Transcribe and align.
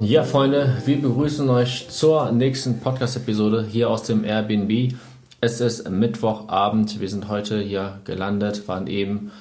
Ja, 0.00 0.22
Freunde, 0.22 0.80
wir 0.84 1.02
begrüßen 1.02 1.50
euch 1.50 1.88
zur 1.88 2.30
nächsten 2.30 2.78
Podcast-Episode 2.78 3.66
hier 3.68 3.90
aus 3.90 4.04
dem 4.04 4.22
Airbnb. 4.22 4.94
Es 5.40 5.60
ist 5.60 5.90
Mittwochabend. 5.90 7.00
Wir 7.00 7.08
sind 7.08 7.28
heute 7.28 7.60
hier 7.60 7.98
gelandet, 8.04 8.68
waren 8.68 8.86
eben 8.86 9.32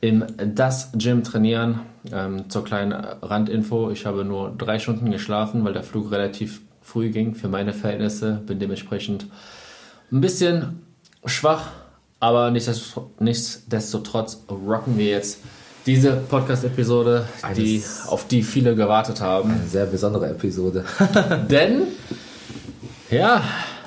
im 0.00 0.24
Das 0.54 0.92
Gym 0.92 1.24
trainieren. 1.24 1.80
Ähm, 2.12 2.48
zur 2.48 2.62
kleinen 2.62 2.92
Randinfo: 2.92 3.90
Ich 3.90 4.06
habe 4.06 4.24
nur 4.24 4.54
drei 4.56 4.78
Stunden 4.78 5.10
geschlafen, 5.10 5.64
weil 5.64 5.72
der 5.72 5.82
Flug 5.82 6.12
relativ 6.12 6.60
früh 6.82 7.10
ging 7.10 7.34
für 7.34 7.48
meine 7.48 7.72
Verhältnisse. 7.72 8.40
Bin 8.46 8.60
dementsprechend 8.60 9.26
ein 10.12 10.20
bisschen 10.20 10.82
schwach, 11.24 11.70
aber 12.20 12.52
nichtsdestotrotz 12.52 14.44
rocken 14.48 14.98
wir 14.98 15.06
jetzt 15.06 15.40
diese 15.86 16.12
Podcast-Episode, 16.16 17.28
die, 17.56 17.82
auf 18.08 18.26
die 18.26 18.42
viele 18.42 18.74
gewartet 18.74 19.20
haben. 19.20 19.52
Eine 19.52 19.66
sehr 19.66 19.86
besondere 19.86 20.28
Episode. 20.28 20.84
Denn, 21.50 21.82
ja, 23.10 23.42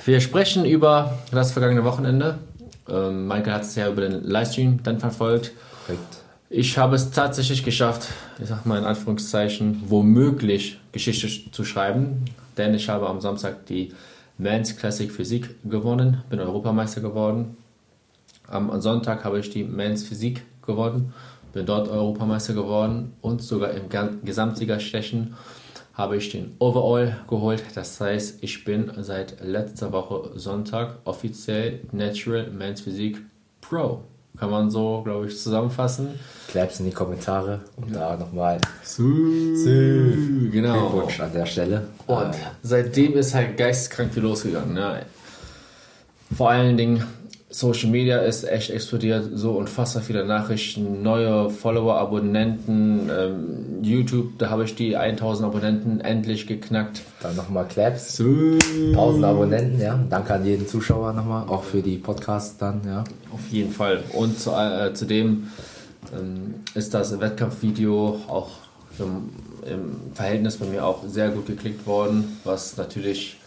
wir 0.05 0.21
sprechen 0.21 0.65
über 0.65 1.19
das 1.31 1.51
vergangene 1.51 1.83
Wochenende. 1.83 2.39
Ähm, 2.87 3.27
Michael 3.27 3.53
hat 3.53 3.63
es 3.63 3.75
ja 3.75 3.89
über 3.89 4.01
den 4.01 4.23
Livestream 4.23 4.81
dann 4.81 4.99
verfolgt. 4.99 5.51
Korrekt. 5.85 6.17
Ich 6.49 6.77
habe 6.77 6.95
es 6.95 7.11
tatsächlich 7.11 7.63
geschafft, 7.63 8.07
ich 8.41 8.47
sag 8.47 8.65
mal 8.65 8.79
in 8.79 8.85
Anführungszeichen, 8.85 9.83
womöglich 9.85 10.79
Geschichte 10.93 11.51
zu 11.51 11.63
schreiben. 11.63 12.25
Denn 12.57 12.73
ich 12.73 12.89
habe 12.89 13.07
am 13.07 13.21
Samstag 13.21 13.65
die 13.67 13.93
Men's 14.37 14.75
Classic 14.75 15.11
Physik 15.11 15.55
gewonnen, 15.63 16.23
bin 16.29 16.39
Europameister 16.39 17.01
geworden. 17.01 17.57
Am 18.47 18.81
Sonntag 18.81 19.25
habe 19.25 19.39
ich 19.39 19.51
die 19.51 19.63
Men's 19.63 20.03
Physik 20.03 20.43
gewonnen 20.65 21.13
bin 21.53 21.65
dort 21.65 21.87
Europameister 21.87 22.53
geworden 22.53 23.13
und 23.21 23.41
sogar 23.41 23.71
im 23.71 23.89
Gesamtsiegerstechen 24.23 25.35
habe 25.93 26.15
ich 26.15 26.29
den 26.29 26.55
Overall 26.59 27.17
geholt. 27.27 27.61
Das 27.75 27.99
heißt, 27.99 28.41
ich 28.41 28.63
bin 28.63 28.91
seit 28.99 29.43
letzter 29.43 29.91
Woche 29.91 30.31
Sonntag 30.35 30.95
offiziell 31.03 31.81
Natural 31.91 32.47
Men's 32.51 32.81
Physik 32.81 33.17
Pro. 33.59 34.03
Kann 34.37 34.51
man 34.51 34.71
so, 34.71 35.01
glaube 35.03 35.27
ich, 35.27 35.37
zusammenfassen. 35.37 36.11
Kleb's 36.47 36.79
in 36.79 36.85
die 36.85 36.93
Kommentare 36.93 37.59
und 37.75 37.93
da 37.93 38.15
nochmal 38.15 38.61
genau. 40.49 40.89
Glückwunsch 40.89 41.19
an 41.19 41.33
der 41.33 41.45
Stelle. 41.45 41.87
Und 42.07 42.33
äh, 42.33 42.51
seitdem 42.63 43.17
ist 43.17 43.35
halt 43.35 43.57
geisteskrank 43.57 44.13
viel 44.13 44.23
losgegangen. 44.23 44.73
Ne? 44.73 45.05
Vor 46.33 46.49
allen 46.49 46.77
Dingen 46.77 47.03
Social 47.51 47.89
Media 47.89 48.19
ist 48.19 48.43
echt 48.43 48.69
explodiert, 48.69 49.31
so 49.33 49.53
unfassbar 49.53 50.03
viele 50.03 50.23
Nachrichten, 50.23 51.01
neue 51.01 51.49
Follower, 51.49 51.95
Abonnenten, 51.95 53.09
ähm, 53.09 53.83
YouTube, 53.83 54.37
da 54.37 54.51
habe 54.51 54.65
ich 54.65 54.75
die 54.75 54.95
1000 54.95 55.47
Abonnenten 55.47 55.99
endlich 55.99 56.45
geknackt. 56.45 57.01
Dann 57.23 57.35
nochmal 57.35 57.67
Claps. 57.67 58.15
So. 58.17 58.23
1000 58.23 59.25
Abonnenten, 59.25 59.81
ja. 59.81 59.99
Danke 60.11 60.35
an 60.35 60.45
jeden 60.45 60.67
Zuschauer 60.67 61.13
nochmal, 61.13 61.47
auch 61.47 61.63
für 61.63 61.81
die 61.81 61.97
Podcasts 61.97 62.57
dann, 62.57 62.81
ja. 62.85 63.03
Auf 63.33 63.47
jeden 63.49 63.71
Fall. 63.71 64.03
Und 64.13 64.39
zu, 64.39 64.51
äh, 64.51 64.93
zudem 64.93 65.47
ähm, 66.13 66.55
ist 66.75 66.93
das 66.93 67.19
Wettkampfvideo 67.19 68.19
auch 68.27 68.51
im, 68.99 69.29
im 69.67 70.13
Verhältnis 70.13 70.57
bei 70.57 70.67
mir 70.67 70.85
auch 70.85 71.03
sehr 71.07 71.29
gut 71.29 71.47
geklickt 71.47 71.87
worden, 71.87 72.37
was 72.43 72.77
natürlich 72.77 73.37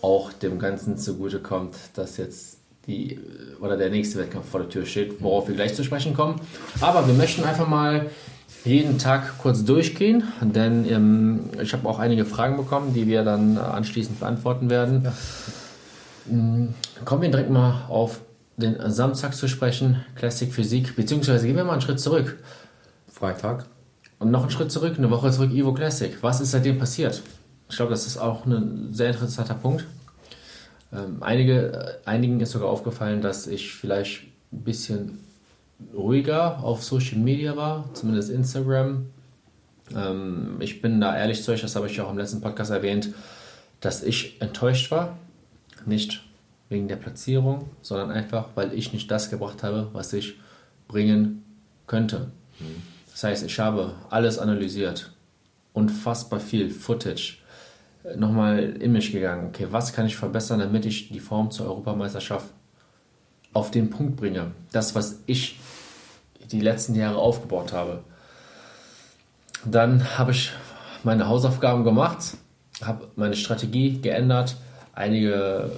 auch 0.00 0.32
dem 0.32 0.60
Ganzen 0.60 0.96
zugute 0.96 1.40
kommt, 1.40 1.74
dass 1.94 2.18
jetzt 2.18 2.57
die, 2.88 3.20
oder 3.60 3.76
der 3.76 3.90
nächste 3.90 4.18
Wettkampf 4.18 4.48
vor 4.48 4.60
der 4.60 4.68
Tür 4.68 4.86
steht, 4.86 5.22
worauf 5.22 5.46
wir 5.46 5.54
gleich 5.54 5.74
zu 5.74 5.84
sprechen 5.84 6.14
kommen. 6.14 6.40
Aber 6.80 7.06
wir 7.06 7.14
möchten 7.14 7.44
einfach 7.44 7.68
mal 7.68 8.06
jeden 8.64 8.98
Tag 8.98 9.38
kurz 9.38 9.64
durchgehen, 9.64 10.24
denn 10.40 10.90
ähm, 10.90 11.40
ich 11.62 11.72
habe 11.72 11.88
auch 11.88 11.98
einige 11.98 12.24
Fragen 12.24 12.56
bekommen, 12.56 12.92
die 12.94 13.06
wir 13.06 13.22
dann 13.22 13.56
anschließend 13.58 14.18
beantworten 14.18 14.70
werden. 14.70 15.04
Ja. 15.04 15.12
Ähm, 16.30 16.74
kommen 17.04 17.22
wir 17.22 17.30
direkt 17.30 17.50
mal 17.50 17.84
auf 17.88 18.20
den 18.56 18.76
Samstag 18.90 19.34
zu 19.34 19.46
sprechen, 19.48 20.04
Classic 20.16 20.52
Physik, 20.52 20.96
beziehungsweise 20.96 21.46
gehen 21.46 21.56
wir 21.56 21.64
mal 21.64 21.74
einen 21.74 21.80
Schritt 21.80 22.00
zurück. 22.00 22.38
Freitag. 23.12 23.66
Und 24.18 24.32
noch 24.32 24.42
einen 24.42 24.50
Schritt 24.50 24.72
zurück, 24.72 24.94
eine 24.98 25.10
Woche 25.10 25.30
zurück, 25.30 25.52
Evo 25.52 25.72
Classic. 25.72 26.16
Was 26.22 26.40
ist 26.40 26.50
seitdem 26.50 26.78
passiert? 26.78 27.22
Ich 27.70 27.76
glaube, 27.76 27.90
das 27.90 28.06
ist 28.06 28.16
auch 28.16 28.46
ein 28.46 28.88
sehr 28.90 29.10
interessanter 29.10 29.54
Punkt. 29.54 29.84
Ähm, 30.92 31.22
einige, 31.22 31.72
äh, 31.72 32.08
einigen 32.08 32.40
ist 32.40 32.52
sogar 32.52 32.68
aufgefallen, 32.68 33.20
dass 33.20 33.46
ich 33.46 33.72
vielleicht 33.72 34.22
ein 34.52 34.62
bisschen 34.62 35.18
ruhiger 35.94 36.62
auf 36.62 36.82
Social 36.82 37.18
Media 37.18 37.56
war, 37.56 37.90
zumindest 37.94 38.30
Instagram. 38.30 39.06
Ähm, 39.94 40.56
ich 40.60 40.80
bin 40.82 41.00
da 41.00 41.16
ehrlich 41.16 41.42
zu 41.42 41.52
euch, 41.52 41.60
das 41.60 41.76
habe 41.76 41.86
ich 41.86 42.00
auch 42.00 42.10
im 42.10 42.18
letzten 42.18 42.40
Podcast 42.40 42.70
erwähnt, 42.70 43.10
dass 43.80 44.02
ich 44.02 44.40
enttäuscht 44.40 44.90
war. 44.90 45.18
Nicht 45.86 46.22
wegen 46.68 46.88
der 46.88 46.96
Platzierung, 46.96 47.70
sondern 47.82 48.10
einfach, 48.10 48.48
weil 48.54 48.74
ich 48.74 48.92
nicht 48.92 49.10
das 49.10 49.30
gebracht 49.30 49.62
habe, 49.62 49.88
was 49.92 50.12
ich 50.12 50.38
bringen 50.86 51.44
könnte. 51.86 52.30
Mhm. 52.58 52.82
Das 53.10 53.24
heißt, 53.24 53.44
ich 53.44 53.58
habe 53.58 53.94
alles 54.10 54.38
analysiert, 54.38 55.12
unfassbar 55.72 56.40
viel 56.40 56.70
Footage, 56.70 57.38
nochmal 58.16 58.60
in 58.60 58.92
mich 58.92 59.12
gegangen. 59.12 59.48
Okay, 59.48 59.66
was 59.70 59.92
kann 59.92 60.06
ich 60.06 60.16
verbessern, 60.16 60.60
damit 60.60 60.86
ich 60.86 61.08
die 61.10 61.20
Form 61.20 61.50
zur 61.50 61.66
Europameisterschaft 61.66 62.46
auf 63.52 63.70
den 63.70 63.90
Punkt 63.90 64.16
bringe? 64.16 64.52
Das, 64.72 64.94
was 64.94 65.20
ich 65.26 65.58
die 66.50 66.60
letzten 66.60 66.94
Jahre 66.94 67.18
aufgebaut 67.18 67.72
habe. 67.72 68.00
Dann 69.64 70.18
habe 70.18 70.32
ich 70.32 70.52
meine 71.04 71.28
Hausaufgaben 71.28 71.84
gemacht, 71.84 72.36
habe 72.82 73.08
meine 73.16 73.36
Strategie 73.36 74.00
geändert, 74.00 74.56
einige 74.94 75.72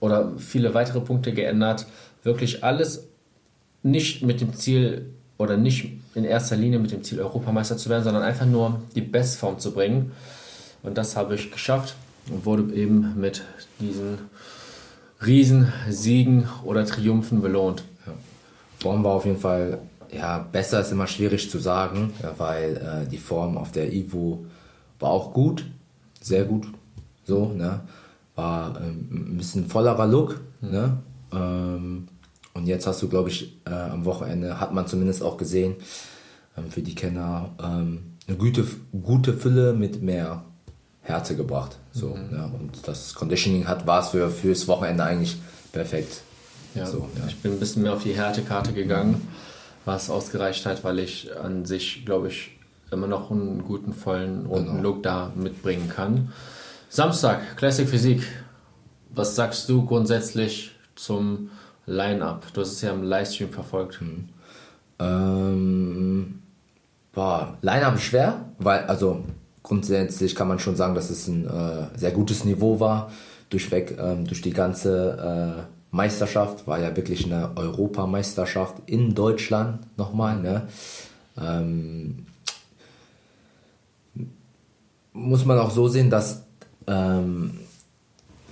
oder 0.00 0.32
viele 0.38 0.74
weitere 0.74 1.00
Punkte 1.00 1.32
geändert. 1.32 1.86
Wirklich 2.22 2.64
alles 2.64 3.08
nicht 3.82 4.22
mit 4.22 4.40
dem 4.40 4.54
Ziel 4.54 5.10
oder 5.38 5.56
nicht 5.56 5.90
in 6.14 6.24
erster 6.24 6.56
Linie 6.56 6.78
mit 6.78 6.90
dem 6.90 7.04
Ziel 7.04 7.20
Europameister 7.20 7.76
zu 7.76 7.88
werden, 7.88 8.04
sondern 8.04 8.22
einfach 8.22 8.46
nur 8.46 8.80
die 8.94 9.00
Bestform 9.00 9.58
zu 9.58 9.72
bringen. 9.72 10.12
Und 10.82 10.96
das 10.96 11.16
habe 11.16 11.34
ich 11.34 11.50
geschafft 11.50 11.96
und 12.30 12.44
wurde 12.44 12.72
eben 12.74 13.18
mit 13.20 13.44
diesen 13.80 14.18
Riesensiegen 15.24 16.48
oder 16.64 16.84
Triumphen 16.86 17.42
belohnt. 17.42 17.84
Ja. 18.06 18.12
Form 18.80 19.04
war 19.04 19.12
auf 19.12 19.24
jeden 19.24 19.40
Fall, 19.40 19.80
ja, 20.12 20.38
besser 20.38 20.80
ist 20.80 20.92
immer 20.92 21.06
schwierig 21.06 21.50
zu 21.50 21.58
sagen, 21.58 22.12
weil 22.36 22.76
äh, 22.76 23.08
die 23.08 23.18
Form 23.18 23.56
auf 23.58 23.72
der 23.72 23.92
Ivo 23.92 24.46
war 25.00 25.10
auch 25.10 25.32
gut, 25.32 25.64
sehr 26.20 26.44
gut, 26.44 26.66
so, 27.24 27.52
ne? 27.52 27.80
War 28.34 28.80
ähm, 28.80 29.32
ein 29.34 29.36
bisschen 29.36 29.66
vollerer 29.66 30.06
Look, 30.06 30.40
mhm. 30.60 30.70
ne? 30.70 30.98
Ähm, 31.32 32.08
und 32.54 32.66
jetzt 32.66 32.86
hast 32.86 33.02
du, 33.02 33.08
glaube 33.08 33.28
ich, 33.28 33.56
äh, 33.66 33.70
am 33.70 34.04
Wochenende, 34.04 34.60
hat 34.60 34.72
man 34.72 34.86
zumindest 34.86 35.22
auch 35.22 35.36
gesehen, 35.36 35.76
ähm, 36.56 36.70
für 36.70 36.82
die 36.82 36.94
Kenner, 36.94 37.50
ähm, 37.62 38.14
eine 38.26 38.36
gute, 38.36 38.66
gute 39.02 39.34
Fülle 39.34 39.72
mit 39.72 40.02
mehr 40.02 40.44
Härte 41.08 41.36
gebracht. 41.36 41.76
So, 41.92 42.08
mhm. 42.08 42.28
ja, 42.36 42.44
und 42.44 42.86
das 42.86 43.14
Conditioning 43.14 43.66
hat 43.66 43.86
war 43.86 44.00
es 44.00 44.08
für 44.08 44.30
fürs 44.30 44.68
Wochenende 44.68 45.04
eigentlich 45.04 45.38
perfekt. 45.72 46.20
Ja, 46.74 46.84
so, 46.86 47.08
ja. 47.16 47.26
Ich 47.26 47.40
bin 47.40 47.52
ein 47.52 47.58
bisschen 47.58 47.82
mehr 47.82 47.94
auf 47.94 48.02
die 48.02 48.12
Härtekarte 48.12 48.72
gegangen, 48.72 49.26
was 49.84 50.10
ausgereicht 50.10 50.66
hat, 50.66 50.84
weil 50.84 50.98
ich 50.98 51.34
an 51.34 51.64
sich, 51.64 52.04
glaube 52.04 52.28
ich, 52.28 52.50
immer 52.90 53.06
noch 53.06 53.30
einen 53.30 53.64
guten, 53.64 53.94
vollen, 53.94 54.46
runden 54.46 54.76
genau. 54.76 54.82
Look 54.82 55.02
da 55.02 55.32
mitbringen 55.34 55.88
kann. 55.88 56.32
Samstag, 56.90 57.56
Classic 57.56 57.88
Physik. 57.88 58.22
Was 59.10 59.34
sagst 59.34 59.68
du 59.68 59.84
grundsätzlich 59.84 60.72
zum 60.94 61.50
Line-Up? 61.86 62.46
Du 62.52 62.60
hast 62.60 62.72
es 62.72 62.82
ja 62.82 62.92
im 62.92 63.02
Livestream 63.02 63.50
verfolgt. 63.50 64.00
Mhm. 64.02 64.28
Ähm, 64.98 66.42
boah, 67.12 67.56
Line-Up 67.62 67.98
schwer, 67.98 68.44
weil, 68.58 68.84
also 68.84 69.24
grundsätzlich 69.68 70.34
kann 70.34 70.48
man 70.48 70.58
schon 70.58 70.76
sagen, 70.76 70.94
dass 70.94 71.10
es 71.10 71.28
ein 71.28 71.46
äh, 71.46 71.98
sehr 71.98 72.10
gutes 72.10 72.44
Niveau 72.44 72.80
war. 72.80 73.12
Durchweg, 73.50 73.96
ähm, 73.98 74.26
durch 74.26 74.40
die 74.40 74.52
ganze 74.52 75.58
äh, 75.60 75.62
Meisterschaft, 75.90 76.66
war 76.66 76.80
ja 76.80 76.96
wirklich 76.96 77.26
eine 77.26 77.50
Europameisterschaft 77.54 78.76
in 78.86 79.14
Deutschland 79.14 79.80
nochmal. 79.96 80.40
Ne? 80.40 80.62
Ähm, 81.40 82.26
muss 85.12 85.44
man 85.44 85.58
auch 85.58 85.70
so 85.70 85.88
sehen, 85.88 86.10
dass 86.10 86.42
ähm, 86.86 87.58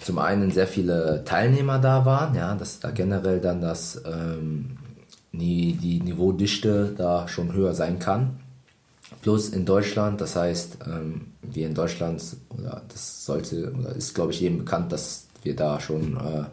zum 0.00 0.18
einen 0.18 0.50
sehr 0.50 0.66
viele 0.66 1.24
Teilnehmer 1.24 1.78
da 1.78 2.04
waren, 2.04 2.34
ja, 2.34 2.54
dass 2.54 2.80
da 2.80 2.90
generell 2.90 3.40
dann 3.40 3.60
das 3.60 4.02
ähm, 4.06 4.76
die, 5.32 5.74
die 5.74 6.00
Niveaudichte 6.00 6.94
da 6.96 7.28
schon 7.28 7.52
höher 7.52 7.74
sein 7.74 7.98
kann 7.98 8.38
plus 9.26 9.48
in 9.48 9.64
Deutschland. 9.64 10.20
Das 10.20 10.36
heißt, 10.36 10.78
ähm, 10.86 11.32
wir 11.42 11.66
in 11.66 11.74
Deutschland, 11.74 12.22
oder 12.56 12.82
das 12.88 13.24
sollte, 13.24 13.72
oder 13.72 13.88
ist 13.96 14.14
glaube 14.14 14.30
ich 14.30 14.40
jedem 14.40 14.58
bekannt, 14.58 14.92
dass 14.92 15.26
wir 15.42 15.56
da 15.56 15.80
schon 15.80 16.16
äh, 16.16 16.44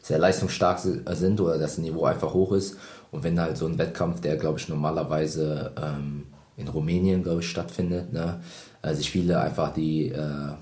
sehr 0.00 0.18
leistungsstark 0.18 0.78
sind 0.78 1.40
oder 1.42 1.58
das 1.58 1.76
Niveau 1.76 2.06
einfach 2.06 2.32
hoch 2.32 2.52
ist. 2.52 2.78
Und 3.10 3.22
wenn 3.22 3.38
halt 3.38 3.58
so 3.58 3.66
ein 3.66 3.76
Wettkampf, 3.76 4.22
der 4.22 4.36
glaube 4.36 4.58
ich 4.58 4.70
normalerweise 4.70 5.72
ähm, 5.76 6.22
in 6.56 6.68
Rumänien, 6.68 7.22
glaube 7.22 7.42
ich, 7.42 7.50
stattfindet. 7.50 8.14
Ne? 8.14 8.40
Also 8.80 8.96
sich 8.96 9.10
viele 9.10 9.38
einfach 9.38 9.74
die, 9.74 10.08
äh, 10.08 10.54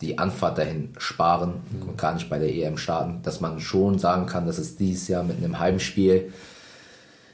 die 0.00 0.16
Anfahrt 0.16 0.56
dahin 0.56 0.94
sparen 0.96 1.56
und 1.86 1.98
gar 1.98 2.14
nicht 2.14 2.30
bei 2.30 2.38
der 2.38 2.54
EM 2.54 2.78
starten. 2.78 3.20
Dass 3.22 3.42
man 3.42 3.60
schon 3.60 3.98
sagen 3.98 4.24
kann, 4.24 4.46
dass 4.46 4.56
es 4.56 4.76
dieses 4.76 5.08
Jahr 5.08 5.24
mit 5.24 5.36
einem 5.36 5.58
Heimspiel 5.58 6.32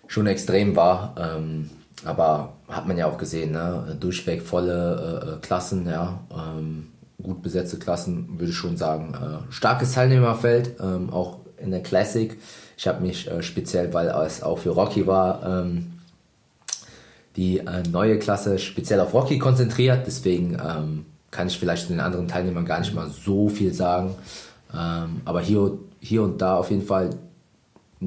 schon 0.09 0.27
extrem 0.27 0.75
war. 0.75 1.15
Ähm, 1.17 1.71
aber 2.05 2.55
hat 2.69 2.87
man 2.87 2.97
ja 2.97 3.07
auch 3.07 3.19
gesehen, 3.19 3.53
ne? 3.53 3.97
durchweg 3.99 4.43
volle 4.43 5.23
äh, 5.25 5.29
äh 5.31 5.41
Klassen, 5.41 5.87
ja. 5.87 6.21
Ähm, 6.31 6.89
gut 7.23 7.43
besetzte 7.43 7.79
Klassen, 7.79 8.29
würde 8.39 8.51
ich 8.51 8.57
schon 8.57 8.77
sagen. 8.77 9.15
Äh, 9.15 9.53
starkes 9.53 9.93
Teilnehmerfeld, 9.93 10.77
ähm, 10.81 11.11
auch 11.11 11.39
in 11.57 11.71
der 11.71 11.83
Classic. 11.83 12.39
Ich 12.77 12.87
habe 12.89 13.01
mich 13.01 13.31
äh, 13.31 13.43
speziell, 13.43 13.93
weil 13.95 14.09
es 14.27 14.43
auch 14.43 14.59
für 14.59 14.71
Rocky 14.71 15.07
war, 15.07 15.43
ähm, 15.45 15.93
die 17.37 17.59
äh, 17.59 17.83
neue 17.91 18.19
Klasse 18.19 18.59
speziell 18.59 19.01
auf 19.01 19.15
Rocky 19.15 19.39
konzentriert. 19.39 20.07
Deswegen 20.07 20.55
ähm, 20.55 21.07
kann 21.31 21.49
ich 21.49 21.59
vielleicht 21.59 21.87
zu 21.87 21.93
den 21.93 22.01
anderen 22.01 22.29
Teilnehmern 22.29 22.65
gar 22.65 22.81
nicht 22.81 22.95
mal 22.95 23.09
so 23.09 23.49
viel 23.49 23.73
sagen. 23.73 24.15
Ähm, 24.73 25.23
aber 25.25 25.41
hier, 25.41 25.79
hier 26.01 26.23
und 26.23 26.43
da 26.43 26.57
auf 26.57 26.71
jeden 26.71 26.87
Fall 26.87 27.11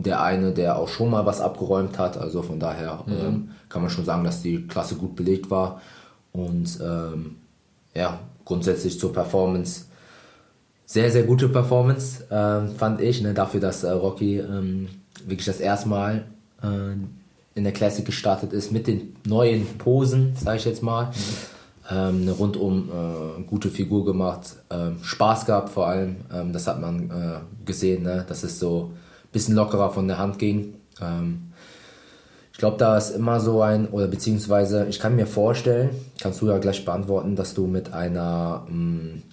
der 0.04 0.22
eine, 0.22 0.52
der 0.52 0.78
auch 0.78 0.88
schon 0.88 1.10
mal 1.10 1.26
was 1.26 1.42
abgeräumt 1.42 1.98
hat. 1.98 2.18
Also 2.18 2.42
von 2.42 2.60
daher 2.60 3.04
mhm. 3.06 3.14
ähm, 3.14 3.50
kann 3.70 3.82
man 3.82 3.92
schon 3.92 4.06
sagen, 4.06 4.24
dass 4.24 4.42
die 4.42 4.68
Klasse 4.68 4.96
gut 4.96 5.16
belegt 5.16 5.50
war. 5.50 5.82
Und 6.32 6.80
ähm, 6.82 7.36
ja, 7.94 8.20
grundsätzlich 8.46 9.00
zur 9.00 9.14
Performance 9.14 9.88
sehr, 10.88 11.12
sehr 11.12 11.24
gute 11.24 11.50
Performance, 11.50 12.24
ähm, 12.32 12.70
fand 12.76 13.02
ich, 13.02 13.22
ne, 13.22 13.34
dafür, 13.34 13.60
dass 13.60 13.84
äh, 13.84 13.92
Rocky 13.92 14.40
ähm, 14.40 14.88
wirklich 15.26 15.46
das 15.46 15.60
erste 15.60 15.90
Mal 15.90 16.26
äh, 16.64 16.94
in 17.56 17.64
der 17.66 17.74
Classic 17.74 18.06
gestartet 18.06 18.54
ist 18.54 18.72
mit 18.72 18.88
den 18.88 19.14
neuen 19.26 19.68
Posen, 19.78 20.34
sage 20.42 20.58
ich 20.58 20.66
jetzt 20.66 20.82
mal. 20.82 21.08
Mhm. 21.08 21.12
Ähm, 21.90 22.22
eine 22.22 22.32
rundum 22.32 22.90
äh, 22.90 23.44
gute 23.44 23.70
Figur 23.70 24.06
gemacht, 24.06 24.56
ähm, 24.70 24.98
Spaß 25.02 25.46
gehabt 25.46 25.70
vor 25.70 25.88
allem, 25.88 26.18
ähm, 26.34 26.52
das 26.54 26.68
hat 26.68 26.82
man 26.82 27.10
äh, 27.10 27.66
gesehen, 27.66 28.04
ne? 28.04 28.26
dass 28.28 28.44
es 28.44 28.60
so 28.60 28.92
bisschen 29.38 29.56
lockerer 29.56 29.92
von 29.92 30.08
der 30.08 30.18
Hand 30.18 30.40
ging. 30.40 30.74
Ähm, 31.02 31.52
ich 32.52 32.58
glaube, 32.58 32.78
da 32.78 32.98
ist 32.98 33.12
immer 33.12 33.40
so 33.40 33.62
ein, 33.62 33.88
oder 33.90 34.08
beziehungsweise 34.08 34.88
ich 34.90 35.00
kann 35.00 35.16
mir 35.16 35.28
vorstellen, 35.28 35.92
kannst 36.20 36.42
du 36.42 36.48
ja 36.48 36.58
gleich 36.58 36.84
beantworten, 36.86 37.36
dass 37.36 37.54
du 37.54 37.68
mit 37.68 37.94
einer 37.94 38.66
mh, 38.68 38.74
mm, 38.74 39.24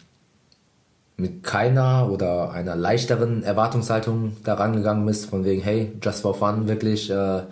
mit 1.16 1.42
keiner 1.42 2.10
oder 2.10 2.50
einer 2.50 2.74
leichteren 2.74 3.42
Erwartungshaltung 3.44 4.36
daran 4.42 4.74
gegangen 4.74 5.06
bist, 5.06 5.26
von 5.26 5.44
wegen, 5.44 5.62
hey, 5.62 5.92
just 6.02 6.22
for 6.22 6.34
fun, 6.34 6.66
wirklich 6.66 7.08
äh, 7.08 7.42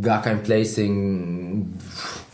gar 0.00 0.22
kein 0.22 0.42
Placing, 0.42 1.74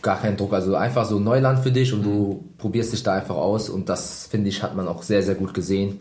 gar 0.01 0.21
kein 0.21 0.37
Druck, 0.37 0.53
also 0.53 0.75
einfach 0.75 1.05
so 1.05 1.19
Neuland 1.19 1.59
für 1.59 1.71
dich 1.71 1.91
und 1.93 2.01
mhm. 2.01 2.03
du 2.03 2.43
probierst 2.57 2.93
dich 2.93 3.03
da 3.03 3.15
einfach 3.15 3.35
aus 3.35 3.69
und 3.69 3.89
das 3.89 4.27
finde 4.27 4.49
ich 4.49 4.61
hat 4.61 4.75
man 4.75 4.87
auch 4.87 5.01
sehr, 5.01 5.23
sehr 5.23 5.35
gut 5.35 5.53
gesehen, 5.53 5.99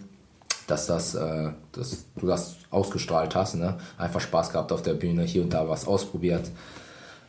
dass, 0.73 0.87
das, 0.87 1.15
äh, 1.15 1.51
dass 1.73 2.07
du 2.19 2.27
das 2.27 2.57
ausgestrahlt 2.71 3.35
hast, 3.35 3.57
ne? 3.57 3.75
einfach 3.99 4.21
Spaß 4.21 4.51
gehabt 4.51 4.73
auf 4.73 4.83
der 4.83 4.95
Bühne, 4.95 5.23
hier 5.23 5.43
und 5.43 5.53
da 5.53 5.69
was 5.69 5.87
ausprobiert 5.87 6.51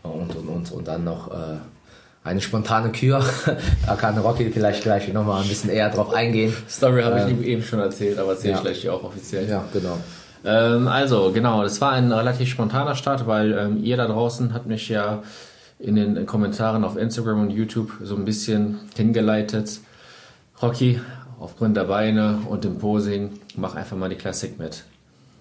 und 0.02 0.36
und 0.36 0.48
und, 0.48 0.72
und 0.72 0.88
dann 0.88 1.04
noch 1.04 1.30
äh, 1.32 1.58
eine 2.24 2.40
spontane 2.40 2.92
Kür. 2.92 3.24
da 3.86 3.96
kann 3.96 4.18
Rocky 4.18 4.50
vielleicht 4.50 4.84
gleich 4.84 5.12
nochmal 5.12 5.42
ein 5.42 5.50
bisschen 5.50 5.70
eher 5.70 5.90
drauf 5.90 6.14
eingehen. 6.14 6.54
Story 6.70 7.04
habe 7.04 7.20
ähm, 7.20 7.42
ich 7.42 7.48
eben 7.48 7.64
schon 7.64 7.80
erzählt, 7.80 8.18
aber 8.18 8.32
erzähle 8.32 8.52
ja. 8.52 8.58
ich 8.58 8.64
gleich 8.64 8.82
hier 8.82 8.94
auch 8.94 9.04
offiziell. 9.04 9.50
Ja, 9.50 9.66
genau. 9.74 9.98
Ähm, 10.46 10.88
also, 10.88 11.32
genau, 11.34 11.64
das 11.64 11.82
war 11.82 11.92
ein 11.92 12.12
relativ 12.12 12.50
spontaner 12.50 12.96
Start, 12.96 13.28
weil 13.28 13.52
ähm, 13.54 13.84
ihr 13.84 13.98
da 13.98 14.08
draußen 14.08 14.54
habt 14.54 14.68
mich 14.68 14.88
ja 14.88 15.22
in 15.80 15.96
den 15.96 16.26
Kommentaren 16.26 16.86
auf 16.86 16.96
Instagram 16.96 17.42
und 17.42 17.50
YouTube 17.50 17.92
so 18.02 18.16
ein 18.16 18.24
bisschen 18.24 18.80
hingeleitet. 18.96 19.82
Rocky, 20.62 21.02
aufgrund 21.44 21.76
der 21.76 21.84
Beine 21.84 22.40
und 22.48 22.64
dem 22.64 22.78
Posing, 22.78 23.32
mach 23.58 23.76
einfach 23.76 23.98
mal 23.98 24.08
die 24.08 24.16
Classic 24.16 24.58
mit 24.58 24.86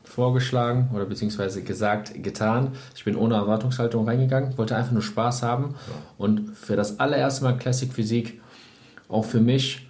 vorgeschlagen 0.02 0.90
oder 0.92 1.04
beziehungsweise 1.04 1.62
gesagt, 1.62 2.24
getan. 2.24 2.72
Ich 2.96 3.04
bin 3.04 3.14
ohne 3.14 3.36
Erwartungshaltung 3.36 4.06
reingegangen, 4.06 4.58
wollte 4.58 4.74
einfach 4.74 4.90
nur 4.90 5.02
Spaß 5.02 5.44
haben 5.44 5.76
und 6.18 6.56
für 6.56 6.74
das 6.74 6.98
allererste 6.98 7.44
Mal 7.44 7.56
Classic 7.56 7.92
Physik 7.92 8.40
auch 9.08 9.24
für 9.24 9.40
mich 9.40 9.86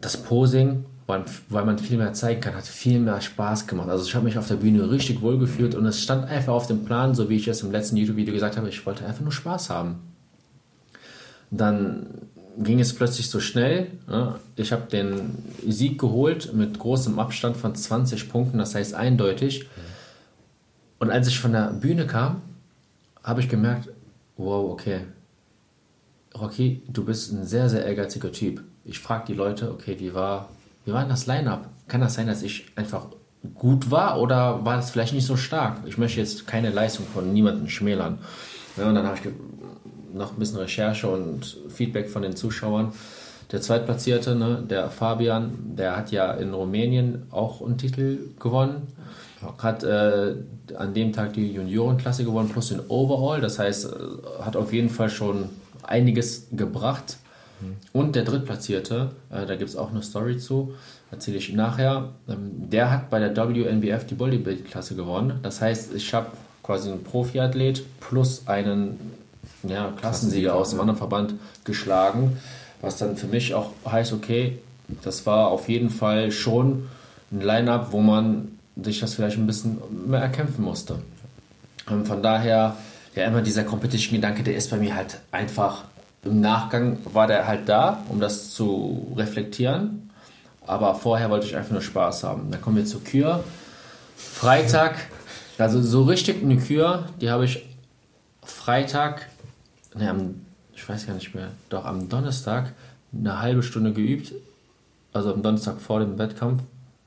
das 0.00 0.16
Posing, 0.16 0.84
weil 1.06 1.64
man 1.64 1.78
viel 1.78 1.96
mehr 1.96 2.12
zeigen 2.12 2.40
kann, 2.40 2.56
hat 2.56 2.66
viel 2.66 2.98
mehr 2.98 3.20
Spaß 3.20 3.68
gemacht. 3.68 3.88
Also 3.88 4.04
ich 4.04 4.14
habe 4.16 4.24
mich 4.24 4.38
auf 4.38 4.48
der 4.48 4.56
Bühne 4.56 4.90
richtig 4.90 5.22
wohl 5.22 5.38
gefühlt 5.38 5.76
und 5.76 5.86
es 5.86 6.02
stand 6.02 6.24
einfach 6.24 6.52
auf 6.52 6.66
dem 6.66 6.84
Plan, 6.84 7.14
so 7.14 7.28
wie 7.28 7.36
ich 7.36 7.46
es 7.46 7.62
im 7.62 7.70
letzten 7.70 7.96
YouTube-Video 7.96 8.34
gesagt 8.34 8.56
habe, 8.56 8.68
ich 8.68 8.84
wollte 8.84 9.06
einfach 9.06 9.22
nur 9.22 9.32
Spaß 9.32 9.70
haben. 9.70 10.00
Dann 11.52 12.06
ging 12.58 12.80
es 12.80 12.94
plötzlich 12.94 13.28
so 13.28 13.40
schnell. 13.40 13.88
Ich 14.56 14.72
habe 14.72 14.86
den 14.90 15.44
Sieg 15.66 15.98
geholt 15.98 16.54
mit 16.54 16.78
großem 16.78 17.18
Abstand 17.18 17.56
von 17.56 17.74
20 17.74 18.28
Punkten, 18.28 18.58
das 18.58 18.74
heißt 18.74 18.94
eindeutig. 18.94 19.68
Und 20.98 21.10
als 21.10 21.28
ich 21.28 21.38
von 21.38 21.52
der 21.52 21.72
Bühne 21.72 22.06
kam, 22.06 22.42
habe 23.22 23.40
ich 23.40 23.48
gemerkt, 23.48 23.88
wow, 24.36 24.70
okay, 24.70 25.00
Rocky, 26.38 26.82
du 26.88 27.04
bist 27.04 27.32
ein 27.32 27.44
sehr, 27.44 27.68
sehr 27.68 27.84
ehrgeiziger 27.84 28.32
Typ. 28.32 28.62
Ich 28.84 28.98
frage 28.98 29.26
die 29.28 29.34
Leute, 29.34 29.70
okay, 29.70 29.96
wie 29.98 30.14
war, 30.14 30.48
wie 30.84 30.92
war 30.92 31.00
denn 31.00 31.10
das 31.10 31.26
Line-Up? 31.26 31.68
Kann 31.88 32.00
das 32.00 32.14
sein, 32.14 32.26
dass 32.26 32.42
ich 32.42 32.66
einfach 32.76 33.06
gut 33.54 33.90
war 33.90 34.20
oder 34.20 34.64
war 34.64 34.76
das 34.76 34.90
vielleicht 34.90 35.14
nicht 35.14 35.26
so 35.26 35.36
stark? 35.36 35.78
Ich 35.86 35.98
möchte 35.98 36.20
jetzt 36.20 36.46
keine 36.46 36.70
Leistung 36.70 37.06
von 37.06 37.32
niemandem 37.32 37.68
schmälern. 37.68 38.18
Ja, 38.76 38.88
und 38.88 38.94
dann 38.94 39.06
habe 39.06 39.16
ich 39.16 39.22
noch 40.14 40.32
ein 40.32 40.38
bisschen 40.38 40.58
Recherche 40.58 41.08
und 41.08 41.56
Feedback 41.68 42.08
von 42.08 42.22
den 42.22 42.36
Zuschauern. 42.36 42.92
Der 43.52 43.60
Zweitplatzierte, 43.60 44.34
ne, 44.34 44.64
der 44.68 44.90
Fabian, 44.90 45.52
der 45.76 45.96
hat 45.96 46.10
ja 46.10 46.32
in 46.32 46.54
Rumänien 46.54 47.26
auch 47.30 47.62
einen 47.62 47.78
Titel 47.78 48.18
gewonnen. 48.40 48.88
Hat 49.58 49.84
äh, 49.84 50.34
an 50.76 50.94
dem 50.94 51.12
Tag 51.12 51.34
die 51.34 51.52
Juniorenklasse 51.52 52.24
gewonnen 52.24 52.48
plus 52.48 52.70
den 52.70 52.80
Overall. 52.88 53.40
Das 53.40 53.58
heißt, 53.58 53.84
äh, 53.84 54.42
hat 54.42 54.56
auf 54.56 54.72
jeden 54.72 54.88
Fall 54.88 55.10
schon 55.10 55.50
einiges 55.82 56.46
gebracht. 56.52 57.18
Mhm. 57.60 57.76
Und 57.92 58.16
der 58.16 58.24
Drittplatzierte, 58.24 59.10
äh, 59.30 59.44
da 59.44 59.56
gibt 59.56 59.70
es 59.70 59.76
auch 59.76 59.90
eine 59.90 60.02
Story 60.02 60.38
zu, 60.38 60.74
erzähle 61.10 61.36
ich 61.36 61.52
nachher. 61.52 62.12
Ähm, 62.28 62.70
der 62.70 62.90
hat 62.90 63.10
bei 63.10 63.18
der 63.18 63.36
WNBF 63.36 64.06
die 64.06 64.14
Bodybuild-Klasse 64.14 64.94
gewonnen. 64.94 65.40
Das 65.42 65.60
heißt, 65.60 65.94
ich 65.94 66.14
habe 66.14 66.28
quasi 66.62 66.90
einen 66.90 67.04
Profiathlet 67.04 67.84
plus 68.00 68.48
einen 68.48 68.98
ja, 69.66 69.92
Klassensieger 69.98 70.54
aus 70.54 70.70
dem 70.70 70.80
anderen 70.80 70.98
Verband 70.98 71.34
geschlagen. 71.64 72.38
Was 72.80 72.98
dann 72.98 73.16
für 73.16 73.26
mich 73.26 73.54
auch 73.54 73.70
heißt, 73.90 74.12
okay, 74.12 74.58
das 75.02 75.26
war 75.26 75.48
auf 75.48 75.68
jeden 75.68 75.90
Fall 75.90 76.30
schon 76.30 76.88
ein 77.32 77.40
Line-up, 77.40 77.88
wo 77.92 78.00
man 78.00 78.58
sich 78.82 79.00
das 79.00 79.14
vielleicht 79.14 79.38
ein 79.38 79.46
bisschen 79.46 79.78
mehr 80.06 80.20
erkämpfen 80.20 80.64
musste. 80.64 80.94
Und 81.86 82.00
ähm, 82.00 82.06
von 82.06 82.22
daher, 82.22 82.76
ja, 83.14 83.24
immer 83.24 83.42
dieser 83.42 83.64
Competition-Gedanke, 83.64 84.42
der 84.42 84.56
ist 84.56 84.70
bei 84.70 84.76
mir 84.76 84.94
halt 84.94 85.20
einfach 85.30 85.84
im 86.24 86.40
Nachgang 86.40 86.98
war 87.12 87.26
der 87.26 87.46
halt 87.46 87.68
da, 87.68 88.02
um 88.08 88.18
das 88.18 88.50
zu 88.50 89.12
reflektieren. 89.16 90.10
Aber 90.66 90.94
vorher 90.94 91.28
wollte 91.28 91.46
ich 91.46 91.54
einfach 91.54 91.72
nur 91.72 91.82
Spaß 91.82 92.24
haben. 92.24 92.50
Dann 92.50 92.62
kommen 92.62 92.76
wir 92.76 92.86
zur 92.86 93.04
Kür. 93.04 93.44
Freitag, 94.16 94.96
also 95.58 95.82
so 95.82 96.04
richtig 96.04 96.42
eine 96.42 96.56
Kür, 96.56 97.04
die 97.20 97.30
habe 97.30 97.44
ich 97.44 97.66
Freitag 98.42 99.28
ne, 99.94 100.10
am, 100.10 100.46
ich 100.74 100.88
weiß 100.88 101.06
gar 101.06 101.14
nicht 101.14 101.34
mehr, 101.34 101.50
doch 101.68 101.84
am 101.84 102.08
Donnerstag 102.08 102.72
eine 103.12 103.40
halbe 103.40 103.62
Stunde 103.62 103.92
geübt. 103.92 104.32
Also 105.12 105.32
am 105.32 105.42
Donnerstag 105.42 105.80
vor 105.80 106.00
dem 106.00 106.18
Wettkampf, 106.18 106.62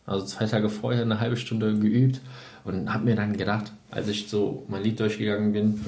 also 0.05 0.25
zwei 0.25 0.45
Tage 0.45 0.69
vorher 0.69 1.01
eine 1.01 1.19
halbe 1.19 1.35
Stunde 1.35 1.77
geübt 1.77 2.21
und 2.63 2.93
habe 2.93 3.03
mir 3.03 3.15
dann 3.15 3.35
gedacht, 3.35 3.73
als 3.91 4.07
ich 4.07 4.29
so 4.29 4.65
mein 4.69 4.83
Lied 4.83 4.99
durchgegangen 4.99 5.51
bin, 5.51 5.85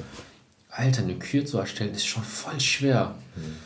Alter, 0.70 1.02
eine 1.02 1.14
Kür 1.14 1.44
zu 1.46 1.58
erstellen 1.58 1.92
ist 1.92 2.06
schon 2.06 2.22
voll 2.22 2.60
schwer. 2.60 3.14
Mhm. 3.36 3.56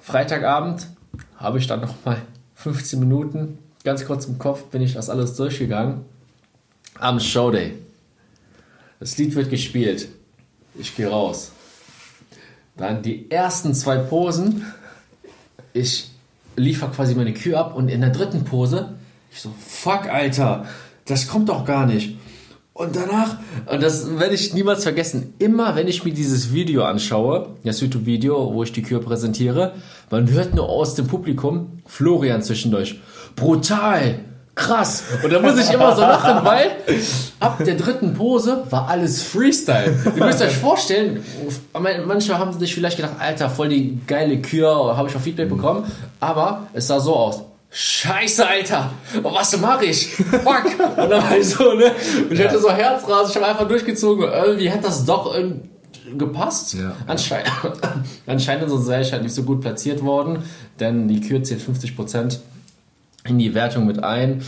Freitagabend 0.00 0.88
habe 1.36 1.58
ich 1.58 1.66
dann 1.66 1.80
noch 1.80 1.94
mal 2.04 2.20
15 2.54 2.98
Minuten, 2.98 3.58
ganz 3.84 4.04
kurz 4.04 4.26
im 4.26 4.38
Kopf 4.38 4.64
bin 4.64 4.82
ich 4.82 4.94
das 4.94 5.08
alles 5.08 5.36
durchgegangen. 5.36 6.04
Am 6.98 7.20
Showday. 7.20 7.74
Das 8.98 9.16
Lied 9.16 9.34
wird 9.34 9.48
gespielt. 9.48 10.08
Ich 10.78 10.94
gehe 10.96 11.08
raus. 11.08 11.52
Dann 12.76 13.02
die 13.02 13.30
ersten 13.30 13.74
zwei 13.74 13.98
Posen. 13.98 14.64
Ich 15.72 16.10
liefere 16.56 16.90
quasi 16.90 17.14
meine 17.14 17.32
Kühe 17.34 17.58
ab 17.58 17.74
und 17.74 17.88
in 17.88 18.00
der 18.00 18.10
dritten 18.10 18.44
Pose, 18.44 18.94
ich 19.32 19.40
so, 19.40 19.52
fuck, 19.58 20.08
Alter, 20.08 20.66
das 21.06 21.28
kommt 21.28 21.48
doch 21.48 21.64
gar 21.64 21.86
nicht. 21.86 22.16
Und 22.72 22.96
danach, 22.96 23.36
und 23.70 23.82
das 23.82 24.18
werde 24.18 24.34
ich 24.34 24.54
niemals 24.54 24.84
vergessen, 24.84 25.34
immer 25.38 25.76
wenn 25.76 25.86
ich 25.86 26.04
mir 26.04 26.14
dieses 26.14 26.52
Video 26.54 26.84
anschaue, 26.84 27.56
das 27.62 27.80
YouTube-Video, 27.80 28.54
wo 28.54 28.62
ich 28.62 28.72
die 28.72 28.82
Kühe 28.82 29.00
präsentiere, 29.00 29.74
man 30.08 30.30
hört 30.30 30.54
nur 30.54 30.68
aus 30.68 30.94
dem 30.94 31.06
Publikum 31.06 31.80
Florian 31.84 32.42
zwischendurch. 32.42 33.00
Brutal! 33.36 34.20
Krass. 34.54 35.04
Und 35.22 35.32
da 35.32 35.40
muss 35.40 35.58
ich 35.58 35.72
immer 35.72 35.94
so 35.94 36.02
lachen, 36.02 36.44
weil 36.44 36.72
ab 37.38 37.62
der 37.64 37.74
dritten 37.74 38.14
Pose 38.14 38.64
war 38.70 38.88
alles 38.88 39.22
Freestyle. 39.22 39.94
Ihr 40.16 40.24
müsst 40.24 40.42
euch 40.42 40.56
vorstellen, 40.56 41.24
manche 42.06 42.38
haben 42.38 42.58
sich 42.58 42.74
vielleicht 42.74 42.96
gedacht, 42.96 43.14
Alter, 43.18 43.48
voll 43.50 43.68
die 43.68 43.98
geile 44.06 44.40
Kür, 44.40 44.96
habe 44.96 45.08
ich 45.08 45.16
auch 45.16 45.20
Feedback 45.20 45.48
bekommen, 45.48 45.90
aber 46.20 46.66
es 46.72 46.86
sah 46.86 47.00
so 47.00 47.16
aus. 47.16 47.42
Scheiße, 47.72 48.46
Alter, 48.46 48.90
was 49.22 49.56
mache 49.60 49.84
ich? 49.86 50.08
Fuck. 50.08 50.64
Und 50.96 51.10
dann 51.10 51.22
war 51.22 51.36
ich 51.36 51.48
so, 51.48 51.72
ne? 51.72 51.92
Und 52.28 52.32
ich 52.32 52.44
hatte 52.44 52.58
so 52.58 52.68
Herzrasen, 52.68 53.30
ich 53.30 53.36
habe 53.36 53.46
einfach 53.46 53.68
durchgezogen. 53.68 54.24
Irgendwie 54.24 54.72
hat 54.72 54.84
das 54.84 55.04
doch 55.04 55.32
gepasst. 56.18 56.74
Ja. 56.74 56.96
Anscheinend, 57.06 57.48
anscheinend 58.26 58.64
ist 58.64 58.72
unsere 58.72 58.98
Serie 58.98 59.12
halt 59.12 59.22
nicht 59.22 59.34
so 59.34 59.44
gut 59.44 59.60
platziert 59.60 60.02
worden, 60.02 60.40
denn 60.80 61.06
die 61.06 61.20
Kür 61.20 61.42
zählt 61.44 61.60
50% 61.60 62.38
in 63.24 63.38
die 63.38 63.54
Wertung 63.54 63.86
mit 63.86 64.02
ein. 64.02 64.42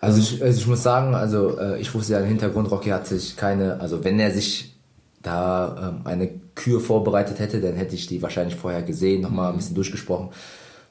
Also 0.00 0.20
ich, 0.20 0.42
also 0.42 0.60
ich 0.60 0.66
muss 0.66 0.82
sagen, 0.82 1.14
also 1.14 1.58
äh, 1.58 1.80
ich 1.80 1.94
wusste 1.94 2.14
ja 2.14 2.20
im 2.20 2.26
Hintergrund, 2.26 2.70
Rocky 2.70 2.90
hat 2.90 3.06
sich 3.06 3.36
keine, 3.36 3.80
also 3.80 4.04
wenn 4.04 4.18
er 4.20 4.30
sich 4.30 4.74
da 5.22 5.94
ähm, 5.94 6.06
eine 6.06 6.28
Kür 6.54 6.80
vorbereitet 6.80 7.38
hätte, 7.38 7.60
dann 7.60 7.74
hätte 7.74 7.94
ich 7.94 8.06
die 8.06 8.20
wahrscheinlich 8.20 8.56
vorher 8.56 8.82
gesehen, 8.82 9.22
nochmal 9.22 9.50
ein 9.50 9.56
bisschen 9.56 9.74
durchgesprochen. 9.74 10.28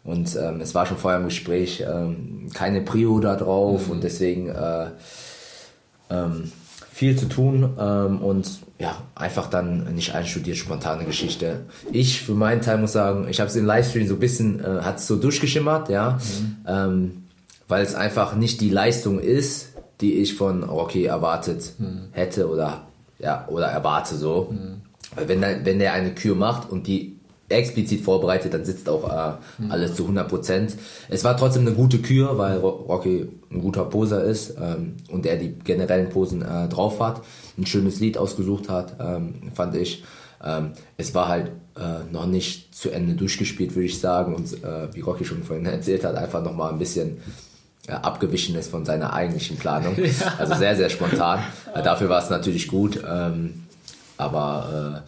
Und 0.03 0.35
ähm, 0.35 0.59
es 0.59 0.75
war 0.75 0.85
schon 0.85 0.97
vorher 0.97 1.19
im 1.19 1.25
Gespräch 1.27 1.85
ähm, 1.87 2.49
keine 2.53 2.81
Prio 2.81 3.19
da 3.19 3.35
drauf 3.35 3.87
mhm. 3.87 3.93
und 3.93 4.03
deswegen 4.03 4.49
äh, 4.49 4.87
ähm, 6.09 6.51
viel 6.91 7.17
zu 7.17 7.27
tun 7.27 7.77
ähm, 7.79 8.21
und 8.21 8.59
ja, 8.83 8.97
einfach 9.15 9.47
dann 9.47 9.95
nicht 9.95 10.13
einstudiert, 10.13 10.57
spontane 10.57 11.05
Geschichte. 11.05 11.61
Ich 11.93 12.21
für 12.21 12.33
meinen 12.33 12.61
Teil 12.61 12.79
muss 12.79 12.91
sagen, 12.91 13.29
ich 13.29 13.39
habe 13.39 13.49
es 13.49 13.55
im 13.55 13.65
Livestream 13.65 14.05
so 14.09 14.15
ein 14.15 14.19
bisschen, 14.19 14.59
äh, 14.59 14.81
hat 14.81 14.97
es 14.97 15.07
so 15.07 15.15
durchgeschimmert, 15.15 15.87
ja, 15.87 16.19
mhm. 16.19 16.55
ähm, 16.67 17.23
weil 17.69 17.81
es 17.81 17.95
einfach 17.95 18.35
nicht 18.35 18.59
die 18.59 18.69
Leistung 18.69 19.21
ist, 19.21 19.69
die 20.01 20.15
ich 20.15 20.35
von 20.35 20.63
Rocky 20.63 21.05
erwartet 21.05 21.75
mhm. 21.77 22.09
hätte 22.11 22.49
oder 22.49 22.87
ja, 23.19 23.47
oder 23.47 23.67
erwarte 23.67 24.17
so. 24.17 24.49
Mhm. 24.51 24.81
Weil 25.15 25.29
wenn, 25.29 25.65
wenn 25.65 25.79
der 25.79 25.93
eine 25.93 26.13
Kür 26.13 26.35
macht 26.35 26.69
und 26.69 26.85
die 26.85 27.15
explizit 27.49 28.01
vorbereitet, 28.01 28.53
dann 28.53 28.65
sitzt 28.65 28.89
auch 28.89 29.09
äh, 29.09 29.33
mhm. 29.61 29.71
alles 29.71 29.95
zu 29.95 30.03
100 30.03 30.27
Prozent. 30.27 30.75
Es 31.09 31.23
war 31.23 31.37
trotzdem 31.37 31.63
eine 31.63 31.75
gute 31.75 31.99
Kür, 31.99 32.37
weil 32.37 32.57
Rocky 32.57 33.27
ein 33.51 33.61
guter 33.61 33.85
Poser 33.85 34.23
ist 34.23 34.55
ähm, 34.61 34.95
und 35.09 35.25
er 35.25 35.37
die 35.37 35.53
generellen 35.53 36.09
Posen 36.09 36.41
äh, 36.41 36.67
drauf 36.67 36.99
hat, 36.99 37.21
ein 37.57 37.65
schönes 37.65 37.99
Lied 37.99 38.17
ausgesucht 38.17 38.69
hat, 38.69 38.95
ähm, 38.99 39.51
fand 39.53 39.75
ich. 39.75 40.03
Ähm, 40.43 40.71
es 40.97 41.13
war 41.13 41.27
halt 41.27 41.51
äh, 41.77 42.11
noch 42.11 42.25
nicht 42.25 42.75
zu 42.75 42.89
Ende 42.89 43.13
durchgespielt, 43.13 43.75
würde 43.75 43.85
ich 43.85 43.99
sagen, 43.99 44.35
und 44.35 44.51
äh, 44.63 44.93
wie 44.93 45.01
Rocky 45.01 45.25
schon 45.25 45.43
vorhin 45.43 45.65
erzählt 45.67 46.03
hat, 46.03 46.15
einfach 46.15 46.43
noch 46.43 46.53
mal 46.53 46.71
ein 46.71 46.79
bisschen 46.79 47.17
äh, 47.87 47.91
abgewichen 47.91 48.55
ist 48.55 48.71
von 48.71 48.85
seiner 48.85 49.13
eigentlichen 49.13 49.57
Planung. 49.57 49.95
Ja. 50.03 50.33
Also 50.37 50.55
sehr, 50.55 50.75
sehr 50.75 50.89
spontan. 50.89 51.39
Äh, 51.73 51.83
dafür 51.83 52.09
war 52.09 52.23
es 52.23 52.29
natürlich 52.29 52.67
gut, 52.67 53.03
ähm, 53.07 53.63
aber 54.17 55.03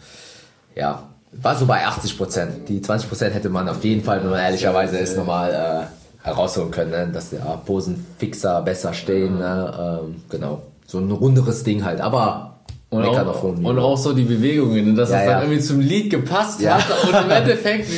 ja, 0.74 1.08
war 1.42 1.56
so 1.56 1.66
bei 1.66 1.84
80 1.86 2.16
Prozent. 2.16 2.68
Die 2.68 2.80
20 2.80 3.08
Prozent 3.08 3.34
hätte 3.34 3.48
man 3.48 3.68
auf 3.68 3.84
jeden 3.84 4.02
Fall, 4.02 4.22
wenn 4.22 4.30
man 4.30 4.40
ehrlicherweise 4.40 4.98
ist, 4.98 5.16
nochmal 5.16 5.52
äh, 5.52 6.26
herausholen 6.26 6.70
können, 6.70 6.90
ne? 6.90 7.08
dass 7.12 7.30
die 7.30 7.36
Posen 7.64 8.04
fixer, 8.18 8.62
besser 8.62 8.92
stehen. 8.92 9.38
Ne? 9.38 10.00
Ähm, 10.02 10.22
genau. 10.28 10.62
So 10.86 10.98
ein 10.98 11.10
runderes 11.10 11.64
Ding 11.64 11.84
halt. 11.84 12.00
Aber 12.00 12.58
und 12.90 13.04
auch, 13.04 13.42
und 13.42 13.78
auch, 13.78 13.96
so 13.96 14.12
die 14.12 14.22
Bewegungen, 14.22 14.94
dass 14.94 15.10
ja, 15.10 15.18
es 15.18 15.24
dann 15.24 15.32
ja. 15.32 15.42
irgendwie 15.42 15.60
zum 15.60 15.80
Lied 15.80 16.08
gepasst 16.08 16.60
ja. 16.60 16.78
hat 16.78 17.04
und 17.04 17.24
im 17.24 17.30
Endeffekt 17.36 17.88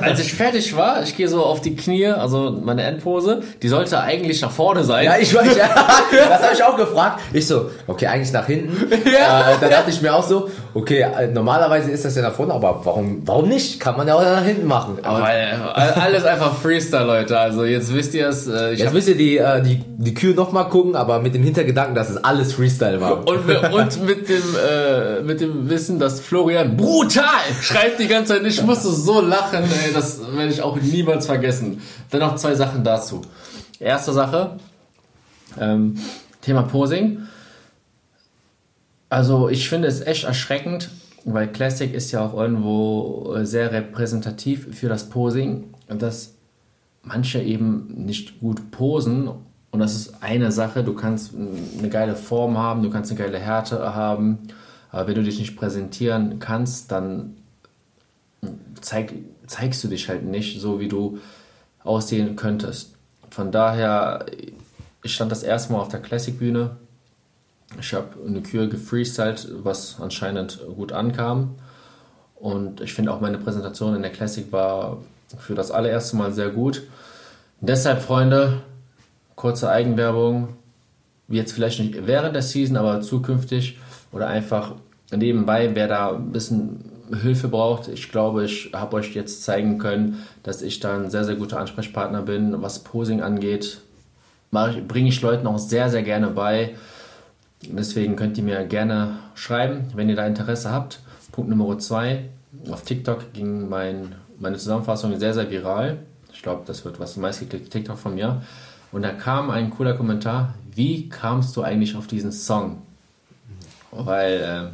als 0.00 0.20
ich 0.20 0.32
fertig 0.32 0.76
war, 0.76 1.02
ich 1.02 1.16
gehe 1.16 1.28
so 1.28 1.44
auf 1.44 1.60
die 1.60 1.74
Knie, 1.76 2.06
also 2.06 2.58
meine 2.62 2.82
Endpose, 2.82 3.42
die 3.62 3.68
sollte 3.68 4.00
eigentlich 4.00 4.40
nach 4.40 4.50
vorne 4.50 4.84
sein. 4.84 5.04
Ja, 5.04 5.16
ich 5.18 5.34
weiß, 5.34 5.56
ja, 5.56 5.68
das 6.28 6.42
habe 6.42 6.54
ich 6.54 6.62
auch 6.62 6.76
gefragt. 6.76 7.20
Ich 7.32 7.46
so, 7.46 7.70
okay, 7.86 8.06
eigentlich 8.06 8.32
nach 8.32 8.46
hinten. 8.46 8.90
Ja. 9.12 9.52
Äh, 9.52 9.54
da 9.60 9.68
dachte 9.68 9.90
ich 9.90 10.00
mir 10.00 10.14
auch 10.14 10.26
so, 10.26 10.50
okay, 10.74 11.00
äh, 11.00 11.28
normalerweise 11.28 11.90
ist 11.90 12.04
das 12.04 12.14
ja 12.16 12.22
nach 12.22 12.32
vorne, 12.32 12.52
aber 12.52 12.80
warum, 12.84 13.22
warum 13.26 13.48
nicht? 13.48 13.80
Kann 13.80 13.96
man 13.96 14.06
ja 14.06 14.14
auch 14.14 14.22
nach 14.22 14.44
hinten 14.44 14.66
machen. 14.66 14.98
Aber 15.02 15.22
Weil, 15.22 15.52
alles 15.74 16.24
einfach 16.24 16.56
Freestyle, 16.56 17.04
Leute. 17.04 17.38
Also 17.38 17.64
jetzt 17.64 17.92
wisst 17.94 18.14
ihr 18.14 18.28
es. 18.28 18.46
Äh, 18.46 18.72
jetzt 18.72 18.92
müsst 18.92 19.08
ihr 19.08 19.16
die, 19.16 19.38
äh, 19.38 19.62
die, 19.62 19.82
die 19.86 20.14
Kühe 20.14 20.34
nochmal 20.34 20.68
gucken, 20.68 20.96
aber 20.96 21.20
mit 21.20 21.34
dem 21.34 21.42
Hintergedanken, 21.42 21.94
dass 21.94 22.10
es 22.10 22.22
alles 22.22 22.54
Freestyle 22.54 23.00
war. 23.00 23.26
Und, 23.26 23.48
und 23.48 24.06
mit, 24.06 24.28
dem, 24.28 24.42
äh, 24.68 25.22
mit 25.22 25.40
dem 25.40 25.68
Wissen, 25.68 25.98
dass 25.98 26.20
Florian 26.20 26.76
brutal 26.76 27.24
schreibt 27.60 27.98
die 27.98 28.08
ganze 28.08 28.34
Zeit. 28.34 28.46
Ich 28.46 28.62
musste 28.62 28.88
so 28.88 29.20
lachen, 29.20 29.64
ey, 29.64 29.92
das 29.92 30.20
werde 30.34 30.52
ich 30.52 30.62
auch 30.62 30.76
niemals 30.76 31.26
vergessen. 31.26 31.82
Dann 32.10 32.20
noch 32.20 32.36
zwei 32.36 32.54
Sachen 32.54 32.84
dazu. 32.84 33.22
Erste 33.78 34.12
Sache, 34.12 34.58
ähm, 35.60 35.96
Thema 36.40 36.62
Posing. 36.62 37.26
Also 39.12 39.50
ich 39.50 39.68
finde 39.68 39.88
es 39.88 40.00
echt 40.00 40.24
erschreckend, 40.24 40.88
weil 41.26 41.46
Classic 41.46 41.92
ist 41.92 42.12
ja 42.12 42.24
auch 42.24 42.32
irgendwo 42.32 43.36
sehr 43.42 43.70
repräsentativ 43.70 44.74
für 44.74 44.88
das 44.88 45.10
Posing, 45.10 45.74
dass 45.86 46.32
manche 47.02 47.38
eben 47.42 47.88
nicht 48.06 48.40
gut 48.40 48.70
posen 48.70 49.28
und 49.70 49.80
das 49.80 49.94
ist 49.94 50.22
eine 50.22 50.50
Sache, 50.50 50.82
du 50.82 50.94
kannst 50.94 51.34
eine 51.34 51.90
geile 51.90 52.16
Form 52.16 52.56
haben, 52.56 52.82
du 52.82 52.88
kannst 52.88 53.10
eine 53.10 53.20
geile 53.20 53.38
Härte 53.38 53.94
haben, 53.94 54.38
aber 54.90 55.08
wenn 55.08 55.16
du 55.16 55.24
dich 55.24 55.38
nicht 55.38 55.58
präsentieren 55.58 56.38
kannst, 56.38 56.90
dann 56.90 57.36
zeig, 58.80 59.12
zeigst 59.46 59.84
du 59.84 59.88
dich 59.88 60.08
halt 60.08 60.24
nicht 60.24 60.58
so, 60.58 60.80
wie 60.80 60.88
du 60.88 61.18
aussehen 61.84 62.34
könntest. 62.34 62.94
Von 63.28 63.52
daher, 63.52 64.24
ich 65.02 65.14
stand 65.14 65.30
das 65.30 65.42
erste 65.42 65.74
Mal 65.74 65.80
auf 65.80 65.88
der 65.88 66.00
Classic-Bühne. 66.00 66.76
Ich 67.80 67.94
habe 67.94 68.08
eine 68.26 68.42
Kür 68.42 68.68
gefreestylt, 68.68 69.48
was 69.62 70.00
anscheinend 70.00 70.60
gut 70.76 70.92
ankam. 70.92 71.56
Und 72.36 72.80
ich 72.80 72.92
finde 72.92 73.12
auch 73.12 73.20
meine 73.20 73.38
Präsentation 73.38 73.94
in 73.94 74.02
der 74.02 74.10
Classic 74.10 74.50
war 74.52 74.98
für 75.38 75.54
das 75.54 75.70
allererste 75.70 76.16
Mal 76.16 76.32
sehr 76.32 76.50
gut. 76.50 76.82
Deshalb, 77.60 78.02
Freunde, 78.02 78.62
kurze 79.36 79.70
Eigenwerbung. 79.70 80.48
Jetzt 81.28 81.52
vielleicht 81.52 81.78
nicht 81.80 82.06
während 82.06 82.34
der 82.34 82.42
Season, 82.42 82.76
aber 82.76 83.00
zukünftig 83.00 83.78
oder 84.10 84.26
einfach 84.26 84.74
nebenbei, 85.10 85.70
wer 85.74 85.88
da 85.88 86.14
ein 86.14 86.32
bisschen 86.32 86.84
Hilfe 87.22 87.48
braucht. 87.48 87.88
Ich 87.88 88.10
glaube, 88.10 88.44
ich 88.44 88.70
habe 88.72 88.96
euch 88.96 89.14
jetzt 89.14 89.44
zeigen 89.44 89.78
können, 89.78 90.26
dass 90.42 90.62
ich 90.62 90.80
da 90.80 90.96
ein 90.96 91.10
sehr, 91.10 91.24
sehr 91.24 91.36
guter 91.36 91.60
Ansprechpartner 91.60 92.22
bin, 92.22 92.60
was 92.62 92.80
Posing 92.80 93.22
angeht. 93.22 93.80
Bringe 94.50 95.08
ich 95.08 95.22
Leuten 95.22 95.46
auch 95.46 95.58
sehr, 95.58 95.88
sehr 95.88 96.02
gerne 96.02 96.28
bei. 96.28 96.74
Deswegen 97.68 98.16
könnt 98.16 98.36
ihr 98.38 98.44
mir 98.44 98.64
gerne 98.64 99.18
schreiben, 99.34 99.84
wenn 99.94 100.08
ihr 100.08 100.16
da 100.16 100.26
Interesse 100.26 100.70
habt. 100.70 101.00
Punkt 101.30 101.50
Nummer 101.50 101.78
zwei. 101.78 102.28
Auf 102.70 102.82
TikTok 102.82 103.32
ging 103.32 103.68
mein, 103.68 104.14
meine 104.38 104.58
Zusammenfassung 104.58 105.18
sehr, 105.18 105.34
sehr 105.34 105.50
viral. 105.50 105.98
Ich 106.32 106.42
glaube, 106.42 106.62
das 106.66 106.84
wird 106.84 106.98
was 106.98 107.16
meistgeklickte 107.16 107.70
TikTok 107.70 107.98
von 107.98 108.14
mir. 108.14 108.42
Und 108.90 109.02
da 109.02 109.10
kam 109.10 109.50
ein 109.50 109.70
cooler 109.70 109.94
Kommentar. 109.94 110.54
Wie 110.74 111.08
kamst 111.08 111.56
du 111.56 111.62
eigentlich 111.62 111.96
auf 111.96 112.06
diesen 112.06 112.32
Song? 112.32 112.82
Weil, 113.90 114.72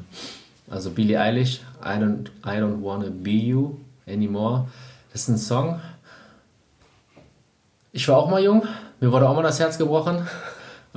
äh, 0.68 0.73
also 0.73 0.90
Billie 0.90 1.21
Eilish 1.21 1.61
I 1.85 1.99
don't, 1.99 2.30
I 2.45 2.61
don't 2.61 2.83
Wanna 2.83 3.11
Be 3.11 3.30
You 3.30 3.76
Anymore. 4.07 4.66
Das 5.12 5.23
ist 5.23 5.28
ein 5.28 5.38
Song. 5.38 5.80
Ich 7.92 8.07
war 8.09 8.18
auch 8.18 8.30
mal 8.30 8.42
jung, 8.42 8.62
mir 9.00 9.11
wurde 9.11 9.28
auch 9.28 9.35
mal 9.35 9.42
das 9.42 9.59
Herz 9.59 9.78
gebrochen. 9.78 10.26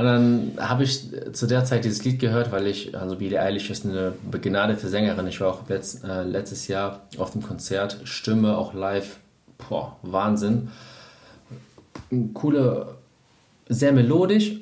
Und 0.01 0.07
dann 0.07 0.51
habe 0.57 0.83
ich 0.83 1.11
zu 1.31 1.45
der 1.45 1.63
Zeit 1.63 1.85
dieses 1.85 2.03
Lied 2.03 2.19
gehört, 2.19 2.51
weil 2.51 2.65
ich, 2.65 2.97
also 2.97 3.17
Billie 3.17 3.39
Eilish 3.39 3.69
ist 3.69 3.85
eine 3.85 4.13
begnadete 4.31 4.87
Sängerin. 4.87 5.27
Ich 5.27 5.39
war 5.41 5.49
auch 5.49 5.69
letzt, 5.69 6.03
äh, 6.03 6.23
letztes 6.23 6.67
Jahr 6.67 7.03
auf 7.19 7.33
dem 7.33 7.43
Konzert. 7.43 7.99
Stimme 8.05 8.57
auch 8.57 8.73
live, 8.73 9.19
boah, 9.69 9.97
Wahnsinn. 10.01 10.69
Coole, 12.33 12.95
sehr 13.69 13.91
melodisch 13.91 14.53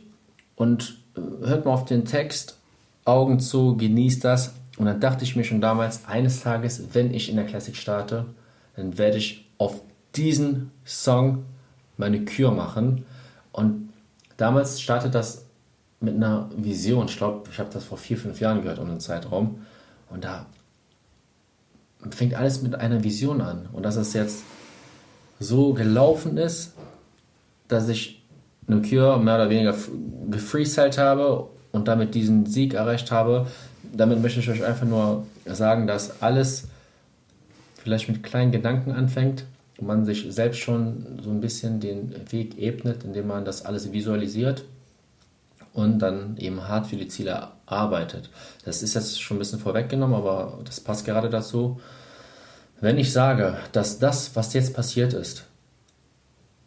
und 0.58 0.98
äh, 1.16 1.48
hört 1.48 1.64
mal 1.64 1.72
auf 1.72 1.86
den 1.86 2.04
Text, 2.04 2.58
Augen 3.06 3.40
zu, 3.40 3.78
genießt 3.78 4.26
das. 4.26 4.56
Und 4.78 4.88
dann 4.88 5.00
dachte 5.00 5.24
ich 5.24 5.38
mir 5.38 5.46
schon 5.46 5.62
damals, 5.62 6.06
eines 6.06 6.42
Tages, 6.42 6.84
wenn 6.92 7.14
ich 7.14 7.30
in 7.30 7.38
der 7.38 7.46
Classic 7.46 7.78
starte, 7.78 8.26
dann 8.76 8.98
werde 8.98 9.16
ich 9.16 9.48
auf 9.58 9.80
diesen 10.18 10.72
Song 10.84 11.46
meine 11.96 12.26
Kür 12.26 12.52
machen. 12.52 13.06
Und 13.54 13.89
damals 14.40 14.82
startet 14.82 15.14
das 15.16 15.46
mit 16.00 16.16
einer 16.16 16.50
Vision. 16.56 17.08
Ich 17.08 17.18
glaube, 17.18 17.50
ich 17.52 17.60
habe 17.60 17.70
das 17.72 17.84
vor 17.84 17.98
vier, 17.98 18.18
fünf 18.18 18.40
Jahren 18.40 18.62
gehört, 18.62 18.80
um 18.80 18.88
den 18.88 19.00
Zeitraum. 19.00 19.66
Und 20.10 20.24
da 20.24 20.46
fängt 22.12 22.34
alles 22.34 22.62
mit 22.62 22.76
einer 22.76 23.04
Vision 23.04 23.42
an. 23.42 23.68
Und 23.74 23.84
dass 23.84 23.98
es 23.98 24.14
jetzt 24.14 24.44
so 25.40 25.74
gelaufen 25.74 26.38
ist, 26.38 26.74
dass 27.68 27.90
ich 27.90 28.24
eine 28.68 28.82
Kür 28.82 29.18
mehr 29.18 29.36
oder 29.36 29.50
weniger 29.50 29.76
gefreestylt 30.30 30.98
habe 30.98 31.48
und 31.72 31.88
damit 31.88 32.16
diesen 32.16 32.46
Sieg 32.46 32.74
erreicht 32.74 33.12
habe, 33.12 33.48
damit 33.92 34.22
möchte 34.22 34.40
ich 34.40 34.50
euch 34.50 34.64
einfach 34.64 34.86
nur 34.86 35.26
sagen, 35.46 35.88
dass 35.88 36.22
alles 36.22 36.68
vielleicht 37.76 38.08
mit 38.08 38.24
kleinen 38.24 38.52
Gedanken 38.52 38.92
anfängt 38.92 39.46
man 39.82 40.06
sich 40.06 40.26
selbst 40.30 40.60
schon 40.60 41.20
so 41.24 41.30
ein 41.30 41.42
bisschen 41.42 41.80
den 41.80 42.14
Weg 42.32 42.58
ebnet, 42.58 43.04
indem 43.04 43.28
man 43.28 43.46
das 43.46 43.66
alles 43.66 43.92
visualisiert 43.92 44.64
und 45.74 46.00
dann 46.00 46.38
eben 46.38 46.68
hart 46.68 46.88
für 46.88 46.96
die 46.96 47.08
Ziele 47.08 47.50
arbeitet. 47.66 48.30
Das 48.66 48.84
ist 48.84 48.96
jetzt 48.96 49.22
schon 49.22 49.38
ein 49.38 49.40
bisschen 49.40 49.60
vorweggenommen, 49.60 50.16
aber 50.16 50.60
das 50.66 50.80
passt 50.80 51.06
gerade 51.06 51.30
dazu. 51.30 51.80
Wenn 52.82 52.98
ich 52.98 53.12
sage, 53.12 53.58
dass 53.72 54.00
das, 54.00 54.36
was 54.36 54.54
jetzt 54.54 54.74
passiert 54.74 55.14
ist, 55.14 55.46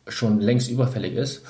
schon 0.08 0.40
längst 0.40 0.70
überfällig 0.70 1.14
ist 1.14 1.42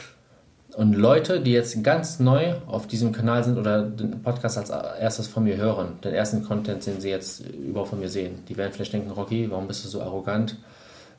und 0.77 0.95
Leute, 0.95 1.41
die 1.41 1.53
jetzt 1.53 1.83
ganz 1.83 2.19
neu 2.19 2.55
auf 2.67 2.87
diesem 2.87 3.13
Kanal 3.13 3.45
sind 3.45 3.59
oder 3.59 3.83
den 3.83 4.23
Podcast 4.23 4.57
als 4.57 4.71
erstes 4.71 5.27
von 5.27 5.45
mir 5.45 5.57
hören, 5.57 5.99
den 6.03 6.15
ersten 6.15 6.45
Content, 6.45 6.87
den 6.87 7.01
sie 7.01 7.11
jetzt 7.11 7.41
überhaupt 7.41 7.91
von 7.91 8.01
mir 8.01 8.09
sehen, 8.09 8.43
die 8.49 8.57
werden 8.57 8.73
vielleicht 8.73 8.93
denken, 8.93 9.11
Rocky, 9.11 9.51
warum 9.51 9.67
bist 9.67 9.85
du 9.85 9.89
so 9.89 10.01
arrogant? 10.01 10.57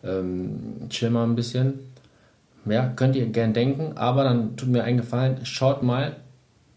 Ähm, 0.03 0.88
chill 0.89 1.10
mal 1.10 1.24
ein 1.24 1.36
bisschen. 1.36 1.79
Ja, 2.65 2.88
könnt 2.88 3.15
ihr 3.15 3.25
gern 3.27 3.53
denken, 3.53 3.98
aber 3.98 4.24
dann 4.24 4.55
tut 4.55 4.69
mir 4.69 4.83
einen 4.83 4.98
Gefallen, 4.98 5.45
schaut 5.45 5.83
mal 5.83 6.17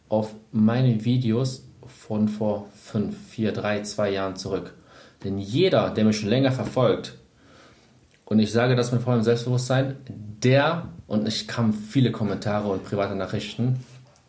auf 0.09 0.35
meine 0.52 1.04
Videos 1.04 1.64
von 1.87 2.28
vor 2.28 2.66
5, 2.75 3.16
4, 3.28 3.52
3, 3.52 3.83
2 3.83 4.11
Jahren 4.11 4.37
zurück. 4.37 4.75
Denn 5.25 5.38
jeder, 5.38 5.90
der 5.90 6.04
mich 6.04 6.18
schon 6.18 6.28
länger 6.28 6.52
verfolgt, 6.52 7.16
und 8.25 8.40
ich 8.40 8.50
sage 8.50 8.75
das 8.75 8.90
mit 8.90 9.02
vollem 9.02 9.23
Selbstbewusstsein, 9.23 9.97
der, 10.42 10.88
und 11.06 11.28
ich 11.28 11.47
kam 11.47 11.73
viele 11.73 12.11
Kommentare 12.11 12.68
und 12.68 12.85
private 12.85 13.14
Nachrichten, 13.14 13.85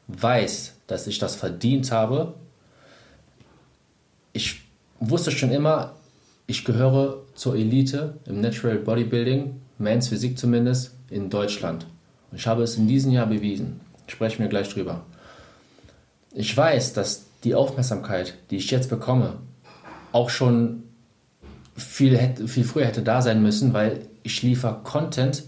weiß, 0.08 0.76
dass 0.86 1.08
ich 1.08 1.18
das 1.18 1.36
verdient 1.36 1.92
habe. 1.92 2.36
Ich 4.34 4.62
wusste 5.00 5.32
schon 5.32 5.52
immer, 5.52 5.96
ich 6.46 6.64
gehöre 6.64 7.24
zur 7.38 7.56
Elite 7.56 8.18
im 8.26 8.42
Natural 8.42 8.78
Bodybuilding, 8.78 9.62
Mans 9.78 10.10
Physik 10.10 10.38
zumindest, 10.38 10.96
in 11.10 11.30
Deutschland. 11.30 11.86
Und 12.32 12.40
ich 12.40 12.48
habe 12.48 12.64
es 12.64 12.78
in 12.78 12.88
diesem 12.88 13.12
Jahr 13.12 13.28
bewiesen. 13.28 13.80
Sprechen 14.08 14.40
wir 14.40 14.50
gleich 14.50 14.70
drüber. 14.70 15.06
Ich 16.34 16.56
weiß, 16.56 16.94
dass 16.94 17.26
die 17.44 17.54
Aufmerksamkeit, 17.54 18.34
die 18.50 18.58
ich 18.58 18.72
jetzt 18.72 18.90
bekomme, 18.90 19.34
auch 20.12 20.30
schon 20.30 20.84
viel, 21.76 22.18
viel 22.48 22.64
früher 22.64 22.86
hätte 22.86 23.04
da 23.04 23.22
sein 23.22 23.42
müssen, 23.42 23.74
weil 23.74 24.00
ich 24.24 24.42
liefere 24.42 24.82
Content 24.84 25.44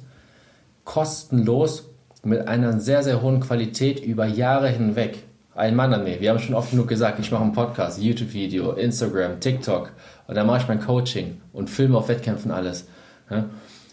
kostenlos 0.84 1.90
mit 2.24 2.48
einer 2.48 2.80
sehr, 2.80 3.02
sehr 3.04 3.22
hohen 3.24 3.40
Qualität 3.40 4.00
über 4.00 4.28
Jahre 4.28 4.70
hinweg. 4.70 5.24
Ein 5.60 5.76
Mann 5.76 5.94
an 5.94 6.06
mir. 6.06 6.22
Wir 6.22 6.30
haben 6.30 6.40
schon 6.40 6.56
oft 6.56 6.72
genug 6.72 6.88
gesagt, 6.88 7.20
ich 7.20 7.32
mache 7.32 7.44
einen 7.44 7.52
Podcast, 7.52 8.02
YouTube-Video, 8.02 8.72
Instagram, 8.72 9.42
TikTok 9.42 9.92
und 10.26 10.36
dann 10.36 10.48
mache 10.48 10.62
ich 10.62 10.68
mein 10.70 10.80
Coaching 10.80 11.42
und 11.52 11.70
filme 11.70 11.98
auf 11.98 12.08
Wettkämpfen 12.08 12.50
alles. 12.50 12.88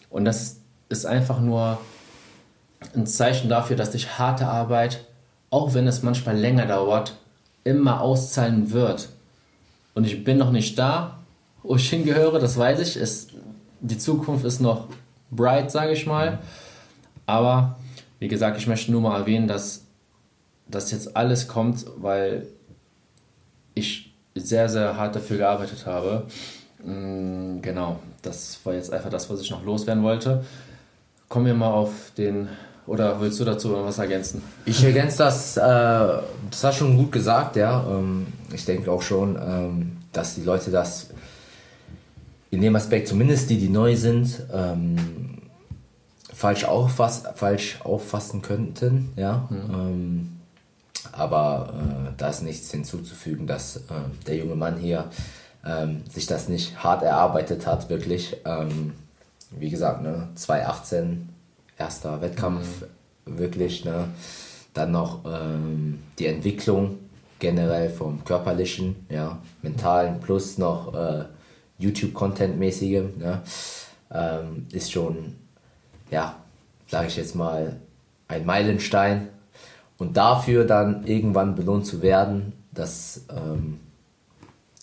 Und 0.09 0.25
das 0.25 0.61
ist 0.89 1.07
einfach 1.07 1.41
nur 1.41 1.79
ein 2.95 3.05
Zeichen 3.09 3.49
dafür, 3.49 3.75
dass 3.75 3.97
ich 3.97 4.17
harte 4.17 4.47
Arbeit, 4.47 5.07
auch 5.51 5.75
wenn 5.75 5.89
es 5.89 6.05
manchmal 6.05 6.37
länger 6.37 6.67
dauert, 6.67 7.17
immer 7.65 8.01
auszahlen 8.01 8.71
wird. 8.71 9.09
Und 9.97 10.07
ich 10.07 10.23
bin 10.23 10.39
noch 10.39 10.53
nicht 10.53 10.79
da, 10.79 11.19
wo 11.65 11.75
ich 11.75 11.91
hingehöre, 11.91 12.39
das 12.39 12.57
weiß 12.57 12.79
ich. 12.79 12.95
Es, 12.95 13.31
die 13.81 13.99
Zukunft 13.99 14.45
ist 14.45 14.61
noch 14.61 14.87
bright, 15.33 15.73
sage 15.73 15.95
ich 15.95 16.07
mal. 16.07 16.39
Aber 17.27 17.75
wie 18.21 18.29
gesagt, 18.29 18.57
ich 18.57 18.69
möchte 18.69 18.93
nur 18.93 19.01
mal 19.01 19.19
erwähnen, 19.19 19.49
dass 19.49 19.86
das 20.69 20.91
jetzt 20.91 21.17
alles 21.17 21.49
kommt, 21.49 21.87
weil 21.97 22.47
ich 23.75 24.15
sehr, 24.35 24.69
sehr 24.69 24.97
hart 24.97 25.17
dafür 25.17 25.39
gearbeitet 25.39 25.87
habe. 25.87 26.27
Mm, 26.85 27.61
genau, 27.63 28.01
das 28.23 28.59
war 28.65 28.75
jetzt 28.75 28.93
einfach 28.93 29.11
das, 29.11 29.31
was 29.31 29.41
ich 29.41 29.51
noch 29.51 29.65
loswerden 29.65 30.03
wollte. 30.03 30.45
Kommen 31.29 31.47
wir 31.47 31.55
mal 31.55 31.71
auf 31.71 32.13
den 32.17 32.49
oder 32.87 33.21
willst 33.21 33.41
du 33.41 33.45
dazu 33.45 33.73
was 33.73 33.99
ergänzen? 33.99 34.43
Ich 34.65 34.83
ergänze 34.85 35.19
das, 35.19 35.57
äh, 35.57 35.61
das 35.61 36.63
hast 36.63 36.81
du 36.81 36.85
schon 36.85 36.97
gut 36.97 37.11
gesagt, 37.11 37.57
ja. 37.57 37.85
Ähm, 37.89 38.29
ich 38.53 38.65
denke 38.65 38.91
auch 38.93 39.03
schon, 39.03 39.37
ähm, 39.37 39.97
dass 40.13 40.37
die 40.37 40.43
Leute 40.43 40.71
das 40.71 41.09
in 42.51 42.61
dem 42.61 42.77
Aspekt, 42.77 43.09
zumindest 43.09 43.51
die, 43.51 43.59
die 43.59 43.69
neu 43.69 43.97
sind, 43.97 44.41
ähm, 44.53 45.39
falsch, 46.33 46.65
auffass, 46.65 47.25
falsch 47.35 47.81
auffassen 47.83 48.41
könnten, 48.41 49.13
ja. 49.17 49.49
Mhm. 49.51 49.75
Ähm, 49.75 50.36
aber 51.19 51.73
äh, 51.75 52.13
da 52.17 52.29
ist 52.29 52.43
nichts 52.43 52.71
hinzuzufügen, 52.71 53.47
dass 53.47 53.77
äh, 53.77 53.81
der 54.27 54.37
junge 54.37 54.57
Mann 54.57 54.79
hier 54.79 55.11
ähm, 55.65 56.03
sich 56.09 56.27
das 56.27 56.49
nicht 56.49 56.83
hart 56.83 57.03
erarbeitet 57.03 57.67
hat, 57.67 57.89
wirklich. 57.89 58.37
Ähm, 58.45 58.93
wie 59.51 59.71
gesagt, 59.71 60.03
ne, 60.03 60.29
2018 60.35 61.29
erster 61.79 62.21
Wettkampf, 62.21 62.85
mhm. 63.25 63.39
wirklich. 63.39 63.85
Ne? 63.85 64.09
Dann 64.75 64.93
noch 64.93 65.25
ähm, 65.25 66.03
die 66.19 66.27
Entwicklung 66.27 66.99
generell 67.39 67.91
vom 67.91 68.25
körperlichen, 68.25 69.07
ja, 69.09 69.39
mentalen 69.63 70.21
plus 70.21 70.59
noch 70.59 70.95
äh, 70.95 71.25
YouTube-Content-mäßigem, 71.79 73.19
ne? 73.19 73.43
ähm, 74.11 74.67
ist 74.73 74.93
schon, 74.93 75.37
ja, 76.11 76.37
sage 76.89 77.09
ich 77.09 77.17
jetzt 77.17 77.35
mal, 77.35 77.77
ein 78.29 78.47
Meilenstein. 78.47 79.29
Und 79.99 80.17
dafür 80.17 80.65
dann 80.65 81.07
irgendwann 81.07 81.55
belohnt 81.55 81.87
zu 81.87 82.03
werden, 82.03 82.53
das 82.73 83.25
ähm, 83.31 83.81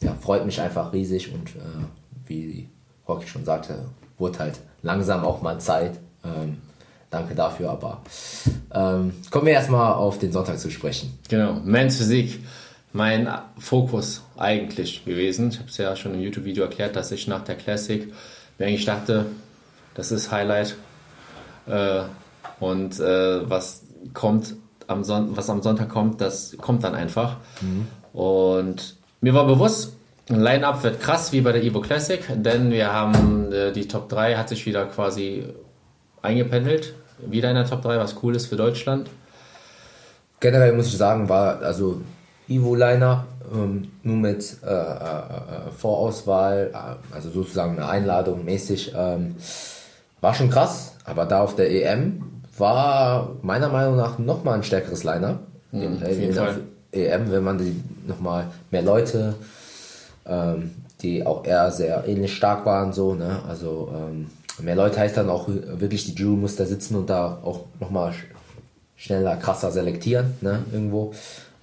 ja, 0.01 0.15
freut 0.15 0.45
mich 0.45 0.59
einfach 0.59 0.91
riesig 0.91 1.33
und 1.33 1.49
äh, 1.49 1.85
wie 2.25 2.67
Rocky 3.07 3.27
schon 3.27 3.45
sagte, 3.45 3.85
wurde 4.17 4.39
halt 4.39 4.59
langsam 4.81 5.23
auch 5.23 5.41
mal 5.41 5.59
Zeit. 5.59 5.99
Ähm, 6.23 6.57
Danke 7.13 7.35
dafür, 7.35 7.69
aber 7.69 8.01
ähm, 8.73 9.13
kommen 9.29 9.45
wir 9.45 9.53
erstmal 9.53 9.93
auf 9.93 10.17
den 10.17 10.31
Sonntag 10.31 10.57
zu 10.57 10.71
sprechen. 10.71 11.19
Genau, 11.29 11.61
Men's 11.63 11.97
Physik, 11.97 12.43
mein 12.91 13.29
Fokus 13.59 14.23
eigentlich 14.35 15.05
gewesen. 15.05 15.49
Ich 15.49 15.59
habe 15.59 15.69
es 15.69 15.77
ja 15.77 15.95
schon 15.95 16.15
im 16.15 16.21
YouTube-Video 16.21 16.63
erklärt, 16.63 16.95
dass 16.95 17.11
ich 17.11 17.27
nach 17.27 17.43
der 17.43 17.53
Classic 17.53 18.11
mir 18.57 18.65
eigentlich 18.65 18.85
dachte, 18.85 19.27
das 19.93 20.11
ist 20.11 20.31
Highlight. 20.31 20.75
Äh, 21.67 22.01
und 22.59 22.99
äh, 22.99 23.47
was 23.47 23.83
kommt 24.15 24.55
am 24.87 25.03
Son 25.03 25.35
was 25.35 25.49
am 25.49 25.61
Sonntag 25.61 25.89
kommt, 25.89 26.21
das 26.21 26.55
kommt 26.59 26.83
dann 26.83 26.95
einfach. 26.95 27.37
Mhm. 27.61 27.87
Und 28.13 28.95
mir 29.21 29.33
war 29.33 29.45
bewusst, 29.45 29.93
ein 30.29 30.41
Line-Up 30.41 30.83
wird 30.83 31.01
krass 31.01 31.31
wie 31.33 31.41
bei 31.41 31.51
der 31.51 31.63
Evo 31.63 31.81
Classic, 31.81 32.21
denn 32.35 32.71
wir 32.71 32.93
haben 32.93 33.51
äh, 33.51 33.71
die 33.71 33.87
Top 33.87 34.09
3 34.09 34.35
hat 34.35 34.49
sich 34.49 34.65
wieder 34.65 34.85
quasi 34.85 35.45
eingependelt 36.21 36.93
wieder 37.29 37.49
in 37.49 37.55
der 37.55 37.65
Top 37.65 37.81
3, 37.81 37.97
was 37.97 38.15
cool 38.23 38.35
ist 38.35 38.47
für 38.47 38.55
Deutschland. 38.55 39.09
Generell 40.39 40.73
muss 40.73 40.87
ich 40.87 40.97
sagen, 40.97 41.29
war 41.29 41.61
also 41.61 42.01
Ivo 42.47 42.75
Liner 42.75 43.25
ähm, 43.53 43.91
nur 44.03 44.17
mit 44.17 44.57
äh, 44.63 44.67
äh, 44.67 44.73
äh, 44.73 45.71
Vorauswahl, 45.77 46.71
äh, 46.73 47.15
also 47.15 47.29
sozusagen 47.29 47.77
eine 47.77 47.87
Einladung 47.87 48.43
mäßig, 48.43 48.93
ähm, 48.95 49.35
war 50.21 50.33
schon 50.33 50.49
krass, 50.49 50.95
aber 51.05 51.25
da 51.25 51.41
auf 51.41 51.55
der 51.55 51.71
EM 51.71 52.32
war 52.57 53.35
meiner 53.41 53.69
Meinung 53.69 53.97
nach 53.97 54.19
nochmal 54.19 54.55
ein 54.55 54.63
stärkeres 54.63 55.03
Liner. 55.03 55.39
Mhm, 55.71 55.99
der 55.99 56.55
EM, 56.91 57.31
wenn 57.31 57.43
man 57.43 57.57
die 57.57 57.81
nochmal 58.07 58.47
mehr 58.69 58.83
Leute, 58.83 59.35
ähm, 60.25 60.71
die 61.01 61.25
auch 61.25 61.45
eher 61.45 61.71
sehr 61.71 62.07
ähnlich 62.07 62.35
stark 62.35 62.65
waren, 62.65 62.93
so, 62.93 63.15
ne? 63.15 63.39
Also 63.47 63.91
ähm, 63.95 64.27
mehr 64.63 64.75
Leute 64.75 64.99
heißt 64.99 65.17
dann 65.17 65.29
auch 65.29 65.47
wirklich, 65.47 66.05
die 66.05 66.13
Jury 66.13 66.37
muss 66.37 66.55
da 66.55 66.65
sitzen 66.65 66.95
und 66.95 67.09
da 67.09 67.39
auch 67.43 67.61
nochmal 67.79 68.13
schneller, 68.95 69.35
krasser 69.37 69.71
selektieren, 69.71 70.33
ne, 70.41 70.63
irgendwo. 70.71 71.13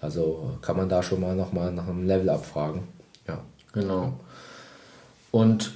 Also 0.00 0.58
kann 0.62 0.76
man 0.76 0.88
da 0.88 1.02
schon 1.02 1.20
mal 1.20 1.34
nochmal 1.34 1.72
nach 1.72 1.88
einem 1.88 2.06
Level 2.06 2.28
abfragen. 2.30 2.82
Ja. 3.28 3.38
Genau. 3.72 4.14
Und 5.30 5.72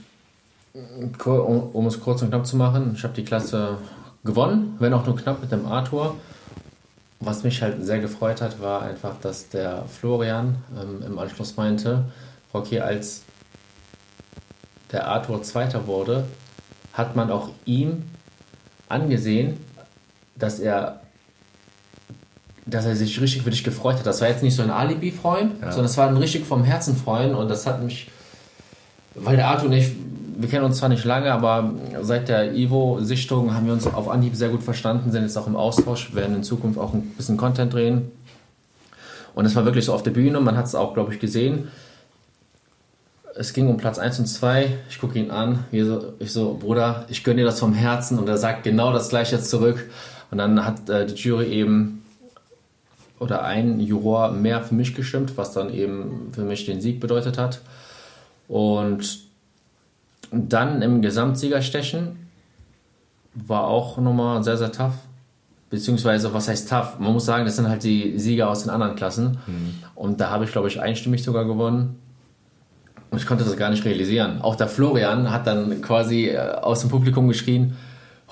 um 1.24 1.86
es 1.86 2.00
kurz 2.00 2.22
und 2.22 2.30
knapp 2.30 2.46
zu 2.46 2.56
machen, 2.56 2.94
ich 2.96 3.04
habe 3.04 3.14
die 3.14 3.24
Klasse 3.24 3.78
gewonnen, 4.24 4.76
wenn 4.78 4.92
auch 4.94 5.06
nur 5.06 5.16
knapp 5.16 5.40
mit 5.40 5.52
dem 5.52 5.66
Arthur. 5.66 6.16
Was 7.20 7.42
mich 7.42 7.62
halt 7.62 7.84
sehr 7.84 8.00
gefreut 8.00 8.40
hat, 8.40 8.60
war 8.60 8.82
einfach, 8.82 9.18
dass 9.20 9.48
der 9.48 9.84
Florian 9.86 10.56
ähm, 10.80 11.02
im 11.06 11.18
Anschluss 11.18 11.56
meinte, 11.56 12.04
okay, 12.52 12.80
als 12.80 13.22
der 14.92 15.06
Arthur 15.08 15.42
Zweiter 15.42 15.86
wurde, 15.86 16.24
hat 16.92 17.16
man 17.16 17.30
auch 17.30 17.50
ihm 17.64 18.04
angesehen, 18.88 19.58
dass 20.36 20.60
er 20.60 21.00
dass 22.66 22.86
er 22.86 22.96
sich 22.96 23.20
richtig 23.20 23.42
für 23.42 23.50
dich 23.50 23.62
gefreut 23.62 23.96
hat. 23.96 24.06
Das 24.06 24.20
war 24.20 24.28
jetzt 24.28 24.42
nicht 24.42 24.54
so 24.54 24.62
ein 24.62 24.70
Alibi-Freund, 24.70 25.60
ja. 25.60 25.70
sondern 25.70 25.84
das 25.84 25.98
war 25.98 26.08
ein 26.08 26.16
richtig 26.16 26.46
vom 26.46 26.64
Herzen 26.64 26.96
Freund 26.96 27.34
und 27.34 27.48
das 27.48 27.66
hat 27.66 27.82
mich, 27.82 28.10
weil 29.14 29.36
der 29.36 29.48
Arthur 29.48 29.68
und 29.68 29.74
ich, 29.74 29.92
wir 30.36 30.48
kennen 30.48 30.64
uns 30.64 30.78
zwar 30.78 30.88
nicht 30.88 31.04
lange, 31.04 31.32
aber 31.32 31.72
seit 32.02 32.28
der 32.28 32.54
Ivo-Sichtung 32.54 33.54
haben 33.54 33.66
wir 33.66 33.72
uns 33.72 33.86
auf 33.86 34.08
Anhieb 34.08 34.36
sehr 34.36 34.48
gut 34.48 34.62
verstanden, 34.62 35.10
sind 35.10 35.22
jetzt 35.22 35.36
auch 35.36 35.46
im 35.46 35.56
Austausch, 35.56 36.14
werden 36.14 36.36
in 36.36 36.42
Zukunft 36.42 36.78
auch 36.78 36.94
ein 36.94 37.02
bisschen 37.16 37.36
Content 37.36 37.72
drehen. 37.72 38.10
Und 39.34 39.44
es 39.46 39.56
war 39.56 39.64
wirklich 39.64 39.84
so 39.84 39.92
auf 39.92 40.02
der 40.02 40.12
Bühne, 40.12 40.40
man 40.40 40.56
hat 40.56 40.66
es 40.66 40.74
auch, 40.74 40.94
glaube 40.94 41.12
ich, 41.12 41.20
gesehen. 41.20 41.68
es 43.36 43.52
ging 43.52 43.68
um 43.68 43.76
Platz 43.76 43.98
1 43.98 44.20
und 44.20 44.26
2. 44.26 44.76
Ich 44.88 45.00
gucke 45.00 45.18
ihn 45.18 45.30
an. 45.30 45.64
Ich 45.72 46.32
so, 46.32 46.54
Bruder, 46.54 47.04
ich 47.08 47.24
gönne 47.24 47.40
dir 47.40 47.46
das 47.46 47.58
vom 47.58 47.74
Herzen. 47.74 48.18
Und 48.18 48.28
er 48.28 48.38
sagt 48.38 48.62
genau 48.62 48.92
das 48.92 49.08
gleiche 49.08 49.40
zurück. 49.40 49.90
Und 50.30 50.38
dann 50.38 50.64
hat 50.64 50.88
äh, 50.88 51.06
die 51.06 51.14
Jury 51.14 51.46
eben 51.46 52.04
oder 53.18 53.42
ein 53.42 53.80
Juror 53.80 54.32
mehr 54.32 54.62
für 54.62 54.74
mich 54.74 54.94
gestimmt, 54.94 55.36
was 55.36 55.52
dann 55.52 55.72
eben 55.72 56.30
für 56.32 56.42
mich 56.42 56.66
den 56.66 56.80
Sieg 56.80 57.00
bedeutet 57.00 57.38
hat. 57.38 57.60
Und 58.46 59.23
dann 60.34 60.82
im 60.82 61.02
Gesamtsiegerstechen 61.02 62.28
war 63.34 63.66
auch 63.66 63.98
nochmal 63.98 64.42
sehr, 64.44 64.56
sehr 64.56 64.72
tough. 64.72 64.94
Beziehungsweise, 65.70 66.32
was 66.32 66.48
heißt 66.48 66.68
tough? 66.68 66.98
Man 66.98 67.12
muss 67.12 67.24
sagen, 67.24 67.44
das 67.44 67.56
sind 67.56 67.68
halt 67.68 67.82
die 67.82 68.18
Sieger 68.18 68.48
aus 68.48 68.62
den 68.62 68.70
anderen 68.70 68.94
Klassen. 68.94 69.38
Mhm. 69.46 69.74
Und 69.94 70.20
da 70.20 70.30
habe 70.30 70.44
ich, 70.44 70.52
glaube 70.52 70.68
ich, 70.68 70.80
einstimmig 70.80 71.22
sogar 71.24 71.44
gewonnen. 71.44 71.96
Und 73.10 73.18
ich 73.18 73.26
konnte 73.26 73.44
das 73.44 73.56
gar 73.56 73.70
nicht 73.70 73.84
realisieren. 73.84 74.40
Auch 74.40 74.56
der 74.56 74.68
Florian 74.68 75.30
hat 75.30 75.46
dann 75.46 75.82
quasi 75.82 76.28
äh, 76.28 76.38
aus 76.38 76.80
dem 76.80 76.90
Publikum 76.90 77.28
geschrien, 77.28 77.76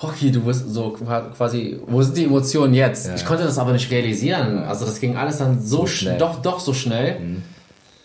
Rocky, 0.01 0.31
du 0.31 0.41
bist 0.41 0.69
so 0.69 0.89
quasi, 0.89 1.79
wo 1.85 2.01
sind 2.01 2.17
die 2.17 2.25
Emotionen 2.25 2.73
jetzt? 2.73 3.07
Ja. 3.07 3.15
Ich 3.15 3.25
konnte 3.25 3.43
das 3.43 3.57
aber 3.57 3.73
nicht 3.73 3.91
realisieren. 3.91 4.59
Also 4.59 4.85
das 4.85 4.99
ging 4.99 5.15
alles 5.15 5.37
dann 5.37 5.61
so, 5.61 5.81
so 5.81 5.87
schnell. 5.87 6.17
Doch, 6.17 6.41
doch 6.41 6.59
so 6.59 6.73
schnell. 6.73 7.19
Mhm. 7.19 7.43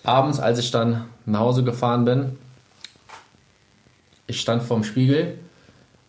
Abends, 0.05 0.39
als 0.39 0.59
ich 0.59 0.71
dann 0.71 1.05
nach 1.27 1.41
Hause 1.41 1.65
gefahren 1.65 2.05
bin, 2.05 2.37
ich 4.29 4.41
stand 4.41 4.63
vorm 4.63 4.85
Spiegel, 4.85 5.39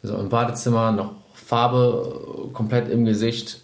so 0.03 0.15
im 0.15 0.29
Badezimmer, 0.29 0.91
noch 0.91 1.13
Farbe 1.33 2.49
komplett 2.53 2.89
im 2.89 3.05
Gesicht. 3.05 3.61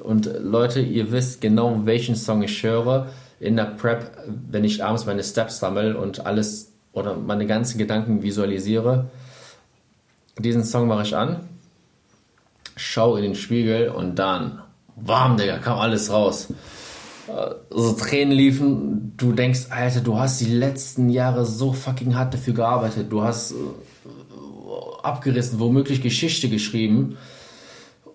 Und 0.00 0.30
Leute, 0.40 0.80
ihr 0.80 1.12
wisst 1.12 1.40
genau, 1.40 1.82
welchen 1.84 2.16
Song 2.16 2.42
ich 2.42 2.62
höre 2.62 3.08
in 3.38 3.56
der 3.56 3.64
Prep, 3.64 4.10
wenn 4.50 4.64
ich 4.64 4.82
abends 4.82 5.04
meine 5.04 5.22
Steps 5.22 5.58
sammle 5.58 5.98
und 5.98 6.24
alles 6.24 6.72
oder 6.92 7.16
meine 7.16 7.46
ganzen 7.46 7.78
Gedanken 7.78 8.22
visualisiere. 8.22 9.10
Diesen 10.38 10.64
Song 10.64 10.88
mache 10.88 11.02
ich 11.02 11.16
an, 11.16 11.48
schau 12.76 13.16
in 13.16 13.22
den 13.22 13.34
Spiegel 13.34 13.88
und 13.90 14.16
dann, 14.16 14.62
warm, 14.96 15.36
Digga, 15.36 15.58
kam 15.58 15.78
alles 15.78 16.10
raus. 16.10 16.48
Äh, 17.28 17.54
so 17.70 17.92
Tränen 17.92 18.32
liefen, 18.32 19.12
du 19.16 19.32
denkst, 19.32 19.66
Alter, 19.70 20.00
du 20.00 20.18
hast 20.18 20.40
die 20.40 20.46
letzten 20.46 21.08
Jahre 21.08 21.46
so 21.46 21.72
fucking 21.72 22.16
hart 22.16 22.34
dafür 22.34 22.54
gearbeitet, 22.54 23.10
du 23.10 23.22
hast 23.22 23.52
äh, 23.52 23.54
abgerissen, 25.02 25.60
womöglich 25.60 26.02
Geschichte 26.02 26.48
geschrieben 26.48 27.16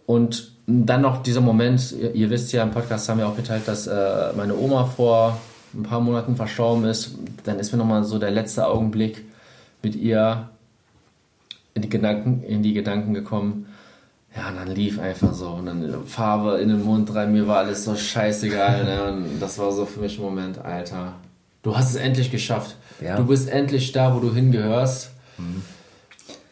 und 0.05 0.51
dann 0.67 1.01
noch 1.01 1.23
dieser 1.23 1.41
Moment, 1.41 1.93
ihr, 1.93 2.13
ihr, 2.13 2.29
wisst 2.29 2.51
ja, 2.51 2.61
im 2.63 2.71
Podcast 2.71 3.07
haben 3.07 3.19
wir 3.19 3.27
auch 3.27 3.35
geteilt, 3.35 3.67
dass 3.67 3.87
äh, 3.87 4.33
meine 4.35 4.55
Oma 4.55 4.85
vor 4.85 5.39
ein 5.73 5.83
paar 5.83 6.01
Monaten 6.01 6.35
verstorben 6.35 6.83
ist. 6.85 7.15
Dann 7.45 7.59
ist 7.59 7.71
mir 7.71 7.77
nochmal 7.77 8.03
so 8.03 8.19
der 8.19 8.31
letzte 8.31 8.67
Augenblick 8.67 9.23
mit 9.81 9.95
ihr 9.95 10.49
in 11.73 11.81
die 11.83 11.89
Gedanken, 11.89 12.43
in 12.43 12.63
die 12.63 12.73
Gedanken 12.73 13.13
gekommen. 13.13 13.67
Ja, 14.35 14.49
und 14.49 14.55
dann 14.57 14.67
lief 14.67 14.99
einfach 14.99 15.33
so. 15.33 15.49
Und 15.49 15.65
dann 15.65 16.05
Farbe 16.05 16.57
in 16.59 16.69
den 16.69 16.83
Mund 16.83 17.13
rein, 17.13 17.31
mir 17.31 17.47
war 17.47 17.57
alles 17.59 17.83
so 17.83 17.95
scheißegal. 17.95 18.83
ne? 18.83 19.03
Und 19.11 19.39
das 19.39 19.57
war 19.57 19.71
so 19.71 19.85
für 19.85 19.99
mich 20.01 20.19
ein 20.19 20.23
Moment, 20.23 20.59
Alter. 20.59 21.13
Du 21.63 21.75
hast 21.75 21.89
es 21.89 21.95
endlich 21.95 22.31
geschafft. 22.31 22.75
Ja. 23.01 23.15
Du 23.17 23.25
bist 23.25 23.49
endlich 23.49 23.91
da, 23.91 24.15
wo 24.15 24.19
du 24.19 24.33
hingehörst. 24.33 25.11
Mhm. 25.37 25.63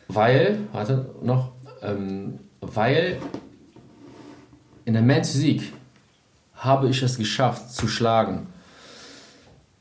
Weil, 0.08 0.60
warte 0.72 1.10
noch, 1.22 1.52
ähm, 1.82 2.40
weil 2.62 3.18
in 4.86 4.94
der 4.94 5.02
Men's 5.02 5.32
Physik 5.32 5.74
habe 6.56 6.90
ich 6.90 7.02
es 7.02 7.18
geschafft 7.18 7.72
zu 7.72 7.88
schlagen. 7.88 8.48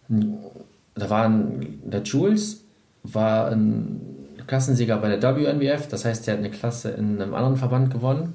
Da 0.09 1.11
waren 1.11 1.81
der 1.85 2.03
Jules 2.03 2.65
war 3.03 3.49
ein 3.49 4.01
Klassensieger 4.47 4.97
bei 4.99 5.15
der 5.15 5.37
WNBF, 5.37 5.89
das 5.89 6.05
heißt, 6.05 6.27
der 6.27 6.35
hat 6.35 6.39
eine 6.41 6.51
Klasse 6.51 6.91
in 6.91 7.21
einem 7.21 7.35
anderen 7.35 7.57
Verband 7.57 7.91
gewonnen. 7.93 8.35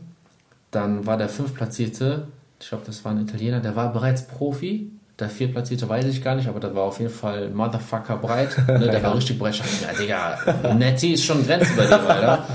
Dann 0.72 1.06
war 1.06 1.17
der 1.17 1.30
fünftplatzierte, 1.30 2.28
ich 2.60 2.69
glaube, 2.69 2.84
das 2.86 3.04
war 3.06 3.12
ein 3.12 3.22
Italiener, 3.22 3.60
der 3.60 3.76
war 3.76 3.91
bereits 3.91 4.28
Profi. 4.28 4.91
Der 5.17 5.30
viertplatzierte 5.30 5.89
weiß 5.89 6.06
ich 6.06 6.24
gar 6.24 6.36
nicht, 6.36 6.48
aber 6.48 6.62
der 6.62 6.74
war 6.76 6.84
auf 6.84 7.00
jeden 7.00 7.12
Fall 7.12 7.50
Motherfucker 7.50 8.17
breit. 8.17 8.58
Ne, 8.67 8.88
der 8.89 9.04
war 9.04 9.15
richtig 9.17 9.38
breit. 9.38 9.56
Ja, 9.56 9.93
Digga, 9.93 10.74
Netty 10.76 11.13
ist 11.13 11.26
schon 11.26 11.45
Grenze 11.45 11.74
bei 11.76 11.86
dir, 11.86 12.00
Alter. 12.00 12.48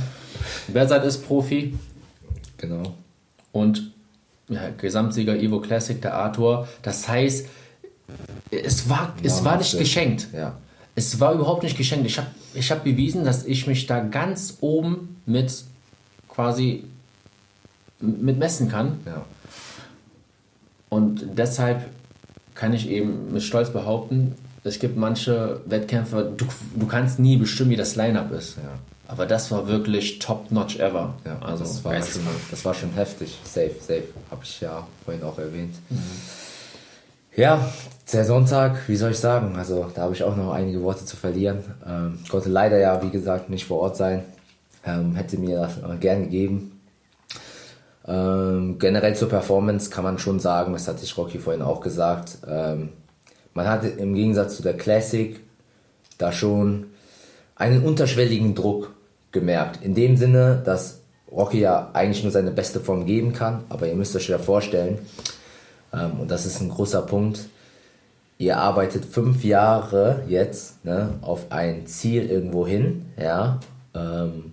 Bersat 0.68 1.04
ist 1.04 1.26
Profi. 1.26 1.74
Genau. 2.56 2.94
Und 3.52 3.92
ja, 4.48 4.70
Gesamtsieger 4.78 5.36
Evo 5.36 5.60
Classic, 5.60 6.00
der 6.00 6.14
Arthur. 6.14 6.66
Das 6.82 7.06
heißt, 7.06 7.46
es 8.50 8.88
war, 8.88 9.14
es 9.22 9.44
war 9.44 9.58
nicht 9.58 9.78
geschenkt. 9.78 10.28
Ja. 10.32 10.56
Es 10.94 11.18
war 11.20 11.32
überhaupt 11.32 11.62
nicht 11.62 11.76
geschenkt. 11.76 12.06
Ich 12.06 12.18
habe 12.18 12.28
ich 12.54 12.70
hab 12.70 12.84
bewiesen, 12.84 13.24
dass 13.24 13.44
ich 13.44 13.66
mich 13.66 13.86
da 13.86 14.00
ganz 14.00 14.58
oben 14.60 15.20
mit 15.26 15.64
quasi 16.28 16.84
mit 18.00 18.38
messen 18.38 18.68
kann. 18.68 18.98
Ja. 19.06 19.24
Und 20.88 21.24
deshalb 21.36 21.86
kann 22.54 22.72
ich 22.72 22.88
eben 22.88 23.32
mit 23.32 23.42
Stolz 23.42 23.70
behaupten, 23.70 24.36
es 24.62 24.78
gibt 24.78 24.96
manche 24.96 25.60
Wettkämpfe, 25.66 26.32
du, 26.36 26.46
du 26.74 26.86
kannst 26.86 27.18
nie 27.18 27.36
bestimmen, 27.36 27.70
wie 27.70 27.76
das 27.76 27.96
Line-Up 27.96 28.32
ist. 28.32 28.56
Ja. 28.56 28.78
Aber 29.06 29.26
das 29.26 29.50
war 29.50 29.68
wirklich 29.68 30.18
top-notch 30.18 30.76
ever. 30.76 31.14
Ja, 31.26 31.38
also 31.40 31.64
das 31.64 31.84
war, 31.84 32.02
schon, 32.02 32.22
das 32.50 32.64
war 32.64 32.72
schon 32.72 32.92
heftig. 32.94 33.38
Safe, 33.44 33.74
safe. 33.78 34.04
Habe 34.30 34.42
ich 34.42 34.60
ja 34.62 34.86
vorhin 35.04 35.22
auch 35.22 35.38
erwähnt. 35.38 35.74
Mhm. 35.90 35.98
Ja, 37.36 37.68
der 38.12 38.24
Sonntag, 38.24 38.88
wie 38.88 38.94
soll 38.94 39.10
ich 39.10 39.18
sagen? 39.18 39.56
Also 39.56 39.90
da 39.92 40.02
habe 40.02 40.14
ich 40.14 40.22
auch 40.22 40.36
noch 40.36 40.52
einige 40.52 40.80
Worte 40.84 41.04
zu 41.04 41.16
verlieren. 41.16 41.64
Ähm, 41.84 42.20
konnte 42.30 42.48
leider 42.48 42.78
ja, 42.78 43.02
wie 43.02 43.10
gesagt, 43.10 43.50
nicht 43.50 43.64
vor 43.64 43.80
Ort 43.80 43.96
sein. 43.96 44.22
Ähm, 44.86 45.16
hätte 45.16 45.38
mir 45.38 45.58
das 45.58 45.98
gern 45.98 46.22
gegeben. 46.24 46.80
Ähm, 48.06 48.78
generell 48.78 49.16
zur 49.16 49.28
Performance 49.28 49.90
kann 49.90 50.04
man 50.04 50.18
schon 50.18 50.38
sagen, 50.38 50.74
das 50.74 50.86
hatte 50.86 51.02
ich 51.02 51.16
Rocky 51.16 51.40
vorhin 51.40 51.62
auch 51.62 51.80
gesagt, 51.80 52.38
ähm, 52.48 52.90
man 53.52 53.66
hatte 53.66 53.88
im 53.88 54.14
Gegensatz 54.14 54.56
zu 54.56 54.62
der 54.62 54.76
Classic 54.76 55.40
da 56.18 56.30
schon 56.30 56.86
einen 57.56 57.82
unterschwelligen 57.82 58.54
Druck 58.54 58.94
gemerkt. 59.32 59.82
In 59.82 59.96
dem 59.96 60.16
Sinne, 60.16 60.62
dass 60.64 61.00
Rocky 61.32 61.58
ja 61.58 61.90
eigentlich 61.94 62.22
nur 62.22 62.30
seine 62.30 62.52
beste 62.52 62.78
Form 62.78 63.06
geben 63.06 63.32
kann, 63.32 63.64
aber 63.70 63.88
ihr 63.88 63.96
müsst 63.96 64.14
euch 64.14 64.28
ja 64.28 64.38
vorstellen, 64.38 64.98
ähm, 65.94 66.20
und 66.20 66.30
das 66.30 66.46
ist 66.46 66.60
ein 66.60 66.68
großer 66.68 67.02
Punkt, 67.02 67.48
ihr 68.38 68.58
arbeitet 68.58 69.04
fünf 69.04 69.44
Jahre 69.44 70.22
jetzt 70.28 70.84
ne, 70.84 71.10
auf 71.22 71.50
ein 71.50 71.86
Ziel 71.86 72.28
irgendwo 72.28 72.66
hin, 72.66 73.06
ja, 73.16 73.60
ähm, 73.94 74.52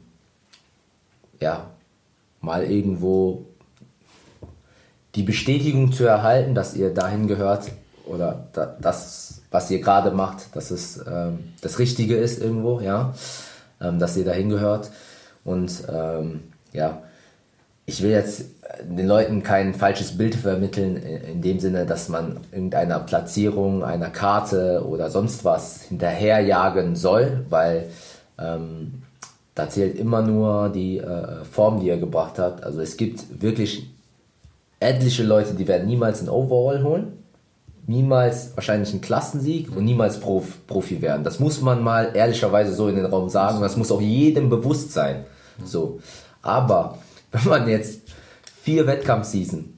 ja, 1.40 1.66
mal 2.42 2.64
irgendwo 2.64 3.46
die 5.16 5.24
Bestätigung 5.24 5.92
zu 5.92 6.06
erhalten, 6.06 6.56
dass 6.56 6.76
ihr 6.76 6.94
dahin 6.94 7.28
gehört 7.28 7.72
oder 8.06 8.48
da, 8.54 8.78
das, 8.80 9.42
was 9.52 9.70
ihr 9.72 9.82
gerade 9.82 10.12
macht, 10.12 10.56
dass 10.56 10.72
es 10.72 11.04
ähm, 11.06 11.54
das 11.62 11.80
Richtige 11.80 12.16
ist 12.16 12.42
irgendwo, 12.42 12.80
ja 12.80 13.14
ähm, 13.82 14.00
dass 14.00 14.16
ihr 14.16 14.26
dahin 14.26 14.50
gehört. 14.50 14.92
Und 15.44 15.84
ähm, 15.92 16.44
ja, 16.72 17.02
ich 17.86 18.02
will 18.02 18.12
jetzt 18.12 18.46
den 18.84 19.08
Leuten 19.08 19.44
kein 19.44 19.74
falsches 19.74 20.18
Bild 20.18 20.36
vermitteln, 20.36 20.96
in 20.98 21.42
dem 21.42 21.60
Sinne, 21.60 21.86
dass 21.86 22.10
man 22.10 22.40
irgendeiner 22.52 23.00
Platzierung, 23.00 23.84
einer 23.84 24.10
Karte 24.10 24.86
oder 24.88 25.10
sonst 25.10 25.44
was 25.44 25.82
hinterherjagen 25.84 26.96
soll, 26.96 27.46
weil 27.50 27.90
ähm, 28.40 29.04
da 29.56 29.70
zählt 29.70 29.98
immer 29.98 30.22
nur 30.22 30.70
die 30.70 31.00
äh, 31.00 31.44
Form, 31.44 31.82
die 31.82 31.90
er 31.90 31.98
gebracht 31.98 32.40
hat. 32.40 32.64
Also 32.64 32.80
es 32.82 32.96
gibt 32.96 33.42
wirklich 33.42 33.90
etliche 34.80 35.24
Leute, 35.24 35.54
die 35.54 35.68
werden 35.68 35.88
niemals 35.88 36.22
ein 36.22 36.30
Overall 36.30 36.84
holen 36.84 37.22
niemals 37.88 38.56
wahrscheinlich 38.56 38.92
einen 38.92 39.02
Klassensieg 39.02 39.76
und 39.76 39.86
niemals 39.86 40.20
Prof, 40.20 40.66
Profi 40.68 41.02
werden. 41.02 41.24
Das 41.24 41.40
muss 41.40 41.62
man 41.62 41.84
mal 41.84 42.12
ehrlicherweise 42.14 42.74
so 42.74 42.88
in 42.88 42.96
den 42.96 43.06
Raum 43.06 43.30
sagen. 43.30 43.62
Das 43.62 43.78
muss 43.78 43.92
auch 43.92 44.02
jedem 44.02 44.50
bewusst 44.50 44.92
sein. 44.92 45.26
So. 45.64 46.00
Aber 46.42 46.98
wenn 47.32 47.46
man 47.46 47.68
jetzt 47.68 48.02
vier 48.62 48.88
Wettkampfseason 48.88 49.78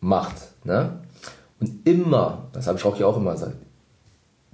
macht, 0.00 0.36
ne? 0.64 1.00
Und 1.60 1.86
immer, 1.86 2.48
das 2.52 2.68
habe 2.68 2.78
ich 2.78 2.84
auch 2.84 2.96
hier 2.96 3.08
auch 3.08 3.16
immer 3.16 3.32
gesagt, 3.32 3.56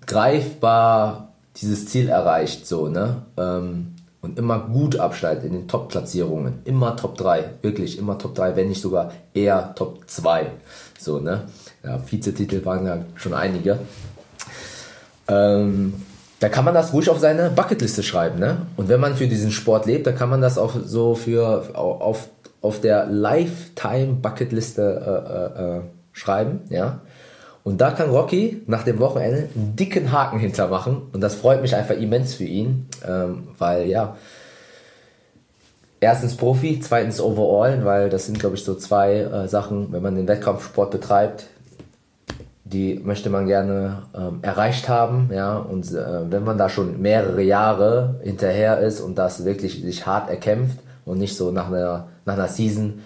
greifbar 0.06 1.34
dieses 1.56 1.86
Ziel 1.86 2.08
erreicht, 2.08 2.66
so, 2.66 2.88
ne? 2.88 3.22
Ähm, 3.36 3.94
und 4.24 4.38
immer 4.38 4.58
gut 4.58 4.96
abschneidet 4.96 5.44
in 5.44 5.52
den 5.52 5.68
Top-Platzierungen. 5.68 6.60
Immer 6.64 6.96
Top 6.96 7.18
3, 7.18 7.56
wirklich 7.60 7.98
immer 7.98 8.16
Top 8.16 8.34
3, 8.34 8.56
wenn 8.56 8.68
nicht 8.68 8.80
sogar 8.80 9.12
eher 9.34 9.74
Top 9.74 10.08
2. 10.08 10.50
So, 10.98 11.20
ne? 11.20 11.42
Ja, 11.82 12.00
Vizetitel 12.10 12.64
waren 12.64 12.86
ja 12.86 13.04
schon 13.16 13.34
einige. 13.34 13.80
Ähm, 15.28 15.92
da 16.40 16.48
kann 16.48 16.64
man 16.64 16.74
das 16.74 16.92
ruhig 16.92 17.08
auf 17.10 17.18
seine 17.18 17.50
Bucketliste 17.50 18.02
schreiben, 18.02 18.38
ne? 18.38 18.58
Und 18.76 18.88
wenn 18.88 19.00
man 19.00 19.14
für 19.14 19.26
diesen 19.26 19.50
Sport 19.50 19.86
lebt, 19.86 20.06
da 20.06 20.12
kann 20.12 20.28
man 20.28 20.40
das 20.40 20.58
auch 20.58 20.74
so 20.84 21.14
für 21.14 21.74
auf, 21.74 22.28
auf 22.60 22.80
der 22.80 23.06
Lifetime 23.06 24.14
Bucketliste 24.14 25.52
äh, 25.56 25.62
äh, 25.62 25.76
äh, 25.76 25.80
schreiben, 26.12 26.60
ja? 26.68 27.00
Und 27.62 27.80
da 27.80 27.92
kann 27.92 28.10
Rocky 28.10 28.62
nach 28.66 28.82
dem 28.82 28.98
Wochenende 28.98 29.48
einen 29.54 29.74
dicken 29.74 30.12
Haken 30.12 30.38
hintermachen. 30.38 31.00
Und 31.14 31.22
das 31.22 31.34
freut 31.34 31.62
mich 31.62 31.74
einfach 31.74 31.96
immens 31.96 32.34
für 32.34 32.44
ihn, 32.44 32.86
ähm, 33.08 33.48
weil 33.58 33.86
ja, 33.86 34.16
erstens 35.98 36.36
Profi, 36.36 36.78
zweitens 36.80 37.20
Overall, 37.20 37.84
weil 37.86 38.10
das 38.10 38.26
sind, 38.26 38.38
glaube 38.38 38.56
ich, 38.56 38.64
so 38.64 38.74
zwei 38.74 39.20
äh, 39.20 39.48
Sachen, 39.48 39.92
wenn 39.92 40.02
man 40.02 40.14
den 40.14 40.28
Wettkampfsport 40.28 40.90
betreibt, 40.90 41.46
die 42.64 42.98
möchte 43.04 43.28
man 43.28 43.46
gerne 43.46 44.04
ähm, 44.16 44.38
erreicht 44.40 44.88
haben, 44.88 45.30
ja, 45.32 45.58
und 45.58 45.92
äh, 45.92 46.30
wenn 46.30 46.44
man 46.44 46.56
da 46.56 46.70
schon 46.70 47.00
mehrere 47.00 47.42
Jahre 47.42 48.20
hinterher 48.22 48.80
ist 48.80 49.00
und 49.00 49.16
das 49.16 49.44
wirklich 49.44 49.82
sich 49.82 50.06
hart 50.06 50.30
erkämpft 50.30 50.78
und 51.04 51.18
nicht 51.18 51.36
so 51.36 51.50
nach 51.50 51.68
einer, 51.68 52.08
nach 52.24 52.34
einer 52.34 52.48
Season, 52.48 53.02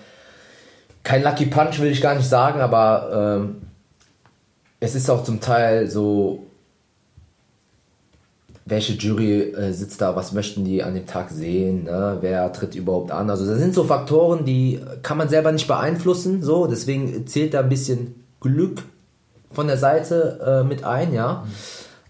kein 1.03 1.25
Lucky 1.25 1.47
Punch 1.47 1.81
will 1.81 1.90
ich 1.90 2.01
gar 2.01 2.14
nicht 2.14 2.29
sagen, 2.29 2.61
aber 2.61 3.38
ähm, 3.40 3.62
es 4.79 4.94
ist 4.94 5.11
auch 5.11 5.25
zum 5.25 5.40
Teil 5.40 5.90
so, 5.90 6.44
welche 8.64 8.92
Jury 8.92 9.40
äh, 9.40 9.73
sitzt 9.73 10.01
da, 10.01 10.14
was 10.14 10.33
möchten 10.33 10.64
die 10.64 10.85
an 10.85 10.94
dem 10.94 11.07
Tag 11.07 11.31
sehen, 11.31 11.85
ne? 11.85 12.18
wer 12.21 12.53
tritt 12.53 12.77
überhaupt 12.77 13.11
an. 13.11 13.29
Also 13.29 13.44
das 13.44 13.59
sind 13.59 13.75
so 13.75 13.83
Faktoren, 13.85 14.44
die 14.44 14.81
kann 15.03 15.18
man 15.18 15.29
selber 15.29 15.51
nicht 15.51 15.66
beeinflussen, 15.66 16.42
so, 16.42 16.68
deswegen 16.68 17.27
zählt 17.27 17.55
da 17.55 17.61
ein 17.61 17.68
bisschen 17.68 18.25
Glück 18.40 18.85
von 19.53 19.67
der 19.67 19.79
Seite 19.79 20.63
äh, 20.63 20.67
mit 20.67 20.85
ein, 20.85 21.13
ja. 21.13 21.45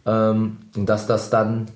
Ähm, 0.07 0.59
und 0.77 0.87
dass 0.87 1.07
das 1.07 1.31
dann 1.31 1.67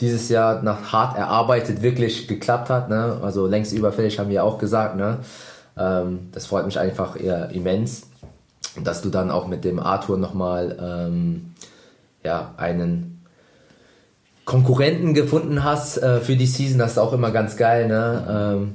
dieses 0.00 0.28
Jahr 0.28 0.62
nach 0.62 0.92
hart 0.92 1.16
erarbeitet 1.16 1.82
wirklich 1.82 2.28
geklappt 2.28 2.68
hat, 2.68 2.90
ne? 2.90 3.18
also 3.22 3.46
längst 3.46 3.72
überfällig 3.72 4.18
haben 4.18 4.28
wir 4.28 4.44
auch 4.44 4.58
gesagt, 4.58 4.96
ne? 4.96 5.20
Ähm, 5.78 6.28
das 6.32 6.46
freut 6.46 6.66
mich 6.66 6.78
einfach 6.78 7.16
immens, 7.16 8.08
dass 8.82 9.00
du 9.00 9.08
dann 9.08 9.30
auch 9.30 9.46
mit 9.46 9.64
dem 9.64 9.78
Arthur 9.78 10.18
nochmal 10.18 10.76
ähm, 10.78 11.54
ja, 12.22 12.52
einen 12.58 13.24
Konkurrenten 14.44 15.14
gefunden 15.14 15.64
hast 15.64 15.98
äh, 15.98 16.20
für 16.20 16.36
die 16.36 16.46
Season, 16.46 16.78
das 16.78 16.92
ist 16.92 16.98
auch 16.98 17.12
immer 17.12 17.30
ganz 17.30 17.56
geil, 17.56 17.88
ne? 17.88 18.66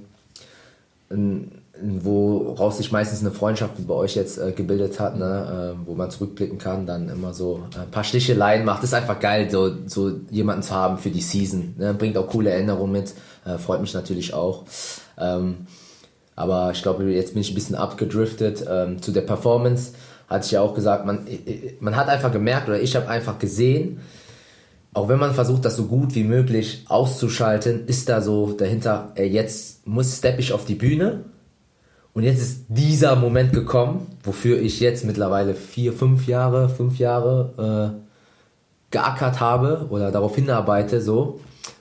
Ähm, 1.11 1.51
woraus 1.83 2.77
sich 2.77 2.91
meistens 2.91 3.21
eine 3.21 3.31
Freundschaft 3.31 3.85
bei 3.87 3.93
euch 3.93 4.15
jetzt 4.15 4.37
äh, 4.37 4.51
gebildet 4.51 4.99
hat, 4.99 5.17
ne? 5.17 5.75
äh, 5.75 5.87
wo 5.87 5.95
man 5.95 6.09
zurückblicken 6.09 6.57
kann, 6.57 6.85
dann 6.85 7.09
immer 7.09 7.33
so 7.33 7.63
ein 7.79 7.91
paar 7.91 8.03
Sticheleien 8.03 8.65
macht. 8.65 8.83
ist 8.83 8.93
einfach 8.93 9.19
geil, 9.19 9.49
so, 9.49 9.71
so 9.85 10.11
jemanden 10.29 10.63
zu 10.63 10.73
haben 10.73 10.97
für 10.97 11.09
die 11.09 11.21
Season. 11.21 11.75
Ne? 11.77 11.93
Bringt 11.93 12.17
auch 12.17 12.27
coole 12.27 12.51
Erinnerungen 12.51 12.91
mit, 12.91 13.13
äh, 13.45 13.57
freut 13.57 13.81
mich 13.81 13.93
natürlich 13.93 14.33
auch. 14.33 14.65
Ähm, 15.17 15.67
aber 16.35 16.71
ich 16.71 16.81
glaube, 16.81 17.03
jetzt 17.11 17.33
bin 17.33 17.41
ich 17.41 17.51
ein 17.51 17.55
bisschen 17.55 17.75
abgedriftet 17.75 18.65
ähm, 18.69 19.01
zu 19.01 19.11
der 19.11 19.21
Performance. 19.21 19.93
Hatte 20.27 20.45
ich 20.45 20.51
ja 20.51 20.61
auch 20.61 20.73
gesagt, 20.73 21.05
man, 21.05 21.27
man 21.79 21.95
hat 21.95 22.07
einfach 22.07 22.31
gemerkt 22.31 22.67
oder 22.67 22.81
ich 22.81 22.95
habe 22.95 23.09
einfach 23.09 23.37
gesehen, 23.37 23.99
auch 24.93 25.07
wenn 25.07 25.19
man 25.19 25.33
versucht, 25.33 25.63
das 25.63 25.77
so 25.77 25.85
gut 25.85 26.15
wie 26.15 26.23
möglich 26.23 26.85
auszuschalten, 26.87 27.85
ist 27.87 28.09
da 28.09 28.21
so 28.21 28.51
dahinter, 28.51 29.11
ey, 29.15 29.27
jetzt 29.27 29.87
muss 29.87 30.17
stepp 30.17 30.37
ich 30.39 30.51
auf 30.51 30.65
die 30.65 30.75
Bühne 30.75 31.25
und 32.13 32.23
jetzt 32.23 32.41
ist 32.41 32.65
dieser 32.67 33.15
Moment 33.15 33.53
gekommen, 33.53 34.07
wofür 34.23 34.59
ich 34.59 34.79
jetzt 34.79 35.05
mittlerweile 35.05 35.53
vier, 35.53 35.93
fünf 35.93 36.27
Jahre, 36.27 36.67
fünf 36.67 36.99
Jahre 36.99 37.95
äh, 37.97 38.91
geackert 38.91 39.39
habe 39.39 39.87
oder 39.89 40.11
darauf 40.11 40.35
hinarbeite, 40.35 41.01
so. 41.01 41.39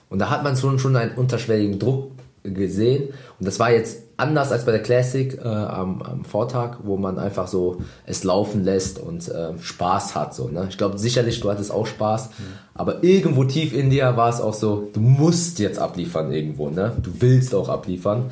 Und 0.09 0.19
da 0.19 0.29
hat 0.29 0.43
man 0.43 0.55
schon, 0.55 0.79
schon 0.79 0.95
einen 0.95 1.15
unterschwelligen 1.15 1.79
Druck 1.79 2.11
gesehen. 2.43 3.09
Und 3.39 3.45
das 3.47 3.59
war 3.59 3.71
jetzt 3.71 4.03
anders 4.17 4.51
als 4.51 4.65
bei 4.65 4.71
der 4.71 4.81
Classic 4.81 5.37
äh, 5.37 5.47
am, 5.47 6.01
am 6.01 6.25
Vortag, 6.25 6.77
wo 6.83 6.97
man 6.97 7.17
einfach 7.19 7.47
so 7.47 7.81
es 8.05 8.23
laufen 8.23 8.63
lässt 8.63 8.99
und 8.99 9.27
äh, 9.27 9.57
Spaß 9.59 10.15
hat. 10.15 10.33
So, 10.33 10.47
ne? 10.47 10.67
Ich 10.69 10.77
glaube 10.77 10.97
sicherlich, 10.97 11.39
du 11.39 11.49
hattest 11.49 11.71
auch 11.71 11.87
Spaß, 11.87 12.29
mhm. 12.29 12.43
aber 12.73 13.03
irgendwo 13.03 13.43
tief 13.43 13.73
in 13.73 13.89
dir 13.89 14.15
war 14.15 14.29
es 14.29 14.41
auch 14.41 14.53
so, 14.53 14.89
du 14.93 14.99
musst 14.99 15.59
jetzt 15.59 15.79
abliefern 15.79 16.31
irgendwo, 16.31 16.69
ne? 16.69 16.93
Du 17.01 17.11
willst 17.19 17.53
auch 17.53 17.69
abliefern. 17.69 18.31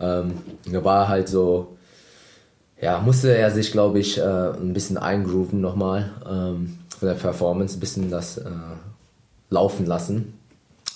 Ähm, 0.00 0.34
da 0.70 0.84
war 0.84 1.08
halt 1.08 1.28
so, 1.28 1.76
ja, 2.80 3.00
musste 3.00 3.36
er 3.36 3.50
sich, 3.50 3.72
glaube 3.72 3.98
ich, 3.98 4.18
äh, 4.18 4.22
ein 4.22 4.72
bisschen 4.72 4.98
eingrooven 4.98 5.60
nochmal 5.60 6.10
ähm, 6.28 6.78
von 6.96 7.08
der 7.08 7.14
Performance, 7.14 7.76
ein 7.76 7.80
bisschen 7.80 8.10
das 8.10 8.38
äh, 8.38 8.50
laufen 9.50 9.86
lassen. 9.86 10.38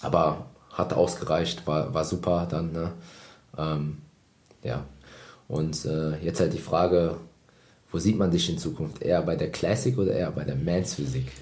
Aber 0.01 0.47
hat 0.73 0.93
ausgereicht, 0.93 1.67
war, 1.67 1.93
war 1.95 2.05
super 2.05 2.47
dann. 2.51 2.73
Ne? 2.73 2.93
Ähm, 3.59 3.99
ja. 4.63 4.85
Und 5.49 5.85
äh, 5.85 6.17
jetzt 6.25 6.41
halt 6.41 6.53
die 6.55 6.59
Frage, 6.59 7.17
wo 7.91 7.99
sieht 7.99 8.17
man 8.17 8.31
dich 8.31 8.49
in 8.49 8.59
Zukunft? 8.59 9.03
Eher 9.03 9.23
bei 9.23 9.37
der 9.37 9.51
Classic 9.51 9.97
oder 9.99 10.13
eher 10.13 10.31
bei 10.31 10.45
der 10.45 10.57
Mans 10.57 10.95
Physik? 10.95 11.33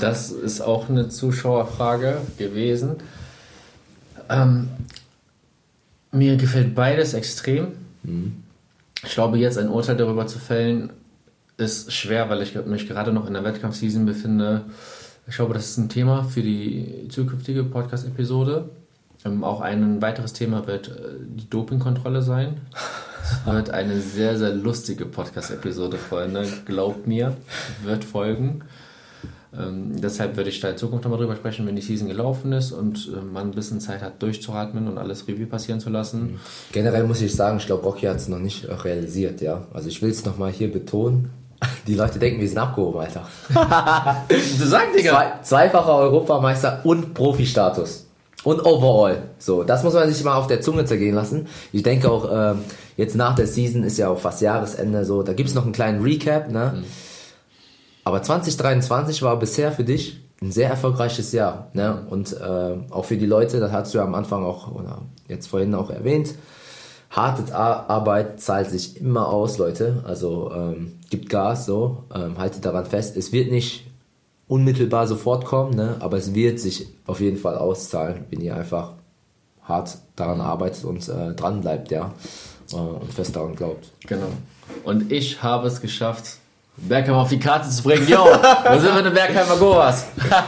Das 0.00 0.30
ist 0.30 0.60
auch 0.60 0.88
eine 0.88 1.08
Zuschauerfrage 1.08 2.18
gewesen. 2.38 2.96
Ähm, 4.28 4.68
mir 6.12 6.36
gefällt 6.36 6.74
beides 6.74 7.14
extrem. 7.14 7.68
Mhm. 8.02 8.42
Ich 9.04 9.14
glaube, 9.14 9.38
jetzt 9.38 9.58
ein 9.58 9.68
Urteil 9.68 9.96
darüber 9.96 10.26
zu 10.26 10.38
fällen, 10.38 10.90
ist 11.58 11.92
schwer, 11.92 12.28
weil 12.28 12.42
ich 12.42 12.54
mich 12.66 12.88
gerade 12.88 13.12
noch 13.12 13.26
in 13.26 13.34
der 13.34 13.44
Wettkampfseason 13.44 14.04
befinde. 14.04 14.64
Ich 15.28 15.36
glaube, 15.36 15.54
das 15.54 15.70
ist 15.70 15.78
ein 15.78 15.88
Thema 15.88 16.24
für 16.24 16.42
die 16.42 17.08
zukünftige 17.08 17.64
Podcast-Episode. 17.64 18.68
Ähm, 19.24 19.42
auch 19.42 19.60
ein 19.60 20.00
weiteres 20.02 20.32
Thema 20.32 20.66
wird 20.66 20.88
äh, 20.88 20.92
die 21.20 21.48
Dopingkontrolle 21.48 22.22
sein. 22.22 22.60
Es 23.22 23.46
wird 23.52 23.70
eine 23.70 24.00
sehr, 24.00 24.38
sehr 24.38 24.52
lustige 24.52 25.06
Podcast-Episode, 25.06 25.96
Freunde. 25.98 26.46
Glaubt 26.64 27.06
mir, 27.06 27.36
wird 27.82 28.04
folgen. 28.04 28.62
Ähm, 29.56 30.00
deshalb 30.00 30.36
würde 30.36 30.50
ich 30.50 30.60
da 30.60 30.70
in 30.70 30.76
Zukunft 30.76 31.04
nochmal 31.04 31.20
drüber 31.20 31.36
sprechen, 31.36 31.66
wenn 31.66 31.76
die 31.76 31.82
Season 31.82 32.08
gelaufen 32.08 32.52
ist 32.52 32.72
und 32.72 33.10
äh, 33.14 33.20
man 33.20 33.48
ein 33.48 33.54
bisschen 33.54 33.80
Zeit 33.80 34.02
hat, 34.02 34.20
durchzuatmen 34.22 34.88
und 34.88 34.98
alles 34.98 35.28
Revue 35.28 35.46
passieren 35.46 35.80
zu 35.80 35.90
lassen. 35.90 36.22
Mhm. 36.22 36.40
Generell 36.72 37.04
muss 37.04 37.22
ich 37.22 37.34
sagen, 37.34 37.58
ich 37.58 37.66
glaube, 37.66 37.84
Rocky 37.84 38.06
hat 38.06 38.16
es 38.16 38.28
noch 38.28 38.38
nicht 38.38 38.66
realisiert, 38.84 39.40
ja. 39.40 39.62
Also 39.72 39.88
ich 39.88 40.02
will 40.02 40.10
es 40.10 40.24
nochmal 40.24 40.50
hier 40.50 40.70
betonen. 40.70 41.30
Die 41.86 41.94
Leute 41.94 42.18
denken, 42.18 42.40
wir 42.40 42.48
sind 42.48 42.58
abgehoben, 42.58 43.00
Alter. 43.00 43.26
du 44.28 44.66
sagst, 44.66 44.98
Digga. 44.98 45.12
Zwei, 45.12 45.32
zweifacher 45.42 45.94
Europameister 45.96 46.80
und 46.84 47.14
Profi-Status. 47.14 48.06
Und 48.44 48.64
overall. 48.64 49.22
So, 49.38 49.64
das 49.64 49.82
muss 49.82 49.94
man 49.94 50.12
sich 50.12 50.22
mal 50.22 50.36
auf 50.36 50.46
der 50.46 50.60
Zunge 50.60 50.84
zergehen 50.84 51.14
lassen. 51.14 51.46
Ich 51.72 51.82
denke 51.82 52.10
auch, 52.10 52.30
äh, 52.30 52.54
jetzt 52.96 53.16
nach 53.16 53.34
der 53.34 53.46
Season 53.46 53.82
ist 53.82 53.96
ja 53.96 54.08
auch 54.08 54.20
fast 54.20 54.40
Jahresende 54.40 55.04
so, 55.04 55.22
da 55.22 55.32
gibt 55.32 55.48
es 55.48 55.54
noch 55.54 55.64
einen 55.64 55.72
kleinen 55.72 56.02
Recap, 56.02 56.50
ne? 56.50 56.74
Mhm 56.76 56.84
aber 58.06 58.22
2023 58.22 59.22
war 59.22 59.36
bisher 59.36 59.72
für 59.72 59.82
dich 59.82 60.20
ein 60.40 60.52
sehr 60.52 60.70
erfolgreiches 60.70 61.32
Jahr. 61.32 61.70
Ne? 61.72 62.06
Und 62.08 62.34
äh, 62.34 62.76
auch 62.90 63.04
für 63.04 63.16
die 63.16 63.26
Leute, 63.26 63.58
das 63.58 63.72
hast 63.72 63.92
du 63.92 63.98
ja 63.98 64.04
am 64.04 64.14
Anfang 64.14 64.44
auch, 64.44 64.72
oder 64.72 65.02
jetzt 65.26 65.48
vorhin 65.48 65.74
auch 65.74 65.90
erwähnt, 65.90 66.36
harte 67.10 67.52
Arbeit 67.52 68.40
zahlt 68.40 68.70
sich 68.70 69.00
immer 69.00 69.28
aus, 69.28 69.58
Leute. 69.58 70.04
Also 70.06 70.52
ähm, 70.54 71.00
gibt 71.10 71.30
Gas, 71.30 71.66
so, 71.66 72.04
ähm, 72.14 72.38
haltet 72.38 72.64
daran 72.64 72.86
fest. 72.86 73.16
Es 73.16 73.32
wird 73.32 73.50
nicht 73.50 73.88
unmittelbar 74.46 75.08
sofort 75.08 75.44
kommen, 75.44 75.74
ne? 75.74 75.96
aber 75.98 76.16
es 76.16 76.32
wird 76.32 76.60
sich 76.60 76.86
auf 77.08 77.18
jeden 77.18 77.38
Fall 77.38 77.58
auszahlen, 77.58 78.26
wenn 78.30 78.40
ihr 78.40 78.54
einfach 78.54 78.92
hart 79.64 79.98
daran 80.14 80.40
arbeitet 80.40 80.84
und 80.84 81.08
äh, 81.08 81.34
dran 81.34 81.60
bleibt, 81.60 81.90
ja, 81.90 82.14
äh, 82.72 82.76
und 82.76 83.12
fest 83.12 83.34
daran 83.34 83.56
glaubt. 83.56 83.90
Genau. 84.06 84.28
Und 84.84 85.10
ich 85.10 85.42
habe 85.42 85.66
es 85.66 85.80
geschafft, 85.80 86.38
Bergheim 86.76 87.14
auf 87.14 87.28
die 87.28 87.38
Karte 87.38 87.68
zu 87.70 87.82
bringen. 87.82 88.06
Yo, 88.06 88.18
wo 88.18 88.78
sind 88.78 88.94
wir 88.94 89.02
denn 89.02 89.14
Bergheimer 89.14 89.56
Goas? 89.56 90.06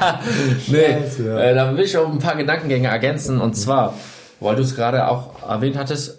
nee, 0.68 0.98
ja. 1.18 1.38
äh, 1.38 1.54
da 1.54 1.74
will 1.74 1.84
ich 1.84 1.96
auch 1.96 2.10
ein 2.10 2.18
paar 2.18 2.36
Gedankengänge 2.36 2.88
ergänzen. 2.88 3.40
Und 3.40 3.54
zwar, 3.54 3.94
weil 4.40 4.56
du 4.56 4.62
es 4.62 4.74
gerade 4.76 5.08
auch 5.08 5.42
erwähnt 5.48 5.76
hattest, 5.76 6.18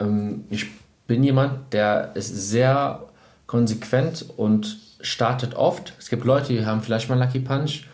ähm, 0.00 0.44
ich 0.50 0.66
bin 1.06 1.22
jemand, 1.22 1.72
der 1.72 2.10
ist 2.14 2.50
sehr 2.50 3.04
konsequent 3.46 4.26
und 4.36 4.78
startet 5.00 5.54
oft. 5.54 5.92
Es 5.98 6.08
gibt 6.08 6.24
Leute, 6.24 6.52
die 6.52 6.66
haben 6.66 6.82
vielleicht 6.82 7.08
mal 7.08 7.18
Lucky 7.18 7.40
Punch. 7.40 7.86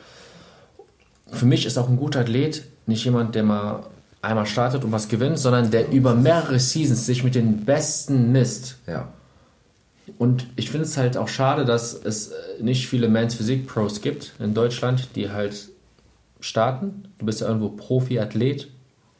Für 1.31 1.46
mich 1.46 1.66
ist 1.66 1.77
auch 1.77 1.88
ein 1.88 1.96
guter 1.96 2.20
Athlet 2.20 2.64
nicht 2.87 3.05
jemand, 3.05 3.35
der 3.35 3.42
mal 3.42 3.85
einmal 4.23 4.46
startet 4.46 4.85
und 4.85 4.92
was 4.92 5.09
gewinnt, 5.09 5.38
sondern 5.38 5.70
der 5.70 5.90
über 5.90 6.14
mehrere 6.14 6.59
Seasons 6.59 7.07
sich 7.07 7.25
mit 7.25 7.35
den 7.35 7.64
Besten 7.64 8.33
misst. 8.33 8.77
Ja. 8.87 9.09
Und 10.18 10.46
ich 10.57 10.70
finde 10.70 10.87
es 10.87 10.96
halt 10.96 11.16
auch 11.16 11.29
schade, 11.29 11.64
dass 11.64 11.94
es 11.94 12.29
äh, 12.29 12.62
nicht 12.62 12.88
viele 12.88 13.09
Men's 13.09 13.35
Physik 13.35 13.66
Pros 13.66 14.01
gibt 14.01 14.33
in 14.38 14.55
Deutschland, 14.55 15.09
die 15.14 15.31
halt 15.31 15.68
starten. 16.40 17.05
Du 17.18 17.27
bist 17.27 17.40
ja 17.40 17.49
irgendwo 17.49 17.70
Profi-Athlet, 17.70 18.68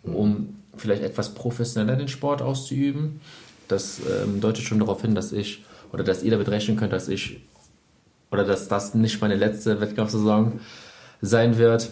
um 0.03 0.57
vielleicht 0.77 1.03
etwas 1.03 1.35
professioneller 1.35 1.97
den 1.97 2.09
Sport 2.09 2.43
auszuüben. 2.43 3.21
Das 3.69 4.01
ähm, 4.01 4.41
deutet 4.41 4.65
schon 4.65 4.81
darauf 4.81 5.03
hin, 5.03 5.15
dass 5.15 5.33
ich 5.33 5.65
oder 5.93 6.05
dass 6.05 6.23
ihr 6.23 6.31
damit 6.31 6.49
rechnen 6.49 6.77
könnt, 6.77 6.93
dass 6.93 7.09
ich 7.09 7.41
oder 8.31 8.45
dass 8.45 8.69
das 8.69 8.95
nicht 8.95 9.21
meine 9.21 9.37
letzte 9.37 9.81
Wettkampfsaison 9.81 10.61
sein 11.21 11.59
wird. 11.59 11.91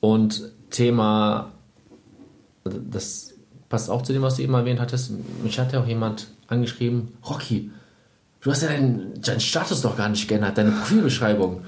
Und 0.00 0.50
Thema, 0.70 1.52
das 2.64 3.34
passt 3.68 3.90
auch 3.90 4.02
zu 4.02 4.12
dem, 4.12 4.22
was 4.22 4.36
du 4.36 4.42
eben 4.42 4.54
erwähnt 4.54 4.80
hattest. 4.80 5.12
Mich 5.42 5.58
hat 5.58 5.72
ja 5.72 5.82
auch 5.82 5.86
jemand 5.86 6.28
angeschrieben, 6.50 7.16
Rocky, 7.28 7.70
Du 8.40 8.50
hast 8.50 8.62
ja 8.62 8.68
deinen, 8.68 9.20
deinen 9.20 9.40
Status 9.40 9.82
doch 9.82 9.96
gar 9.96 10.08
nicht 10.08 10.26
geändert, 10.26 10.56
deine 10.56 10.70
Profilbeschreibung. 10.70 11.60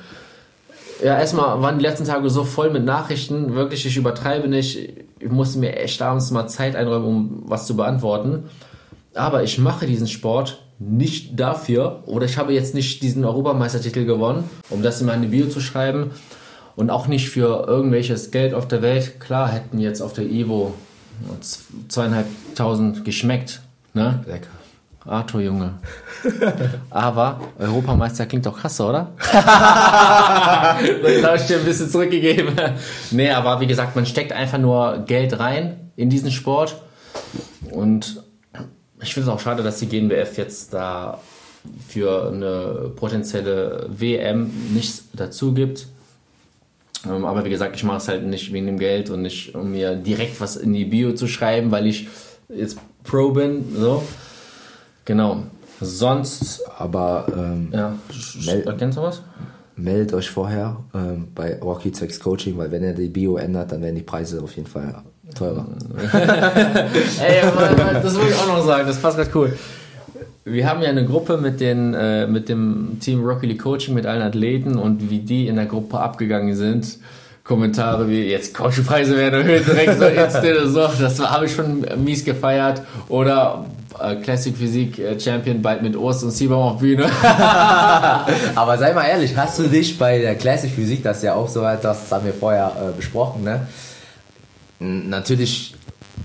Ja, 1.04 1.18
erstmal 1.18 1.60
waren 1.60 1.78
die 1.78 1.84
letzten 1.84 2.06
Tage 2.06 2.30
so 2.30 2.44
voll 2.44 2.70
mit 2.70 2.84
Nachrichten, 2.84 3.54
wirklich, 3.54 3.84
ich 3.84 3.96
übertreibe 3.96 4.48
nicht. 4.48 4.78
Ich 5.18 5.30
musste 5.30 5.58
mir 5.58 5.76
echt 5.76 6.00
abends 6.00 6.30
mal 6.30 6.48
Zeit 6.48 6.74
einräumen, 6.74 7.06
um 7.06 7.42
was 7.46 7.66
zu 7.66 7.76
beantworten. 7.76 8.44
Aber 9.14 9.42
ich 9.42 9.58
mache 9.58 9.86
diesen 9.86 10.08
Sport 10.08 10.62
nicht 10.78 11.38
dafür, 11.38 12.02
oder 12.06 12.24
ich 12.24 12.38
habe 12.38 12.54
jetzt 12.54 12.74
nicht 12.74 13.02
diesen 13.02 13.24
Europameistertitel 13.24 14.06
gewonnen, 14.06 14.48
um 14.70 14.82
das 14.82 15.00
in 15.00 15.06
meine 15.06 15.26
Bio 15.26 15.48
zu 15.48 15.60
schreiben. 15.60 16.12
Und 16.74 16.88
auch 16.88 17.06
nicht 17.06 17.28
für 17.28 17.66
irgendwelches 17.66 18.30
Geld 18.30 18.54
auf 18.54 18.66
der 18.66 18.80
Welt. 18.80 19.20
Klar 19.20 19.50
hätten 19.50 19.78
jetzt 19.78 20.00
auf 20.00 20.14
der 20.14 20.24
Ivo 20.24 20.72
zweieinhalbtausend 21.88 23.04
geschmeckt. 23.04 23.60
Ne? 23.92 24.24
Lecker. 24.26 24.61
Arthur, 25.04 25.40
Junge. 25.40 25.74
Aber 26.90 27.40
Europameister 27.58 28.26
klingt 28.26 28.46
doch 28.46 28.56
krass, 28.56 28.80
oder? 28.80 29.12
das 29.32 29.42
habe 29.42 31.36
ich 31.36 31.42
dir 31.42 31.58
ein 31.58 31.64
bisschen 31.64 31.90
zurückgegeben. 31.90 32.54
Nee, 33.10 33.30
aber 33.30 33.60
wie 33.60 33.66
gesagt, 33.66 33.96
man 33.96 34.06
steckt 34.06 34.32
einfach 34.32 34.58
nur 34.58 35.04
Geld 35.06 35.38
rein 35.38 35.90
in 35.96 36.08
diesen 36.08 36.30
Sport. 36.30 36.80
Und 37.70 38.22
ich 39.02 39.14
finde 39.14 39.28
es 39.28 39.34
auch 39.34 39.40
schade, 39.40 39.62
dass 39.62 39.78
die 39.78 39.88
GNBF 39.88 40.38
jetzt 40.38 40.72
da 40.72 41.20
für 41.88 42.28
eine 42.28 42.90
potenzielle 42.94 43.86
WM 43.88 44.50
nichts 44.72 45.04
dazu 45.12 45.52
gibt. 45.52 45.86
Ähm, 47.06 47.24
aber 47.24 47.44
wie 47.44 47.50
gesagt, 47.50 47.76
ich 47.76 47.84
mache 47.84 47.98
es 47.98 48.08
halt 48.08 48.24
nicht 48.24 48.52
wegen 48.52 48.66
dem 48.66 48.78
Geld 48.78 49.10
und 49.10 49.22
nicht, 49.22 49.54
um 49.54 49.72
mir 49.72 49.96
direkt 49.96 50.40
was 50.40 50.56
in 50.56 50.72
die 50.72 50.84
Bio 50.84 51.12
zu 51.12 51.26
schreiben, 51.26 51.70
weil 51.70 51.86
ich 51.86 52.08
jetzt 52.48 52.78
Pro 53.04 53.30
bin. 53.30 53.64
So. 53.76 54.02
Genau. 55.04 55.42
Sonst. 55.80 56.62
Aber 56.78 57.26
ähm, 57.36 57.68
Ja, 57.72 57.94
Mel- 58.46 58.74
kennst 58.78 58.98
du 58.98 59.02
was? 59.02 59.22
meldet 59.74 60.12
euch 60.14 60.30
vorher 60.30 60.76
ähm, 60.94 61.28
bei 61.34 61.58
Rocky 61.60 61.90
Zwecks 61.92 62.20
Coaching, 62.20 62.56
weil 62.58 62.70
wenn 62.70 62.84
er 62.84 62.92
die 62.92 63.08
Bio 63.08 63.36
ändert, 63.36 63.72
dann 63.72 63.82
werden 63.82 63.96
die 63.96 64.02
Preise 64.02 64.40
auf 64.42 64.54
jeden 64.54 64.68
Fall 64.68 64.94
teurer. 65.34 65.66
Ey, 66.12 67.40
aber 67.42 68.00
das 68.00 68.14
wollte 68.14 68.30
ich 68.30 68.36
auch 68.36 68.48
noch 68.48 68.64
sagen, 68.64 68.86
das 68.86 68.98
passt 68.98 69.16
gerade 69.16 69.30
cool. 69.34 69.56
Wir 70.44 70.68
haben 70.68 70.82
ja 70.82 70.88
eine 70.90 71.06
Gruppe 71.06 71.38
mit, 71.38 71.60
den, 71.60 71.94
äh, 71.94 72.26
mit 72.26 72.48
dem 72.48 72.98
Team 73.00 73.24
Rocky 73.24 73.46
League 73.46 73.62
Coaching, 73.62 73.94
mit 73.94 74.06
allen 74.06 74.22
Athleten 74.22 74.76
und 74.76 75.08
wie 75.08 75.20
die 75.20 75.46
in 75.48 75.56
der 75.56 75.66
Gruppe 75.66 75.98
abgegangen 76.00 76.54
sind. 76.54 76.98
Kommentare 77.44 78.08
wie, 78.08 78.22
jetzt 78.24 78.54
Coachingpreise 78.54 79.16
werden 79.16 79.40
erhöht, 79.40 79.66
direkt 79.66 79.98
so 79.98 80.04
instant, 80.04 80.46
so, 80.66 81.02
das 81.02 81.18
habe 81.20 81.46
ich 81.46 81.54
schon 81.54 81.84
mies 82.04 82.24
gefeiert. 82.24 82.82
Oder 83.08 83.64
Classic 84.22 84.56
Physik 84.56 84.98
äh, 84.98 85.18
Champion 85.18 85.62
bald 85.62 85.82
mit 85.82 85.96
Urs 85.96 86.22
und 86.22 86.30
Siebam 86.30 86.58
auf 86.58 86.78
Bühne. 86.78 87.10
Aber 88.54 88.78
sei 88.78 88.92
mal 88.92 89.04
ehrlich, 89.04 89.36
hast 89.36 89.58
du 89.58 89.68
dich 89.68 89.98
bei 89.98 90.18
der 90.18 90.34
Classic 90.34 90.70
Physik, 90.70 91.02
das 91.02 91.18
ist 91.18 91.22
ja 91.24 91.34
auch 91.34 91.48
so 91.48 91.64
etwas, 91.64 92.00
das 92.00 92.12
haben 92.12 92.26
wir 92.26 92.34
vorher 92.34 92.72
äh, 92.76 92.96
besprochen, 92.96 93.44
ne? 93.44 93.66
Natürlich, 94.78 95.74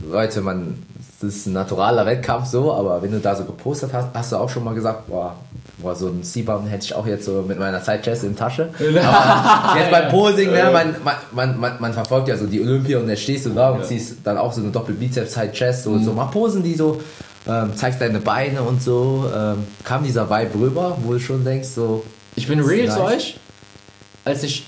Leute, 0.10 0.42
man, 0.42 0.84
das 1.22 1.36
ist 1.36 1.46
ein 1.48 1.54
naturaler 1.54 2.06
Wettkampf 2.06 2.48
so, 2.48 2.74
aber 2.74 3.02
wenn 3.02 3.12
du 3.12 3.20
da 3.20 3.36
so 3.36 3.44
gepostet 3.44 3.92
hast, 3.94 4.10
hast 4.14 4.32
du 4.32 4.38
auch 4.38 4.50
schon 4.50 4.64
mal 4.64 4.74
gesagt, 4.74 5.08
boah, 5.08 5.36
boah 5.78 5.96
so 5.96 6.08
ein 6.08 6.24
C-Bum 6.24 6.68
hätte 6.68 6.86
ich 6.86 6.94
auch 6.94 7.06
jetzt 7.06 7.26
so 7.26 7.44
mit 7.48 7.60
meiner 7.60 7.80
Side-Chest 7.80 8.24
in 8.24 8.36
Tasche. 8.36 8.70
Aber 8.80 9.80
jetzt 9.80 9.92
beim 9.92 10.10
Posing, 10.10 10.52
ne, 10.52 10.70
man, 10.72 10.96
man, 11.34 11.60
man, 11.60 11.76
man, 11.80 11.94
verfolgt 11.94 12.28
ja 12.28 12.38
so 12.38 12.46
die 12.46 12.62
Olympia 12.62 13.00
und 13.00 13.08
dann 13.08 13.18
stehst 13.18 13.46
du 13.46 13.52
da 13.52 13.72
und 13.72 13.86
ziehst 13.86 14.18
dann 14.24 14.38
auch 14.38 14.54
so 14.54 14.62
eine 14.62 14.72
Doppel-Bizeps-Side-Chest, 14.72 15.84
so, 15.84 15.98
so 15.98 16.14
mal 16.14 16.26
posen 16.26 16.64
die 16.64 16.76
so, 16.76 17.02
ähm, 17.48 17.76
zeigst 17.76 18.02
deine 18.02 18.20
Beine 18.20 18.62
und 18.62 18.82
so. 18.82 19.30
Ähm, 19.34 19.66
kam 19.84 20.04
dieser 20.04 20.30
Vibe 20.30 20.60
rüber, 20.60 20.98
wo 21.04 21.14
du 21.14 21.20
schon 21.20 21.44
denkst, 21.44 21.70
so, 21.70 22.04
Ich 22.36 22.48
bin 22.48 22.60
real 22.60 22.92
zu 22.92 23.04
euch. 23.04 23.40
Als 24.26 24.44
ich 24.44 24.68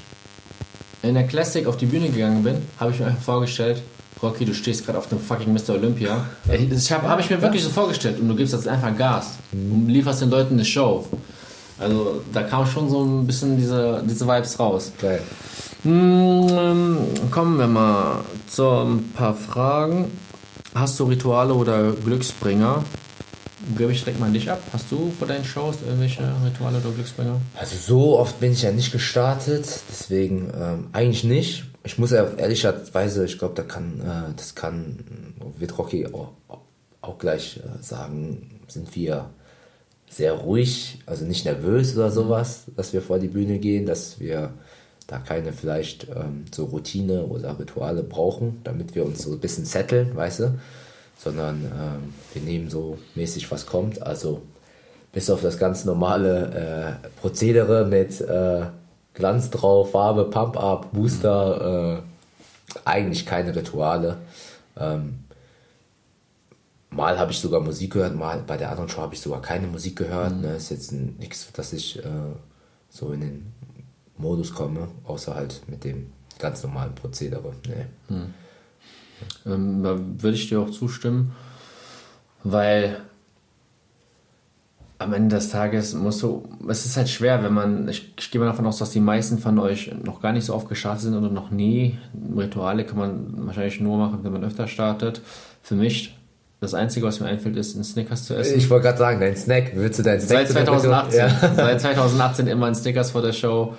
in 1.01 1.13
der 1.13 1.27
Classic 1.27 1.65
auf 1.65 1.77
die 1.77 1.85
Bühne 1.85 2.09
gegangen 2.09 2.43
bin, 2.43 2.61
habe 2.79 2.91
ich 2.91 2.99
mir 2.99 3.07
einfach 3.07 3.23
vorgestellt, 3.23 3.81
Rocky, 4.21 4.45
du 4.45 4.53
stehst 4.53 4.85
gerade 4.85 4.97
auf 4.97 5.07
dem 5.07 5.19
fucking 5.19 5.53
Mr. 5.53 5.75
Olympia. 5.75 6.25
Das 6.69 6.91
habe 6.91 7.07
hab 7.07 7.19
ich 7.19 7.29
mir 7.29 7.41
wirklich 7.41 7.63
so 7.63 7.69
vorgestellt 7.69 8.19
und 8.19 8.27
du 8.27 8.35
gibst 8.35 8.53
jetzt 8.53 8.67
einfach 8.67 8.95
Gas 8.97 9.37
und 9.53 9.87
lieferst 9.87 10.21
den 10.21 10.29
Leuten 10.29 10.55
eine 10.55 10.65
Show. 10.65 11.07
Also 11.79 12.21
da 12.33 12.43
kam 12.43 12.65
schon 12.65 12.89
so 12.89 13.03
ein 13.03 13.25
bisschen 13.25 13.55
diese, 13.57 14.03
diese 14.05 14.27
Vibes 14.27 14.59
raus. 14.59 14.91
geil. 15.01 15.21
Hm, 15.83 16.97
kommen 17.31 17.57
wir 17.57 17.67
mal 17.67 18.19
zu 18.49 18.67
ein 18.67 19.11
paar 19.15 19.33
Fragen. 19.33 20.11
Hast 20.73 20.99
du 20.99 21.05
Rituale 21.05 21.53
oder 21.53 21.93
Glücksbringer? 21.93 22.83
Gebe 23.77 23.91
ich 23.91 23.99
direkt 23.99 24.19
mal 24.19 24.27
an 24.27 24.33
dich 24.33 24.49
ab. 24.49 24.61
Hast 24.71 24.91
du 24.91 25.11
vor 25.17 25.27
deinen 25.27 25.43
Shows 25.43 25.77
irgendwelche 25.85 26.23
Rituale 26.45 26.77
oder 26.77 26.91
Glücksbringer? 26.91 27.41
Also 27.55 27.75
so 27.75 28.19
oft 28.19 28.39
bin 28.39 28.53
ich 28.53 28.61
ja 28.61 28.71
nicht 28.71 28.91
gestartet, 28.91 29.67
deswegen 29.89 30.51
ähm, 30.55 30.87
eigentlich 30.93 31.23
nicht. 31.23 31.65
Ich 31.83 31.97
muss 31.97 32.11
ja 32.11 32.25
ehrlicherweise, 32.37 33.25
ich 33.25 33.39
glaube, 33.39 33.55
da 33.55 33.63
kann, 33.63 33.99
äh, 33.99 34.33
das 34.35 34.55
kann, 34.55 35.33
wird 35.57 35.77
Rocky 35.77 36.07
auch, 36.07 36.31
auch 37.01 37.17
gleich 37.17 37.57
äh, 37.57 37.83
sagen, 37.83 38.61
sind 38.67 38.95
wir 38.95 39.31
sehr 40.09 40.33
ruhig, 40.33 40.99
also 41.05 41.25
nicht 41.25 41.45
nervös 41.45 41.95
oder 41.95 42.11
sowas, 42.11 42.63
dass 42.75 42.93
wir 42.93 43.01
vor 43.01 43.19
die 43.19 43.27
Bühne 43.27 43.59
gehen, 43.59 43.85
dass 43.85 44.19
wir 44.19 44.53
da 45.09 45.17
keine 45.17 45.53
vielleicht 45.53 46.07
ähm, 46.09 46.45
so 46.53 46.65
Routine 46.65 47.25
oder 47.25 47.57
Rituale 47.57 48.03
brauchen, 48.03 48.61
damit 48.63 48.93
wir 48.93 49.05
uns 49.05 49.23
so 49.23 49.31
ein 49.31 49.39
bisschen 49.39 49.65
setteln, 49.65 50.15
weißt 50.15 50.41
du, 50.41 50.59
sondern 51.17 51.65
ähm, 51.65 52.13
wir 52.33 52.41
nehmen 52.43 52.69
so 52.69 52.97
mäßig, 53.15 53.51
was 53.51 53.65
kommt, 53.65 54.01
also 54.03 54.41
bis 55.11 55.29
auf 55.31 55.41
das 55.41 55.57
ganz 55.57 55.83
normale 55.83 56.99
äh, 57.01 57.19
Prozedere 57.19 57.85
mit 57.85 58.21
äh, 58.21 58.67
Glanz 59.15 59.49
drauf, 59.49 59.91
Farbe, 59.91 60.25
Pump-Up, 60.25 60.91
Booster, 60.91 62.03
äh, 62.03 62.79
eigentlich 62.85 63.25
keine 63.25 63.55
Rituale. 63.55 64.17
Ähm, 64.77 65.23
mal 66.91 67.17
habe 67.17 67.31
ich 67.31 67.39
sogar 67.39 67.61
Musik 67.61 67.93
gehört, 67.93 68.15
mal 68.15 68.43
bei 68.45 68.57
der 68.57 68.69
anderen 68.69 68.89
Show 68.89 69.01
habe 69.01 69.15
ich 69.15 69.21
sogar 69.21 69.41
keine 69.41 69.65
Musik 69.65 69.95
gehört. 69.95 70.39
Ne? 70.39 70.55
Ist 70.55 70.69
jetzt 70.69 70.91
nichts, 70.91 71.51
dass 71.51 71.73
ich 71.73 71.97
äh, 71.97 72.01
so 72.89 73.11
in 73.11 73.21
den 73.21 73.53
Modus 74.19 74.53
komme, 74.53 74.87
außer 75.05 75.35
halt 75.35 75.61
mit 75.67 75.83
dem 75.83 76.11
ganz 76.37 76.63
normalen 76.63 76.93
Prozedere. 76.93 77.53
Nee. 77.67 78.15
Ähm, 79.45 79.83
da 79.83 79.97
würde 79.97 80.35
ich 80.35 80.49
dir 80.49 80.61
auch 80.61 80.69
zustimmen, 80.69 81.35
weil 82.43 83.01
am 84.97 85.13
Ende 85.13 85.37
des 85.37 85.49
Tages 85.49 85.93
musst 85.93 86.21
du, 86.21 86.43
es 86.67 86.85
ist 86.85 86.97
halt 86.97 87.09
schwer, 87.09 87.41
wenn 87.41 87.53
man, 87.53 87.87
ich, 87.87 88.13
ich 88.19 88.31
gehe 88.31 88.39
mal 88.39 88.47
davon 88.47 88.65
aus, 88.65 88.77
dass 88.77 88.91
die 88.91 88.99
meisten 88.99 89.39
von 89.39 89.57
euch 89.57 89.93
noch 90.03 90.21
gar 90.21 90.33
nicht 90.33 90.45
so 90.45 90.53
oft 90.53 90.67
gestartet 90.67 91.03
sind 91.03 91.15
oder 91.15 91.29
noch 91.29 91.51
nie. 91.51 91.97
Rituale 92.37 92.83
kann 92.83 92.97
man 92.97 93.47
wahrscheinlich 93.47 93.79
nur 93.79 93.97
machen, 93.97 94.19
wenn 94.23 94.33
man 94.33 94.43
öfter 94.43 94.67
startet. 94.67 95.21
Für 95.63 95.75
mich, 95.75 96.17
das 96.59 96.73
Einzige, 96.73 97.05
was 97.05 97.21
mir 97.21 97.27
einfällt, 97.27 97.55
ist, 97.55 97.75
einen 97.75 97.85
Snickers 97.85 98.25
zu 98.25 98.35
essen. 98.35 98.57
Ich 98.57 98.69
wollte 98.69 98.87
gerade 98.87 98.97
sagen, 98.97 99.21
dein 99.21 99.37
Snack, 99.37 99.71
willst 99.73 99.99
du 99.99 100.03
deinen 100.03 100.19
Snack 100.19 100.39
Seit 100.39 100.47
zu 100.49 100.53
der 100.53 100.65
2018. 100.65 101.19
Ja. 101.19 101.53
Seit 101.55 101.81
2018 101.81 102.47
immer 102.47 102.65
ein 102.65 102.75
Snickers 102.75 103.11
vor 103.11 103.21
der 103.21 103.33
Show. 103.33 103.75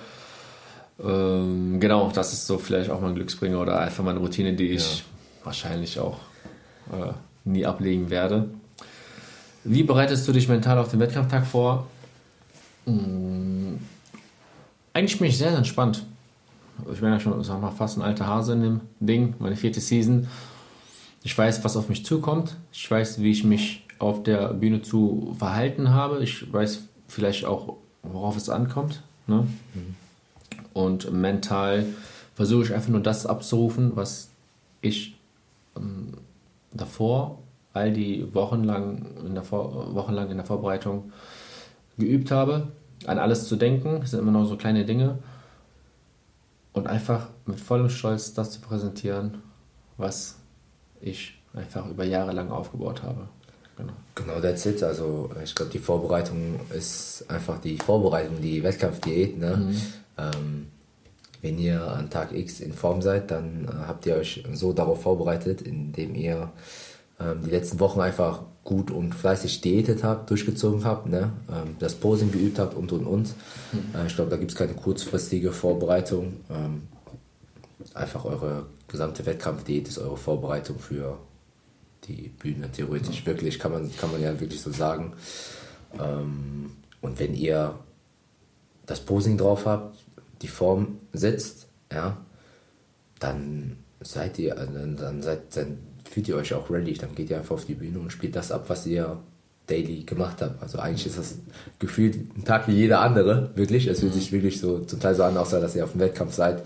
Ähm, 1.03 1.79
genau, 1.79 2.11
das 2.13 2.33
ist 2.33 2.45
so 2.47 2.57
vielleicht 2.57 2.89
auch 2.89 3.01
mal 3.01 3.09
ein 3.09 3.15
Glücksbringer 3.15 3.59
oder 3.59 3.79
einfach 3.79 4.03
mal 4.03 4.11
eine 4.11 4.19
Routine, 4.19 4.53
die 4.53 4.69
ich 4.69 5.03
wahrscheinlich 5.43 5.99
auch 5.99 6.19
äh, 6.91 7.13
nie 7.43 7.65
ablegen 7.65 8.09
werde. 8.09 8.49
Wie 9.63 9.83
bereitest 9.83 10.27
du 10.27 10.31
dich 10.31 10.47
mental 10.47 10.77
auf 10.77 10.89
den 10.89 10.99
Wettkampftag 10.99 11.45
vor? 11.45 11.87
Mm, 12.85 13.75
Eigentlich 14.93 15.17
bin 15.19 15.27
ich 15.27 15.37
sehr, 15.37 15.49
sehr 15.49 15.57
entspannt. 15.57 16.05
Ich 16.91 16.99
bin 16.99 17.09
ja 17.09 17.19
schon 17.19 17.43
sag 17.43 17.61
mal, 17.61 17.71
fast 17.71 17.97
ein 17.97 18.01
alter 18.01 18.27
Hase 18.27 18.53
in 18.53 18.61
dem 18.61 18.81
Ding, 18.99 19.35
meine 19.39 19.55
vierte 19.55 19.79
Season. 19.79 20.27
Ich 21.23 21.37
weiß, 21.37 21.63
was 21.63 21.77
auf 21.77 21.89
mich 21.89 22.03
zukommt. 22.05 22.55
Ich 22.73 22.89
weiß, 22.89 23.21
wie 23.21 23.31
ich 23.31 23.43
mich 23.43 23.85
auf 23.99 24.23
der 24.23 24.53
Bühne 24.53 24.81
zu 24.81 25.35
verhalten 25.37 25.91
habe. 25.91 26.23
Ich 26.23 26.51
weiß 26.51 26.81
vielleicht 27.07 27.45
auch, 27.45 27.75
worauf 28.01 28.35
es 28.35 28.49
ankommt. 28.49 29.03
Ne? 29.27 29.45
Und 30.73 31.11
mental 31.11 31.85
versuche 32.35 32.63
ich 32.63 32.73
einfach 32.73 32.89
nur 32.89 33.01
das 33.01 33.25
abzurufen, 33.25 33.91
was 33.95 34.29
ich 34.81 35.17
ähm, 35.75 36.13
davor, 36.73 37.39
all 37.73 37.91
die 37.93 38.33
Wochen 38.33 38.63
lang 38.63 39.05
in 39.25 39.33
der 39.33 39.43
Vor 39.43 39.93
wochenlang 39.93 40.29
in 40.29 40.37
der 40.37 40.45
Vorbereitung 40.45 41.11
geübt 41.97 42.31
habe, 42.31 42.67
an 43.05 43.19
alles 43.19 43.47
zu 43.47 43.55
denken. 43.55 44.01
Es 44.03 44.11
sind 44.11 44.19
immer 44.19 44.31
noch 44.31 44.45
so 44.45 44.57
kleine 44.57 44.85
Dinge. 44.85 45.19
Und 46.73 46.87
einfach 46.87 47.27
mit 47.45 47.59
vollem 47.59 47.89
Stolz 47.89 48.33
das 48.33 48.51
zu 48.51 48.61
präsentieren, 48.61 49.39
was 49.97 50.37
ich 51.01 51.37
einfach 51.53 51.87
über 51.89 52.05
Jahre 52.05 52.31
lang 52.31 52.49
aufgebaut 52.49 53.03
habe. 53.03 53.27
Genau. 53.75 53.93
Genau, 54.15 54.39
that's 54.39 54.65
it. 54.65 54.81
Also 54.83 55.29
ich 55.43 55.53
glaube, 55.53 55.71
die 55.71 55.79
Vorbereitung 55.79 56.59
ist 56.73 57.25
einfach 57.29 57.59
die 57.59 57.77
Vorbereitung, 57.77 58.41
die 58.41 58.63
Wettkampfdiät. 58.63 59.37
Ne? 59.37 59.73
Ähm, 60.17 60.67
wenn 61.41 61.57
ihr 61.57 61.81
an 61.87 62.09
Tag 62.09 62.33
X 62.33 62.59
in 62.59 62.73
Form 62.73 63.01
seid, 63.01 63.31
dann 63.31 63.65
äh, 63.65 63.87
habt 63.87 64.05
ihr 64.05 64.15
euch 64.15 64.43
so 64.53 64.73
darauf 64.73 65.01
vorbereitet, 65.01 65.61
indem 65.61 66.15
ihr 66.15 66.51
ähm, 67.19 67.41
die 67.43 67.49
letzten 67.49 67.79
Wochen 67.79 67.99
einfach 67.99 68.41
gut 68.63 68.91
und 68.91 69.15
fleißig 69.15 69.61
diätet 69.61 70.03
habt, 70.03 70.29
durchgezogen 70.29 70.85
habt, 70.85 71.07
ne? 71.07 71.31
ähm, 71.49 71.75
das 71.79 71.95
Posing 71.95 72.31
geübt 72.31 72.59
habt 72.59 72.75
und 72.75 72.91
und 72.91 73.05
und. 73.05 73.33
Mhm. 73.71 73.95
Äh, 73.95 74.07
ich 74.07 74.15
glaube, 74.15 74.29
da 74.29 74.37
gibt 74.37 74.51
es 74.51 74.57
keine 74.57 74.73
kurzfristige 74.73 75.51
Vorbereitung. 75.51 76.33
Ähm, 76.49 76.83
einfach 77.95 78.25
eure 78.25 78.67
gesamte 78.87 79.25
Wettkampfdiät 79.25 79.87
ist 79.87 79.97
eure 79.97 80.17
Vorbereitung 80.17 80.77
für 80.77 81.17
die 82.05 82.29
Bühne, 82.29 82.71
theoretisch. 82.71 83.21
Mhm. 83.21 83.27
Wirklich, 83.27 83.57
kann 83.57 83.71
man, 83.71 83.95
kann 83.97 84.11
man 84.11 84.21
ja 84.21 84.39
wirklich 84.39 84.61
so 84.61 84.71
sagen. 84.71 85.13
Ähm, 85.99 86.71
und 87.01 87.19
wenn 87.19 87.33
ihr 87.33 87.79
das 88.85 88.99
Posing 88.99 89.37
drauf 89.37 89.65
habt, 89.65 89.97
die 90.41 90.47
Form 90.47 90.99
sitzt, 91.13 91.67
ja, 91.91 92.17
dann 93.19 93.77
seid 94.01 94.39
ihr, 94.39 94.55
dann, 94.55 94.95
dann, 94.95 95.21
seid, 95.21 95.55
dann 95.55 95.77
fühlt 96.09 96.27
ihr 96.27 96.35
euch 96.35 96.53
auch 96.53 96.69
ready. 96.69 96.93
Dann 96.93 97.15
geht 97.15 97.29
ihr 97.29 97.37
einfach 97.37 97.55
auf 97.55 97.65
die 97.65 97.75
Bühne 97.75 97.99
und 97.99 98.11
spielt 98.11 98.35
das 98.35 98.51
ab, 98.51 98.65
was 98.67 98.85
ihr 98.85 99.19
daily 99.67 100.03
gemacht 100.03 100.41
habt. 100.41 100.61
Also 100.61 100.79
eigentlich 100.79 101.05
ist 101.05 101.17
das 101.17 101.35
gefühlt 101.79 102.15
ein 102.35 102.43
Tag 102.43 102.67
wie 102.67 102.73
jeder 102.73 103.01
andere, 103.01 103.51
wirklich. 103.55 103.87
Es 103.87 103.99
fühlt 103.99 104.13
mhm. 104.13 104.19
sich 104.19 104.31
wirklich 104.31 104.59
so 104.59 104.79
zum 104.79 104.99
Teil 104.99 105.15
so 105.15 105.23
an, 105.23 105.37
außer 105.37 105.61
dass 105.61 105.75
ihr 105.75 105.83
auf 105.83 105.91
dem 105.91 106.01
Wettkampf 106.01 106.33
seid. 106.33 106.63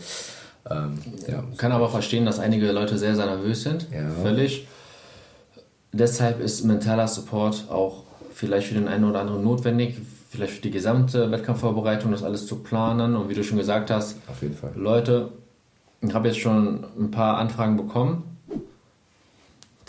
Ähm, 0.70 0.98
ja. 1.28 1.44
Kann 1.58 1.72
aber 1.72 1.90
verstehen, 1.90 2.26
dass 2.26 2.40
einige 2.40 2.72
Leute 2.72 2.98
sehr, 2.98 3.16
sehr 3.16 3.26
nervös 3.26 3.64
sind. 3.64 3.88
Ja. 3.92 4.10
Völlig. 4.22 4.68
Deshalb 5.92 6.42
ist 6.42 6.64
mentaler 6.64 7.08
Support 7.08 7.66
auch 7.70 8.04
vielleicht 8.34 8.68
für 8.68 8.74
den 8.74 8.88
einen 8.88 9.04
oder 9.06 9.22
anderen 9.22 9.44
notwendig, 9.44 9.98
vielleicht 10.36 10.54
für 10.54 10.62
die 10.62 10.72
gesamte 10.72 11.32
Wettkampfvorbereitung, 11.32 12.12
das 12.12 12.24
alles 12.24 12.48
zu 12.48 12.58
planen. 12.58 13.16
Und 13.16 13.30
wie 13.30 13.34
du 13.34 13.44
schon 13.44 13.58
gesagt 13.58 13.90
hast, 13.90 14.18
auf 14.28 14.42
jeden 14.42 14.56
Fall. 14.56 14.72
Leute, 14.76 15.30
ich 16.02 16.14
habe 16.14 16.28
jetzt 16.28 16.40
schon 16.40 16.86
ein 17.00 17.12
paar 17.12 17.38
Anfragen 17.38 17.78
bekommen. 17.78 18.36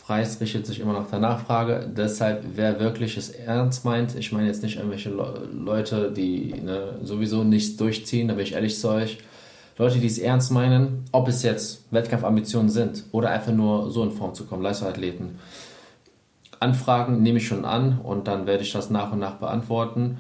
Preis 0.07 0.41
richtet 0.41 0.67
sich 0.67 0.79
immer 0.79 0.93
nach 0.93 1.11
der 1.11 1.19
Nachfrage. 1.19 1.91
Deshalb, 1.95 2.45
wer 2.55 2.79
wirklich 2.79 3.17
es 3.17 3.31
ernst 3.31 3.85
meint, 3.85 4.15
ich 4.15 4.31
meine 4.31 4.47
jetzt 4.47 4.63
nicht 4.63 4.77
irgendwelche 4.77 5.11
Le 5.11 5.49
Leute, 5.53 6.13
die 6.13 6.55
ne, 6.63 6.95
sowieso 7.03 7.43
nichts 7.43 7.77
durchziehen, 7.77 8.29
da 8.29 8.35
bin 8.35 8.45
ich 8.45 8.53
ehrlich 8.53 8.79
zu 8.79 8.89
euch. 8.89 9.19
Leute, 9.79 9.99
die 9.99 10.07
es 10.07 10.19
ernst 10.19 10.53
meinen, 10.53 11.05
ob 11.11 11.27
es 11.27 11.43
jetzt 11.43 11.83
Wettkampfambitionen 11.91 12.71
sind 12.71 13.03
oder 13.11 13.31
einfach 13.31 13.53
nur 13.53 13.91
so 13.91 14.05
in 14.05 14.13
Form 14.13 14.33
zu 14.33 14.45
kommen, 14.47 14.63
Leistungsathleten. 14.63 15.41
Anfragen 16.61 17.23
nehme 17.23 17.39
ich 17.39 17.49
schon 17.49 17.65
an 17.65 17.99
und 17.99 18.29
dann 18.29 18.47
werde 18.47 18.63
ich 18.63 18.73
das 18.73 18.91
nach 18.91 19.13
und 19.13 19.19
nach 19.19 19.35
beantworten. 19.35 20.19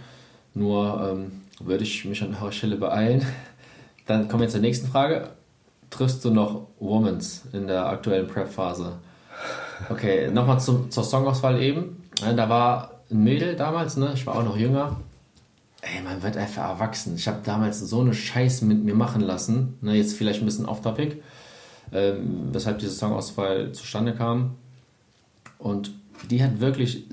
Nur 0.56 1.12
ähm, 1.12 1.42
würde 1.60 1.84
ich 1.84 2.06
mich 2.06 2.22
an 2.22 2.34
eurer 2.34 2.50
Stelle 2.50 2.76
beeilen. 2.76 3.24
Dann 4.06 4.26
kommen 4.26 4.40
wir 4.40 4.48
zur 4.48 4.60
nächsten 4.60 4.88
Frage. 4.88 5.28
Triffst 5.90 6.24
du 6.24 6.30
noch 6.30 6.68
Womans 6.80 7.42
in 7.52 7.66
der 7.66 7.86
aktuellen 7.86 8.26
Prep-Phase? 8.26 8.94
Okay, 9.90 10.30
nochmal 10.30 10.58
zur 10.58 10.88
Songauswahl 10.90 11.60
eben. 11.60 12.02
Da 12.20 12.48
war 12.48 13.02
ein 13.10 13.22
Mädel 13.22 13.54
damals, 13.54 13.98
ne? 13.98 14.12
ich 14.14 14.26
war 14.26 14.36
auch 14.36 14.44
noch 14.44 14.56
jünger. 14.56 14.96
Ey, 15.82 16.02
man 16.02 16.22
wird 16.22 16.38
einfach 16.38 16.70
erwachsen. 16.70 17.16
Ich 17.16 17.28
habe 17.28 17.40
damals 17.44 17.80
so 17.80 18.00
eine 18.00 18.14
Scheiße 18.14 18.64
mit 18.64 18.82
mir 18.82 18.94
machen 18.94 19.20
lassen. 19.20 19.76
Ne? 19.82 19.94
Jetzt 19.94 20.14
vielleicht 20.14 20.40
ein 20.40 20.46
bisschen 20.46 20.64
off-topic, 20.64 21.22
ähm, 21.92 22.48
weshalb 22.52 22.78
diese 22.78 22.92
Songauswahl 22.92 23.72
zustande 23.72 24.14
kam. 24.14 24.54
Und 25.58 25.92
die 26.30 26.42
hat 26.42 26.60
wirklich 26.60 27.04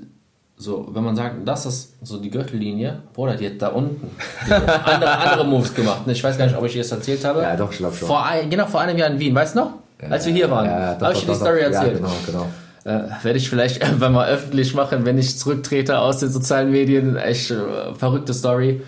so, 0.56 0.88
wenn 0.92 1.02
man 1.02 1.16
sagt, 1.16 1.36
das 1.46 1.66
ist 1.66 1.94
so 2.02 2.18
die 2.18 2.30
Gürtellinie, 2.30 3.02
Bruder, 3.12 3.36
die 3.36 3.46
hat 3.46 3.60
da 3.60 3.68
unten 3.68 4.10
andere, 4.48 5.18
andere 5.18 5.44
Moves 5.44 5.74
gemacht. 5.74 6.06
Ne? 6.06 6.12
Ich 6.12 6.22
weiß 6.22 6.38
gar 6.38 6.46
nicht, 6.46 6.56
ob 6.56 6.64
ich 6.64 6.72
dir 6.72 6.82
das 6.82 6.92
erzählt 6.92 7.24
habe. 7.24 7.42
Ja, 7.42 7.56
doch, 7.56 7.72
ich 7.72 7.78
glaube 7.78 7.94
schon. 7.96 8.06
Vor 8.06 8.24
ein, 8.24 8.48
genau, 8.48 8.66
vor 8.66 8.80
einem 8.80 8.96
Jahr 8.96 9.10
in 9.10 9.18
Wien, 9.18 9.34
weißt 9.34 9.56
du 9.56 9.60
noch? 9.60 9.72
Ja, 10.00 10.08
als 10.08 10.26
wir 10.26 10.32
hier 10.32 10.50
waren. 10.50 10.66
Ja, 10.66 10.96
habe 11.00 11.12
ich 11.12 11.20
dir 11.20 11.32
die 11.32 11.34
Story 11.34 11.60
doch. 11.60 11.72
erzählt. 11.72 11.92
Ja, 11.92 11.98
genau, 11.98 12.12
genau. 12.26 12.46
Äh, 12.84 13.24
Werde 13.24 13.38
ich 13.38 13.50
vielleicht 13.50 13.82
irgendwann 13.82 14.12
mal 14.12 14.28
öffentlich 14.28 14.74
machen, 14.74 15.04
wenn 15.04 15.18
ich 15.18 15.38
zurücktrete 15.38 15.98
aus 15.98 16.18
den 16.18 16.30
sozialen 16.30 16.70
Medien. 16.70 17.16
Echt 17.16 17.50
äh, 17.50 17.94
verrückte 17.94 18.32
Story. 18.32 18.82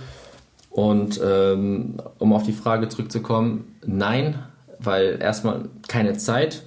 Und 0.71 1.21
ähm, 1.25 1.97
um 2.19 2.33
auf 2.33 2.45
die 2.45 2.53
Frage 2.53 2.89
zurückzukommen, 2.89 3.77
nein, 3.85 4.39
weil 4.79 5.19
erstmal 5.21 5.62
keine 5.89 6.17
Zeit, 6.17 6.62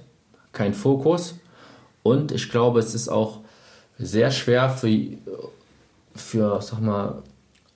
kein 0.52 0.74
Fokus. 0.74 1.36
Und 2.02 2.32
ich 2.32 2.50
glaube, 2.50 2.80
es 2.80 2.94
ist 2.94 3.08
auch 3.08 3.38
sehr 4.00 4.30
schwer 4.30 4.70
für, 4.70 4.98
für 6.14 6.62
sag 6.62 6.80
mal, 6.80 7.22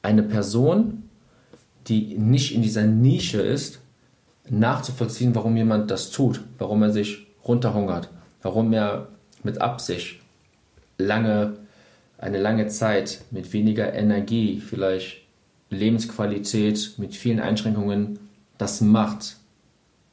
eine 0.02 0.22
Person, 0.22 1.04
die 1.86 2.16
nicht 2.18 2.54
in 2.54 2.62
dieser 2.62 2.84
Nische 2.84 3.40
ist, 3.40 3.80
nachzuvollziehen, 4.48 5.34
warum 5.34 5.56
jemand 5.56 5.90
das 5.90 6.10
tut, 6.10 6.40
warum 6.58 6.82
er 6.82 6.92
sich 6.92 7.26
runterhungert, 7.46 8.08
warum 8.42 8.72
er 8.72 9.08
mit 9.42 9.60
Absicht 9.60 10.20
lange, 10.98 11.54
eine 12.18 12.38
lange 12.38 12.68
Zeit 12.68 13.22
mit 13.30 13.52
weniger 13.52 13.92
Energie, 13.92 14.60
vielleicht 14.60 15.22
Lebensqualität, 15.70 16.94
mit 16.98 17.14
vielen 17.14 17.40
Einschränkungen 17.40 18.18
das 18.58 18.80
macht. 18.80 19.36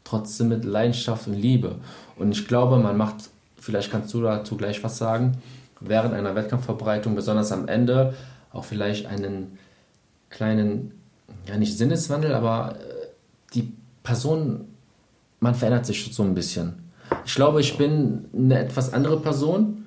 Trotzdem 0.04 0.50
mit 0.50 0.66
Leidenschaft 0.66 1.28
und 1.28 1.36
Liebe. 1.36 1.76
Und 2.18 2.32
ich 2.32 2.48
glaube, 2.48 2.80
man 2.80 2.98
macht, 2.98 3.30
vielleicht 3.58 3.92
kannst 3.92 4.14
du 4.14 4.22
dazu 4.22 4.58
gleich 4.58 4.84
was 4.84 4.98
sagen, 4.98 5.38
während 5.82 6.14
einer 6.14 6.36
Wettkampfverbreitung, 6.36 7.16
besonders 7.16 7.52
am 7.52 7.68
Ende, 7.68 8.14
auch 8.54 8.64
vielleicht 8.66 9.06
einen 9.08 9.58
kleinen, 10.30 10.94
ja 11.48 11.58
nicht 11.58 11.78
Sinneswandel, 11.78 12.34
aber 12.34 12.76
äh, 12.76 13.08
die 13.54 13.74
Person, 14.04 14.66
man 15.40 15.56
verändert 15.56 15.86
sich 15.86 16.14
so 16.14 16.24
ein 16.24 16.34
bisschen. 16.34 16.92
Ich 17.26 17.36
glaube, 17.36 17.60
ich 17.60 17.78
bin 17.78 18.26
eine 18.34 18.60
etwas 18.60 18.94
andere 18.94 19.20
Person 19.20 19.86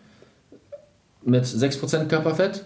mit 1.24 1.44
6% 1.44 2.06
Körperfett 2.06 2.64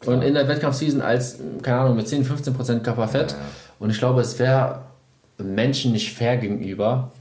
Klar. 0.00 0.16
und 0.16 0.22
in 0.22 0.34
der 0.34 0.48
Wettkampfseason 0.48 1.00
als, 1.00 1.38
keine 1.62 1.78
Ahnung, 1.78 1.96
mit 1.96 2.08
10, 2.08 2.26
15% 2.26 2.80
Körperfett. 2.80 3.32
Ja. 3.32 3.38
Und 3.78 3.90
ich 3.90 3.98
glaube, 3.98 4.20
es 4.20 4.38
wäre 4.38 4.82
Menschen 5.38 5.92
nicht 5.92 6.12
fair 6.12 6.36
gegenüber. 6.36 7.12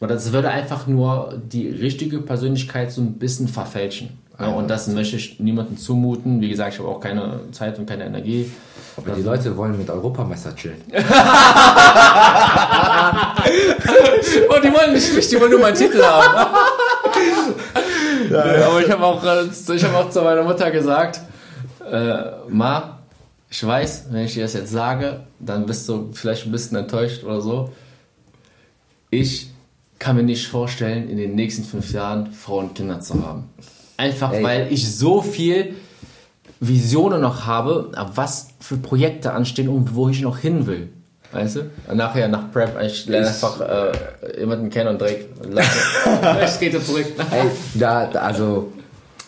Oder 0.00 0.16
es 0.16 0.32
würde 0.32 0.50
einfach 0.50 0.86
nur 0.86 1.40
die 1.50 1.68
richtige 1.68 2.20
Persönlichkeit 2.20 2.92
so 2.92 3.00
ein 3.00 3.14
bisschen 3.14 3.48
verfälschen. 3.48 4.18
Ja, 4.38 4.48
und 4.48 4.68
das 4.68 4.88
möchte 4.88 5.16
ich 5.16 5.38
niemandem 5.38 5.78
zumuten. 5.78 6.40
Wie 6.40 6.48
gesagt, 6.48 6.74
ich 6.74 6.80
habe 6.80 6.88
auch 6.88 6.98
keine 6.98 7.38
Zeit 7.52 7.78
und 7.78 7.86
keine 7.86 8.04
Energie. 8.04 8.50
Aber 8.96 9.12
die 9.12 9.22
Leute 9.22 9.56
wollen 9.56 9.78
mit 9.78 9.90
Europameister 9.90 10.54
chillen. 10.56 10.80
und 10.86 10.94
die 14.64 14.72
wollen 14.72 14.92
nicht 14.92 15.14
mich, 15.14 15.28
die 15.28 15.40
wollen 15.40 15.50
nur 15.50 15.60
meinen 15.60 15.76
Titel 15.76 16.02
haben. 16.02 16.54
ja, 18.30 18.68
aber 18.68 18.80
ich 18.80 18.90
habe 18.90 19.04
auch, 19.04 19.22
äh, 19.24 19.48
hab 19.48 19.94
auch 19.94 20.10
zu 20.10 20.22
meiner 20.22 20.42
Mutter 20.42 20.70
gesagt, 20.70 21.20
äh, 21.90 22.22
Ma, 22.48 22.98
ich 23.50 23.64
weiß, 23.64 24.06
wenn 24.10 24.24
ich 24.24 24.34
dir 24.34 24.42
das 24.42 24.54
jetzt 24.54 24.72
sage, 24.72 25.20
dann 25.38 25.66
bist 25.66 25.88
du 25.88 26.10
vielleicht 26.12 26.46
ein 26.46 26.52
bisschen 26.52 26.76
enttäuscht 26.76 27.22
oder 27.22 27.40
so. 27.40 27.72
Ich 29.10 29.50
kann 30.00 30.16
mir 30.16 30.24
nicht 30.24 30.48
vorstellen, 30.48 31.08
in 31.08 31.18
den 31.18 31.36
nächsten 31.36 31.62
fünf 31.62 31.92
Jahren 31.92 32.32
Frauen 32.32 32.68
und 32.68 32.74
Kinder 32.74 33.00
zu 33.00 33.24
haben. 33.24 33.48
Einfach 33.96 34.32
Ey. 34.32 34.42
weil 34.42 34.72
ich 34.72 34.96
so 34.96 35.22
viel 35.22 35.74
Visionen 36.60 37.20
noch 37.20 37.46
habe, 37.46 37.92
was 38.14 38.48
für 38.60 38.76
Projekte 38.76 39.32
anstehen 39.32 39.68
und 39.68 39.94
wo 39.94 40.08
ich 40.08 40.20
noch 40.20 40.38
hin 40.38 40.66
will. 40.66 40.88
Weißt 41.32 41.56
du? 41.56 41.70
Nachher 41.92 42.28
nach 42.28 42.52
Prep, 42.52 42.80
ich 42.80 43.06
lerne 43.06 43.26
einfach 43.26 43.60
äh, 43.60 43.92
jemanden 44.38 44.70
kennen 44.70 44.90
und 44.90 45.00
direkt 45.00 45.36
ich 46.44 46.60
gehe 46.60 46.80
zurück. 46.80 47.06
Ey, 47.32 47.50
da, 47.74 48.06
da, 48.06 48.20
also 48.20 48.72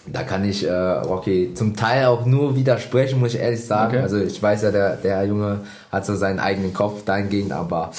da 0.06 0.22
kann 0.22 0.44
ich 0.44 0.64
äh, 0.64 0.72
Rocky 0.72 1.52
zum 1.54 1.74
Teil 1.74 2.06
auch 2.06 2.24
nur 2.24 2.54
widersprechen, 2.54 3.18
muss 3.18 3.34
ich 3.34 3.40
ehrlich 3.40 3.64
sagen. 3.64 3.96
Okay. 3.96 4.02
Also 4.02 4.18
ich 4.18 4.40
weiß 4.40 4.62
ja, 4.62 4.70
der, 4.70 4.96
der 4.96 5.24
Junge 5.24 5.60
hat 5.90 6.06
so 6.06 6.14
seinen 6.14 6.38
eigenen 6.38 6.72
Kopf 6.72 7.04
dahingehend, 7.04 7.52
aber 7.52 7.90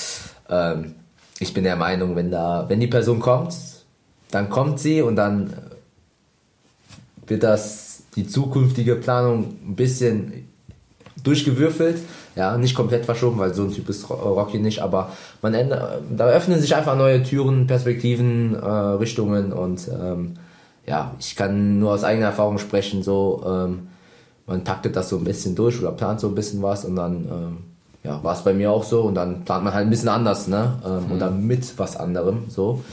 ähm, 0.49 0.95
ich 1.39 1.53
bin 1.53 1.65
der 1.65 1.76
Meinung, 1.76 2.15
wenn 2.15 2.32
da, 2.32 2.65
wenn 2.70 2.80
die 2.80 2.88
Person 2.88 3.20
kommt, 3.20 3.53
dann 4.32 4.49
kommt 4.49 4.80
sie 4.80 5.01
und 5.01 5.18
dann 5.18 5.53
wird 7.28 7.44
das 7.44 8.04
die 8.16 8.28
zukünftige 8.28 8.96
Planung 8.96 9.56
ein 9.66 9.76
bisschen 9.76 10.48
durchgewürfelt. 11.24 12.00
Ja, 12.36 12.58
nicht 12.58 12.76
komplett 12.76 13.06
verschoben, 13.06 13.40
weil 13.40 13.54
so 13.54 13.64
ein 13.64 13.72
Typ 13.72 13.90
ist 13.90 14.10
Rocky 14.10 14.60
nicht, 14.60 14.82
aber 14.82 15.12
man 15.42 15.54
ändert, 15.54 16.02
da 16.16 16.28
öffnen 16.28 16.60
sich 16.60 16.76
einfach 16.76 16.96
neue 16.96 17.24
Türen, 17.24 17.66
Perspektiven, 17.66 18.54
äh, 18.54 18.68
Richtungen 18.68 19.52
und 19.52 19.88
ähm, 19.88 20.36
ja, 20.86 21.16
ich 21.20 21.36
kann 21.36 21.80
nur 21.80 21.92
aus 21.92 22.04
eigener 22.04 22.28
Erfahrung 22.28 22.60
sprechen, 22.60 23.02
so 23.02 23.44
ähm, 23.46 23.88
man 24.46 24.64
taktet 24.64 24.96
das 24.96 25.10
so 25.10 25.18
ein 25.18 25.24
bisschen 25.24 25.56
durch 25.56 25.80
oder 25.80 25.92
plant 25.92 26.20
so 26.20 26.28
ein 26.28 26.36
bisschen 26.36 26.62
was 26.62 26.86
und 26.86 26.96
dann 26.96 27.26
ähm, 27.26 27.58
ja, 28.04 28.24
war 28.24 28.34
es 28.34 28.44
bei 28.44 28.54
mir 28.54 28.72
auch 28.72 28.84
so 28.84 29.02
und 29.02 29.16
dann 29.16 29.44
plant 29.44 29.66
man 29.66 29.74
halt 29.74 29.86
ein 29.86 29.90
bisschen 29.90 30.10
anders, 30.10 30.48
ne? 30.48 30.80
Ähm, 30.86 31.08
mhm. 31.08 31.12
Oder 31.12 31.32
mit 31.32 31.78
was 31.78 31.98
anderem 31.98 32.46
so. 32.50 32.84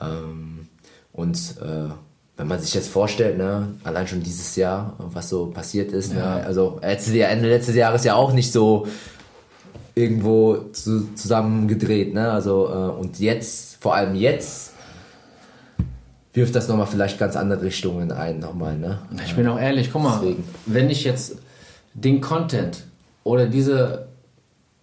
Ähm, 0.00 0.68
und 1.12 1.36
äh, 1.60 1.90
wenn 2.36 2.48
man 2.48 2.60
sich 2.60 2.74
jetzt 2.74 2.88
vorstellt, 2.88 3.36
ne, 3.38 3.68
allein 3.84 4.06
schon 4.06 4.22
dieses 4.22 4.56
Jahr, 4.56 4.94
was 4.98 5.28
so 5.28 5.46
passiert 5.46 5.92
ist, 5.92 6.14
ne, 6.14 6.20
ja. 6.20 6.36
ne, 6.36 6.44
also 6.44 6.78
letztes 6.82 7.14
Jahr, 7.14 7.30
Ende 7.30 7.48
letztes 7.48 7.74
Jahres 7.74 8.04
ja 8.04 8.14
auch 8.14 8.32
nicht 8.32 8.52
so 8.52 8.86
irgendwo 9.94 10.56
zu, 10.72 11.14
zusammengedreht, 11.14 12.14
ne, 12.14 12.30
also 12.30 12.68
äh, 12.68 13.00
und 13.00 13.18
jetzt, 13.20 13.76
vor 13.82 13.94
allem 13.94 14.14
jetzt, 14.14 14.72
wirft 16.32 16.54
das 16.54 16.68
nochmal 16.68 16.86
vielleicht 16.86 17.18
ganz 17.18 17.36
andere 17.36 17.62
Richtungen 17.62 18.10
ein, 18.10 18.38
nochmal, 18.38 18.78
ne? 18.78 19.00
Ich 19.24 19.36
bin 19.36 19.46
auch 19.46 19.58
ehrlich, 19.58 19.90
guck 19.92 20.02
mal, 20.02 20.18
Deswegen. 20.22 20.44
wenn 20.64 20.88
ich 20.88 21.04
jetzt 21.04 21.36
den 21.92 22.22
Content 22.22 22.84
oder 23.22 23.46
diese 23.46 24.06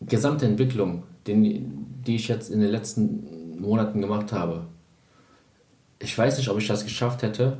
gesamte 0.01 0.45
Entwicklung, 0.45 1.03
den, 1.25 2.01
die 2.05 2.15
ich 2.15 2.27
jetzt 2.27 2.51
in 2.51 2.59
den 2.59 2.69
letzten 2.69 3.59
Monaten 3.59 3.99
gemacht 3.99 4.31
habe, 4.31 4.67
ich 5.99 6.17
weiß 6.17 6.37
nicht, 6.37 6.49
ob 6.49 6.57
ich 6.57 6.67
das 6.67 6.85
geschafft 6.85 7.21
hätte, 7.21 7.57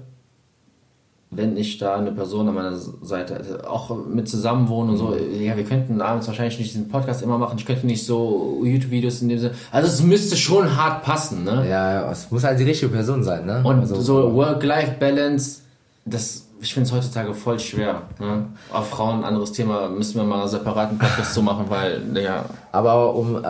wenn 1.32 1.58
ich 1.58 1.78
da 1.78 1.96
eine 1.96 2.12
Person 2.12 2.48
an 2.48 2.56
meiner 2.56 2.76
Seite 2.76 3.36
hätte, 3.36 3.70
auch 3.70 3.96
mit 4.08 4.28
Zusammenwohnen 4.28 4.92
und 4.92 4.98
so. 4.98 5.16
Ja, 5.16 5.56
wir 5.56 5.64
könnten 5.64 6.02
abends 6.02 6.28
wahrscheinlich 6.28 6.58
nicht 6.58 6.74
diesen 6.74 6.90
Podcast 6.90 7.22
immer 7.22 7.38
machen. 7.38 7.60
Ich 7.60 7.68
könnte 7.68 7.86
nicht 7.86 8.04
so 8.04 8.62
YouTube-Videos 8.64 9.22
in 9.22 9.30
dem 9.30 9.38
Sinne. 9.38 9.54
Also 9.72 9.90
es 9.90 10.02
müsste 10.02 10.36
schon 10.36 10.76
hart 10.76 11.04
passen, 11.04 11.44
ne? 11.44 11.68
Ja, 11.70 11.94
ja, 11.94 12.12
es 12.12 12.32
muss 12.32 12.44
halt 12.44 12.60
die 12.60 12.64
richtige 12.64 12.92
Person 12.92 13.24
sein, 13.24 13.46
ne? 13.46 13.62
Und 13.64 13.82
Also, 13.82 14.02
so 14.02 14.34
Work-Life-Balance, 14.34 15.62
das, 16.06 16.46
ich 16.62 16.74
finde 16.74 16.88
es 16.90 16.96
heutzutage 16.96 17.36
voll 17.36 17.60
schwer. 17.60 18.02
Ne? 18.20 18.48
Auf 18.74 18.90
Frauen, 18.90 19.24
anderes 19.24 19.52
Thema, 19.52 19.88
müssen 19.88 20.16
wir 20.16 20.24
mal 20.24 20.48
separaten 20.48 20.98
Podcast 20.98 21.36
zu 21.36 21.44
machen, 21.44 21.66
weil, 21.70 22.02
ja, 22.20 22.46
Aber 22.72 23.14
um 23.14 23.36
äh, 23.36 23.42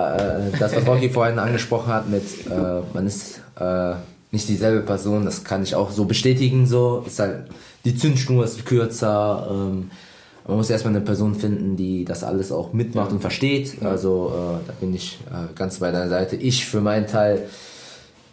das, 0.60 0.76
was 0.76 0.86
Rocky 0.86 1.10
vorhin 1.10 1.40
angesprochen 1.40 1.94
hat, 1.94 2.10
mit 2.10 2.24
äh, 2.48 2.82
man 2.94 3.08
ist 3.08 3.40
äh, 3.58 3.94
nicht 4.32 4.47
dieselbe 4.47 4.82
Person, 4.82 5.25
das 5.25 5.43
kann 5.43 5.63
ich 5.63 5.75
auch 5.75 5.91
so 5.91 6.05
bestätigen. 6.05 6.67
So 6.67 7.03
ist 7.05 7.19
halt 7.19 7.45
die 7.86 7.95
Zündschnur 7.95 8.43
ist 8.43 8.65
kürzer. 8.65 9.47
Ähm, 9.49 9.91
man 10.47 10.57
muss 10.57 10.69
erstmal 10.69 10.95
eine 10.95 11.05
Person 11.05 11.36
finden, 11.36 11.75
die 11.75 12.05
das 12.05 12.23
alles 12.23 12.51
auch 12.51 12.73
mitmacht 12.73 13.11
und 13.11 13.21
versteht. 13.21 13.84
Also 13.84 14.34
äh, 14.34 14.67
da 14.67 14.73
bin 14.80 14.93
ich 14.93 15.19
äh, 15.30 15.53
ganz 15.55 15.80
bei 15.80 15.91
deiner 15.91 16.09
Seite. 16.09 16.36
Ich 16.36 16.65
für 16.65 16.82
meinen 16.82 17.07
Teil 17.07 17.47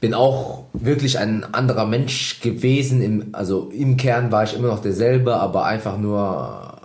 bin 0.00 0.14
auch 0.14 0.64
wirklich 0.72 1.18
ein 1.18 1.44
anderer 1.54 1.86
Mensch 1.86 2.40
gewesen. 2.40 3.02
Im, 3.02 3.28
also 3.32 3.70
im 3.72 3.96
Kern 3.96 4.32
war 4.32 4.44
ich 4.44 4.54
immer 4.54 4.68
noch 4.68 4.80
derselbe, 4.80 5.36
aber 5.36 5.64
einfach 5.64 5.98
nur 5.98 6.76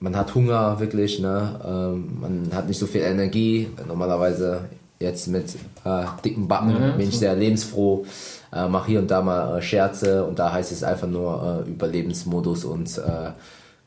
man 0.00 0.16
hat 0.16 0.34
Hunger 0.34 0.80
wirklich, 0.80 1.20
ne? 1.20 1.60
Ähm, 1.64 2.18
man 2.20 2.48
hat 2.54 2.66
nicht 2.68 2.78
so 2.78 2.86
viel 2.86 3.02
Energie. 3.02 3.68
Normalerweise 3.86 4.62
jetzt 5.00 5.26
mit 5.28 5.54
äh, 5.84 6.04
dicken 6.24 6.46
Backen 6.46 6.70
Ja, 6.70 6.90
bin 6.92 7.08
ich 7.08 7.14
so. 7.14 7.20
sehr 7.20 7.34
lebensfroh. 7.34 8.04
Äh, 8.52 8.68
mache 8.68 8.88
hier 8.88 8.98
und 9.00 9.10
da 9.10 9.22
mal 9.22 9.58
äh, 9.58 9.62
Scherze 9.62 10.24
und 10.24 10.38
da 10.38 10.52
heißt 10.52 10.70
es 10.72 10.82
einfach 10.84 11.08
nur 11.08 11.64
äh, 11.66 11.70
Überlebensmodus 11.70 12.64
und 12.64 12.98
äh, 12.98 13.30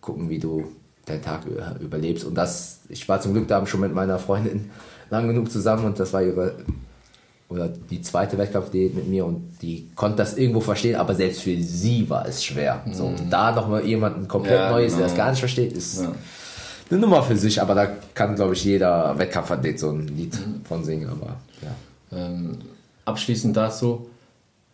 gucken, 0.01 0.29
wie 0.29 0.39
du 0.39 0.65
deinen 1.05 1.21
Tag 1.21 1.41
äh, 1.45 1.83
überlebst. 1.83 2.25
Und 2.25 2.35
das, 2.35 2.79
ich 2.89 3.07
war 3.07 3.21
zum 3.21 3.33
Glück 3.33 3.47
da 3.47 3.65
schon 3.65 3.81
mit 3.81 3.93
meiner 3.93 4.17
Freundin 4.19 4.71
lang 5.09 5.27
genug 5.27 5.51
zusammen 5.51 5.85
und 5.85 5.99
das 5.99 6.11
war 6.13 6.21
ihre 6.23 6.55
oder 7.49 7.67
die 7.67 8.01
zweite 8.01 8.35
Wettkampfdiät 8.39 8.95
mit 8.95 9.07
mir 9.07 9.25
und 9.25 9.57
die 9.61 9.87
konnte 9.95 10.17
das 10.17 10.37
irgendwo 10.37 10.59
verstehen, 10.61 10.95
aber 10.95 11.13
selbst 11.13 11.41
für 11.41 11.55
sie 11.61 12.09
war 12.09 12.25
es 12.27 12.43
schwer. 12.43 12.81
So, 12.91 13.05
und 13.05 13.29
da 13.29 13.51
nochmal 13.51 13.85
jemanden 13.85 14.27
komplett 14.27 14.59
Ja, 14.59 14.71
Neues, 14.71 14.93
der 14.93 15.01
genau. 15.01 15.09
das 15.09 15.17
gar 15.17 15.29
nicht 15.29 15.39
versteht, 15.39 15.73
ist 15.73 16.01
Ja. 16.01 16.11
Eine 16.89 16.99
Nummer 16.99 17.23
für 17.23 17.35
sich, 17.35 17.61
aber 17.61 17.75
da 17.75 17.87
kann, 18.13 18.35
glaube 18.35 18.53
ich, 18.53 18.63
jeder 18.63 19.17
Wettkampfathlet 19.17 19.79
so 19.79 19.89
ein 19.89 20.07
Lied 20.07 20.37
von 20.67 20.83
singen, 20.83 21.09
aber 21.09 21.37
ja. 21.61 22.17
ähm, 22.17 22.57
abschließend 23.05 23.55
dazu, 23.55 24.07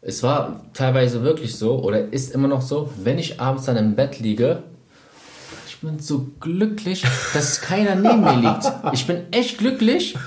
es 0.01 0.23
war 0.23 0.61
teilweise 0.73 1.23
wirklich 1.23 1.55
so 1.55 1.79
oder 1.79 2.11
ist 2.13 2.33
immer 2.33 2.47
noch 2.47 2.61
so, 2.61 2.89
wenn 3.03 3.17
ich 3.19 3.39
abends 3.39 3.65
dann 3.65 3.77
im 3.77 3.95
Bett 3.95 4.19
liege, 4.19 4.63
ich 5.67 5.77
bin 5.79 5.99
so 5.99 6.27
glücklich, 6.39 7.03
dass 7.33 7.61
keiner 7.61 7.95
neben 7.95 8.21
mir 8.21 8.35
liegt. 8.35 8.71
Ich 8.93 9.07
bin 9.07 9.21
echt 9.31 9.59
glücklich, 9.59 10.17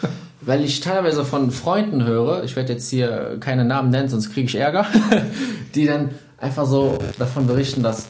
weil 0.41 0.65
ich 0.65 0.81
teilweise 0.81 1.25
von 1.25 1.51
Freunden 1.51 2.05
höre, 2.05 2.43
ich 2.45 2.57
werde 2.57 2.73
jetzt 2.73 2.89
hier 2.89 3.37
keine 3.39 3.65
Namen 3.65 3.91
nennen, 3.91 4.09
sonst 4.09 4.33
kriege 4.33 4.47
ich 4.47 4.55
Ärger, 4.55 4.87
die 5.75 5.87
dann 5.87 6.11
einfach 6.39 6.67
so 6.67 6.99
davon 7.19 7.47
berichten, 7.47 7.83
dass 7.83 8.07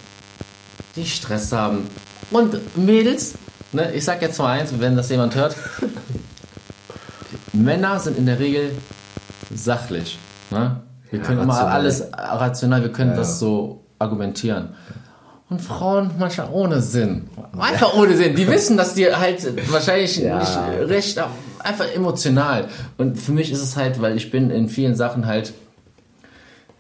die 0.94 1.04
Stress 1.04 1.52
haben. 1.52 1.86
Und 2.30 2.76
Mädels, 2.76 3.34
ne, 3.72 3.92
ich 3.92 4.04
sag 4.04 4.20
jetzt 4.22 4.38
mal 4.38 4.58
eins, 4.58 4.72
wenn 4.78 4.96
das 4.96 5.08
jemand 5.10 5.34
hört, 5.34 5.56
Männer 7.52 7.98
sind 7.98 8.16
in 8.18 8.26
der 8.26 8.38
Regel 8.38 8.70
sachlich. 9.54 10.18
Ne? 10.50 10.80
Wir 11.10 11.20
Ja, 11.20 11.24
können 11.26 11.40
immer 11.42 11.52
rational. 11.54 11.74
alles 11.74 12.04
rational, 12.12 12.82
wir 12.82 12.92
können 12.92 13.10
Ja, 13.10 13.16
das 13.16 13.38
so 13.38 13.84
argumentieren. 13.98 14.70
Und 15.50 15.60
Frauen 15.60 16.12
manchmal 16.18 16.48
ohne 16.50 16.80
Sinn. 16.80 17.28
Einfach 17.58 17.94
ohne 17.94 18.16
Sinn. 18.16 18.34
Die 18.34 18.48
wissen, 18.48 18.78
dass 18.78 18.94
die 18.94 19.14
halt 19.14 19.70
wahrscheinlich 19.70 20.16
Ja. 20.16 20.38
nicht 20.38 20.56
recht, 20.88 21.20
einfach 21.58 21.84
emotional. 21.94 22.68
Und 22.96 23.18
für 23.18 23.32
mich 23.32 23.52
ist 23.52 23.60
es 23.60 23.76
halt, 23.76 24.00
weil 24.00 24.16
ich 24.16 24.30
bin 24.30 24.48
in 24.50 24.70
vielen 24.70 24.96
Sachen 24.96 25.26
halt, 25.26 25.52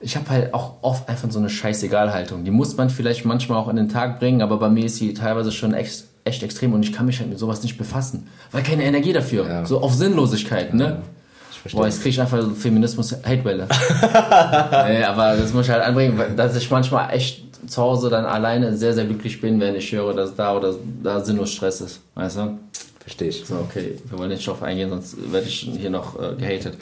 ich 0.00 0.16
habe 0.16 0.30
halt 0.30 0.54
auch 0.54 0.76
oft 0.80 1.06
einfach 1.10 1.30
so 1.30 1.38
eine 1.38 1.50
Scheißegal-Haltung. 1.50 2.44
Die 2.44 2.50
muss 2.50 2.74
man 2.78 2.88
vielleicht 2.88 3.26
manchmal 3.26 3.58
auch 3.58 3.68
an 3.68 3.76
den 3.76 3.90
Tag 3.90 4.18
bringen, 4.18 4.40
aber 4.40 4.58
bei 4.58 4.70
mir 4.70 4.86
ist 4.86 4.96
sie 4.96 5.12
teilweise 5.12 5.52
schon 5.52 5.74
ex 5.74 6.06
echt 6.24 6.42
extrem 6.42 6.72
und 6.72 6.82
ich 6.82 6.92
kann 6.92 7.06
mich 7.06 7.18
halt 7.18 7.28
mit 7.28 7.38
sowas 7.38 7.62
nicht 7.62 7.76
befassen. 7.76 8.28
Weil 8.50 8.62
keine 8.62 8.84
Energie 8.84 9.12
dafür. 9.12 9.46
Ja. 9.46 9.66
So 9.66 9.80
auf 9.80 9.94
Sinnlosigkeit, 9.94 10.74
ne? 10.74 11.02
Ich 11.50 11.58
verstehe. 11.58 11.80
Boah, 11.80 11.86
jetzt 11.86 11.98
kriege 12.00 12.10
ich 12.10 12.20
einfach 12.20 12.40
so 12.40 12.50
Feminismus-Hatewelle. 12.50 13.66
nee, 14.88 15.04
aber 15.04 15.36
das 15.36 15.52
muss 15.52 15.66
ich 15.66 15.72
halt 15.72 15.82
anbringen, 15.82 16.20
dass 16.36 16.56
ich 16.56 16.70
manchmal 16.70 17.12
echt 17.12 17.42
zu 17.66 17.80
Hause 17.82 18.10
dann 18.10 18.24
alleine 18.24 18.76
sehr, 18.76 18.94
sehr 18.94 19.04
glücklich 19.04 19.40
bin, 19.40 19.60
wenn 19.60 19.74
ich 19.74 19.92
höre, 19.92 20.14
dass 20.14 20.34
da 20.34 20.56
oder 20.56 20.74
da 21.02 21.20
sinnlos 21.20 21.52
Stress 21.52 21.80
ist. 21.80 22.00
Weißt 22.14 22.36
du? 22.38 22.58
Verstehe 23.00 23.28
ich. 23.28 23.44
So, 23.44 23.56
okay, 23.56 23.98
wir 24.08 24.18
wollen 24.18 24.30
nicht 24.30 24.46
drauf 24.46 24.62
eingehen, 24.62 24.90
sonst 24.90 25.16
werde 25.32 25.46
ich 25.46 25.68
hier 25.76 25.90
noch 25.90 26.20
äh, 26.20 26.36
gehatet. 26.36 26.74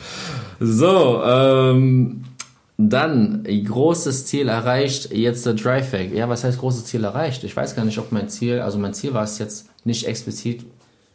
So, 0.59 1.23
ähm, 1.25 2.25
dann 2.89 3.45
großes 3.45 4.27
Ziel 4.27 4.49
erreicht, 4.49 5.13
jetzt 5.13 5.45
der 5.45 5.55
Drive-Hack. 5.55 6.13
Ja, 6.13 6.29
was 6.29 6.45
heißt 6.45 6.59
großes 6.59 6.85
Ziel 6.85 7.05
erreicht? 7.05 7.45
Ich 7.45 7.57
weiß 7.57 7.77
gar 7.77 7.85
nicht, 7.85 7.99
ob 7.99 8.13
mein 8.13 8.29
Ziel, 8.29 8.61
also 8.61 8.79
mein 8.79 8.95
Ziel 8.95 9.13
war 9.13 9.25
es 9.25 9.39
jetzt 9.39 9.69
nicht 9.85 10.07
explizit, 10.07 10.65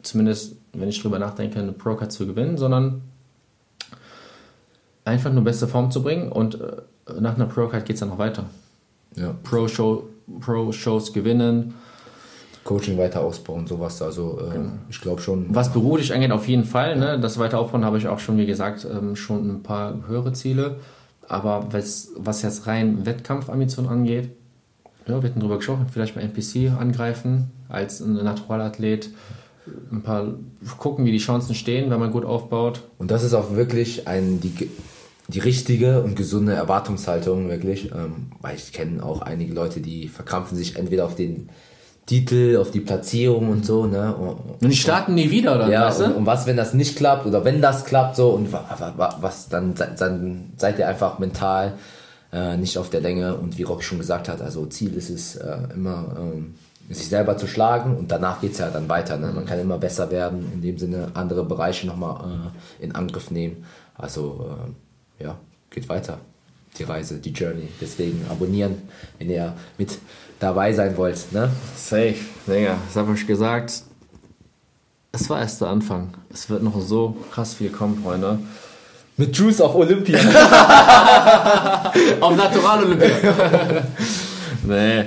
zumindest 0.02 0.56
wenn 0.72 0.88
ich 0.88 1.00
drüber 1.00 1.18
nachdenke, 1.18 1.58
eine 1.58 1.72
Pro-Card 1.72 2.12
zu 2.12 2.26
gewinnen, 2.26 2.58
sondern 2.58 3.02
einfach 5.04 5.32
nur 5.32 5.44
beste 5.44 5.66
Form 5.66 5.90
zu 5.90 6.02
bringen 6.02 6.30
und 6.30 6.60
äh, 6.60 6.82
nach 7.20 7.34
einer 7.36 7.46
Pro-Card 7.46 7.84
geht 7.84 7.94
es 7.94 8.00
dann 8.00 8.10
noch 8.10 8.18
weiter. 8.18 8.44
Ja. 9.16 9.34
Pro-Show, 9.42 10.08
Pro-Shows 10.40 11.12
gewinnen, 11.12 11.74
Coaching 12.66 12.98
weiter 12.98 13.20
ausbauen, 13.20 13.66
sowas. 13.66 14.02
Also 14.02 14.40
äh, 14.40 14.58
ich 14.90 15.00
glaube 15.00 15.22
schon. 15.22 15.46
Was 15.54 15.72
beruflich 15.72 16.12
angeht, 16.12 16.32
auf 16.32 16.48
jeden 16.48 16.64
Fall. 16.64 16.96
Ne? 16.96 17.18
Das 17.18 17.38
weiter 17.38 17.60
aufbauen 17.60 17.84
habe 17.84 17.96
ich 17.96 18.08
auch 18.08 18.18
schon, 18.18 18.36
wie 18.36 18.44
gesagt, 18.44 18.84
ähm, 18.84 19.14
schon 19.14 19.48
ein 19.48 19.62
paar 19.62 19.94
höhere 20.08 20.32
Ziele. 20.32 20.76
Aber 21.28 21.68
was, 21.72 22.10
was 22.16 22.42
jetzt 22.42 22.66
rein 22.66 23.04
Wettkampfambition 23.04 23.88
angeht, 23.88 24.30
ja, 25.06 25.22
wir 25.22 25.28
hatten 25.28 25.40
drüber 25.40 25.56
gesprochen, 25.56 25.86
vielleicht 25.90 26.14
bei 26.14 26.20
NPC 26.20 26.72
angreifen 26.78 27.50
als 27.68 28.00
Naturalathlet. 28.00 29.10
Ein 29.90 30.02
paar 30.02 30.34
gucken, 30.78 31.04
wie 31.04 31.12
die 31.12 31.18
Chancen 31.18 31.54
stehen, 31.54 31.90
wenn 31.90 32.00
man 32.00 32.12
gut 32.12 32.24
aufbaut. 32.24 32.82
Und 32.98 33.10
das 33.10 33.22
ist 33.22 33.34
auch 33.34 33.54
wirklich 33.54 34.06
ein, 34.06 34.40
die, 34.40 34.70
die 35.28 35.38
richtige 35.38 36.02
und 36.02 36.16
gesunde 36.16 36.54
Erwartungshaltung, 36.54 37.48
wirklich. 37.48 37.90
Ähm, 37.92 38.30
weil 38.40 38.56
ich 38.56 38.72
kenne 38.72 39.02
auch 39.04 39.22
einige 39.22 39.54
Leute, 39.54 39.80
die 39.80 40.08
verkrampfen 40.08 40.56
sich 40.56 40.76
entweder 40.76 41.04
auf 41.04 41.16
den 41.16 41.48
Titel, 42.06 42.56
auf 42.60 42.70
die 42.70 42.80
Platzierung 42.80 43.50
und 43.50 43.66
so, 43.66 43.86
ne? 43.86 44.14
Und, 44.14 44.62
Und 44.62 44.70
die 44.70 44.76
starten 44.76 45.14
nie 45.14 45.30
wieder, 45.30 45.58
dann, 45.58 45.70
ja, 45.70 45.86
weißt 45.86 46.00
du? 46.00 46.04
und, 46.04 46.12
und 46.14 46.26
was, 46.26 46.46
wenn 46.46 46.56
das 46.56 46.72
nicht 46.72 46.96
klappt 46.96 47.26
oder 47.26 47.44
wenn 47.44 47.60
das 47.60 47.84
klappt 47.84 48.14
so 48.14 48.30
und 48.30 48.52
wa, 48.52 48.64
wa, 48.78 48.92
wa, 48.96 49.16
was, 49.20 49.48
dann, 49.48 49.74
dann 49.74 50.52
seid 50.56 50.78
ihr 50.78 50.86
einfach 50.86 51.18
mental 51.18 51.74
äh, 52.32 52.56
nicht 52.56 52.78
auf 52.78 52.90
der 52.90 53.00
Länge 53.00 53.34
und 53.34 53.58
wie 53.58 53.64
Rock 53.64 53.82
schon 53.82 53.98
gesagt 53.98 54.28
hat, 54.28 54.40
also 54.40 54.66
Ziel 54.66 54.94
ist 54.94 55.10
es 55.10 55.36
äh, 55.36 55.56
immer, 55.74 56.16
ähm, 56.18 56.54
sich 56.88 57.08
selber 57.08 57.36
zu 57.36 57.48
schlagen 57.48 57.96
und 57.96 58.12
danach 58.12 58.40
geht 58.40 58.52
es 58.52 58.58
ja 58.58 58.70
dann 58.70 58.88
weiter. 58.88 59.16
Ne? 59.16 59.32
Man 59.34 59.44
kann 59.44 59.58
immer 59.58 59.78
besser 59.78 60.10
werden, 60.10 60.52
in 60.54 60.62
dem 60.62 60.78
Sinne 60.78 61.10
andere 61.14 61.44
Bereiche 61.44 61.86
nochmal 61.86 62.52
äh, 62.80 62.84
in 62.84 62.94
Angriff 62.94 63.30
nehmen. 63.32 63.64
Also 63.96 64.56
äh, 65.20 65.24
ja, 65.24 65.36
geht 65.70 65.88
weiter. 65.88 66.18
Die 66.78 66.84
Reise, 66.84 67.18
die 67.18 67.30
Journey. 67.30 67.68
Deswegen 67.80 68.24
abonnieren, 68.30 68.82
wenn 69.18 69.30
ihr 69.30 69.54
mit 69.78 69.98
dabei 70.40 70.72
sein 70.72 70.96
wollt. 70.96 71.32
Ne? 71.32 71.50
Safe, 71.76 72.16
Digga. 72.46 72.76
Das 72.86 72.96
habe 72.96 73.14
ich 73.14 73.26
gesagt. 73.26 73.72
Es 75.12 75.30
war 75.30 75.40
erst 75.40 75.60
der 75.60 75.68
Anfang. 75.68 76.14
Es 76.32 76.50
wird 76.50 76.62
noch 76.62 76.78
so 76.80 77.16
krass 77.32 77.54
viel 77.54 77.70
kommen, 77.70 78.02
Freunde. 78.02 78.38
Mit 79.16 79.34
Juice 79.36 79.62
auf 79.62 79.74
Olympia. 79.74 80.18
Auf 82.20 82.36
Natural 82.36 82.84
Olympia. 82.84 83.08
nee, 84.64 85.04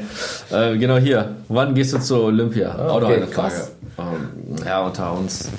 äh, 0.51 0.77
genau 0.77 0.97
hier. 0.97 1.35
Wann 1.47 1.75
gehst 1.75 1.93
du 1.93 1.99
zur 1.99 2.23
Olympia? 2.23 2.71
Ah, 2.71 2.87
Auch 2.89 3.01
noch 3.01 3.07
okay, 3.07 3.17
eine 3.17 3.27
Frage. 3.27 3.53
krass. 3.55 3.71
Ähm, 3.99 4.55
ja, 4.65 4.81
unter 4.83 5.13
uns. 5.13 5.49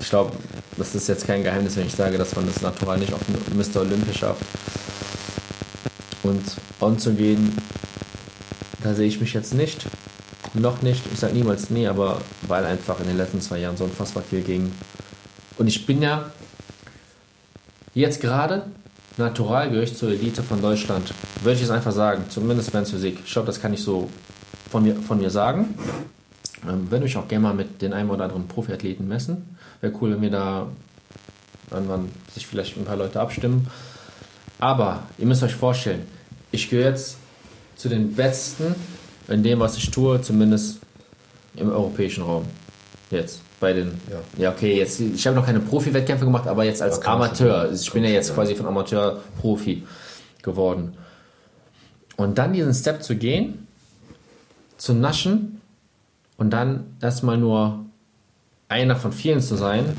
Ich 0.00 0.08
glaube, 0.10 0.32
das 0.76 0.94
ist 0.94 1.08
jetzt 1.08 1.26
kein 1.26 1.42
Geheimnis, 1.42 1.76
wenn 1.76 1.86
ich 1.86 1.94
sage, 1.94 2.18
dass 2.18 2.36
man 2.36 2.46
das 2.46 2.62
Natural 2.62 2.98
nicht 2.98 3.12
auf 3.12 3.20
Mr. 3.28 3.80
Olympia 3.80 4.14
schafft. 4.14 4.42
Und 6.22 6.42
on 6.80 6.98
zu 6.98 7.12
gehen, 7.14 7.56
da 8.88 8.94
sehe 8.94 9.06
ich 9.06 9.20
mich 9.20 9.34
jetzt 9.34 9.54
nicht. 9.54 9.86
Noch 10.54 10.80
nicht. 10.80 11.02
Ich 11.12 11.18
sage 11.18 11.34
niemals 11.34 11.68
nie, 11.68 11.86
aber 11.86 12.20
weil 12.46 12.64
einfach 12.64 12.98
in 13.00 13.06
den 13.06 13.18
letzten 13.18 13.40
zwei 13.40 13.58
Jahren 13.58 13.76
so 13.76 13.84
unfassbar 13.84 14.22
viel 14.22 14.40
ging. 14.40 14.72
Und 15.58 15.66
ich 15.66 15.84
bin 15.84 16.00
ja 16.00 16.30
jetzt 17.94 18.20
gerade 18.20 18.64
natural 19.18 19.86
zur 19.88 20.10
Elite 20.10 20.42
von 20.42 20.62
Deutschland. 20.62 21.12
würde 21.42 21.56
ich 21.56 21.64
es 21.64 21.70
einfach 21.70 21.92
sagen, 21.92 22.24
zumindest 22.30 22.72
Men's 22.72 22.90
Physik. 22.90 23.18
Ich 23.24 23.32
glaube, 23.32 23.46
das 23.46 23.60
kann 23.60 23.74
ich 23.74 23.82
so 23.82 24.08
von 24.70 24.82
mir, 24.82 24.96
von 24.96 25.18
mir 25.18 25.30
sagen. 25.30 25.74
Ähm, 26.66 26.90
würde 26.90 27.04
mich 27.04 27.16
auch 27.16 27.28
gerne 27.28 27.42
mal 27.42 27.54
mit 27.54 27.82
den 27.82 27.92
einen 27.92 28.08
oder 28.08 28.24
anderen 28.24 28.48
Profiathleten 28.48 29.06
messen. 29.06 29.56
Wäre 29.80 29.92
cool, 30.00 30.12
wenn 30.12 30.22
wir 30.22 30.30
da 30.30 30.66
irgendwann 31.70 32.08
sich 32.32 32.46
vielleicht 32.46 32.76
ein 32.76 32.84
paar 32.84 32.96
Leute 32.96 33.20
abstimmen. 33.20 33.68
Aber 34.58 35.02
ihr 35.18 35.26
müsst 35.26 35.42
euch 35.42 35.54
vorstellen, 35.54 36.06
ich 36.52 36.70
gehöre 36.70 36.90
jetzt 36.90 37.18
zu 37.78 37.88
den 37.88 38.12
Besten 38.14 38.74
in 39.28 39.42
dem, 39.42 39.60
was 39.60 39.76
ich 39.76 39.90
tue, 39.90 40.20
zumindest 40.20 40.78
im 41.56 41.70
europäischen 41.70 42.24
Raum. 42.24 42.44
Jetzt 43.10 43.40
bei 43.60 43.72
den. 43.72 43.92
Ja. 44.10 44.20
Ja, 44.44 44.50
okay, 44.50 44.76
jetzt 44.76 45.00
ich 45.00 45.26
habe 45.26 45.36
noch 45.36 45.46
keine 45.46 45.60
Profi-Wettkämpfe 45.60 46.24
gemacht, 46.26 46.46
aber 46.46 46.64
jetzt 46.64 46.82
als 46.82 46.98
Ja, 46.98 47.14
Amateur. 47.14 47.66
schon- 47.66 47.74
Ich 47.74 47.92
bin 47.92 48.04
ja 48.04 48.10
jetzt 48.10 48.34
quasi 48.34 48.54
von 48.54 48.66
Amateur 48.66 49.20
Profi 49.40 49.84
geworden. 50.42 50.94
Und 52.16 52.36
dann 52.36 52.52
diesen 52.52 52.74
Step 52.74 53.02
zu 53.02 53.14
gehen, 53.16 53.66
zu 54.76 54.92
naschen 54.92 55.60
und 56.36 56.50
dann 56.50 56.96
erstmal 57.00 57.38
nur 57.38 57.84
einer 58.68 58.96
von 58.96 59.12
vielen 59.12 59.40
zu 59.40 59.56
sein, 59.56 59.96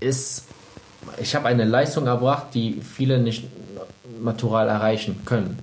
ist. 0.00 0.44
Ich 1.20 1.34
habe 1.34 1.46
eine 1.48 1.64
Leistung 1.64 2.06
erbracht, 2.06 2.54
die 2.54 2.80
viele 2.80 3.18
nicht 3.18 3.44
natural 4.22 4.68
erreichen 4.68 5.20
können. 5.26 5.58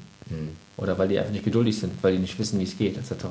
Oder 0.80 0.98
weil 0.98 1.10
die 1.10 1.20
einfach 1.20 1.34
nicht 1.34 1.44
geduldig 1.44 1.80
sind, 1.80 1.92
weil 2.02 2.14
die 2.14 2.20
nicht 2.20 2.40
wissen, 2.40 2.60
wie 2.60 2.64
es 2.64 2.78
geht, 2.78 2.98
etc. 2.98 3.26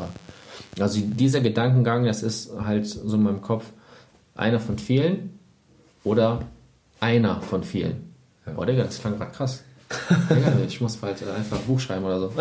Also 0.78 1.00
dieser 1.00 1.40
Gedankengang, 1.40 2.04
das 2.04 2.22
ist 2.22 2.50
halt 2.62 2.86
so 2.86 3.16
in 3.16 3.22
meinem 3.22 3.40
Kopf 3.40 3.64
einer 4.34 4.60
von 4.60 4.78
vielen 4.78 5.38
oder 6.04 6.42
einer 7.00 7.40
von 7.40 7.64
vielen. 7.64 8.12
Oh, 8.56 8.64
Digga, 8.64 8.84
das 8.84 9.00
klang 9.00 9.18
gerade 9.18 9.32
krass. 9.32 9.62
Digga, 10.30 10.52
ich 10.66 10.80
muss 10.80 10.96
bald 10.96 11.22
einfach 11.26 11.58
ein 11.58 11.64
Buch 11.66 11.80
schreiben 11.80 12.04
oder 12.04 12.20
so. 12.20 12.32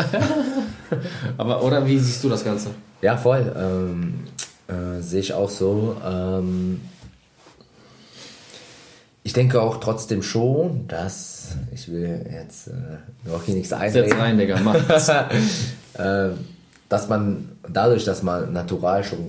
Aber, 1.38 1.64
oder 1.64 1.86
wie 1.86 1.97
siehst 1.97 2.24
du 2.24 2.30
das 2.30 2.43
Ganze? 2.43 2.72
Ja, 3.01 3.16
voll. 3.18 3.53
Ähm, 3.58 4.26
äh, 4.68 5.01
sehe 5.01 5.22
ich 5.22 5.34
auch 5.34 5.49
so. 5.49 5.95
Ähm, 6.05 6.82
ich 9.28 9.34
denke 9.34 9.61
auch 9.61 9.82
trotzdem 9.82 10.23
schon, 10.23 10.88
dass 10.88 11.49
ich 11.73 11.91
will 11.91 12.25
jetzt 12.32 12.69
äh, 12.69 12.71
noch 13.30 13.43
hier 13.43 13.55
nichts 13.55 13.71
Setz 13.71 13.82
einreden. 13.82 14.17
rein, 14.17 14.38
Digga, 14.38 14.57
mach. 14.63 14.78
äh, 15.95 16.30
dass 16.88 17.09
man 17.09 17.49
dadurch, 17.67 18.05
dass 18.05 18.23
man 18.23 18.53
natural 18.53 19.03
schon 19.03 19.25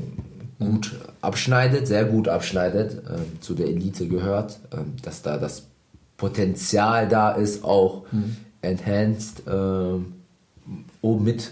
gut 0.60 0.94
abschneidet, 1.20 1.88
sehr 1.88 2.04
gut 2.04 2.28
abschneidet, 2.28 3.02
ähm, 3.08 3.40
zu 3.40 3.54
der 3.54 3.66
Elite 3.66 4.06
gehört, 4.06 4.60
ähm, 4.70 4.94
dass 5.02 5.22
da 5.22 5.36
das 5.36 5.64
Potenzial 6.16 7.08
da 7.08 7.32
ist, 7.32 7.64
auch 7.64 8.04
enhanced 8.62 9.42
ähm, 9.48 10.12
oben 11.02 11.24
mit 11.24 11.50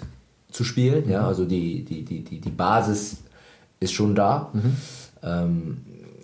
zu 0.52 0.62
spielen. 0.62 1.10
Ja, 1.10 1.26
also 1.26 1.46
die, 1.46 1.84
die, 1.84 2.04
die, 2.04 2.22
die, 2.22 2.40
die 2.40 2.50
Basis 2.50 3.16
ist 3.80 3.92
schon 3.92 4.14
da. 4.14 4.52
Ähm, 5.24 5.78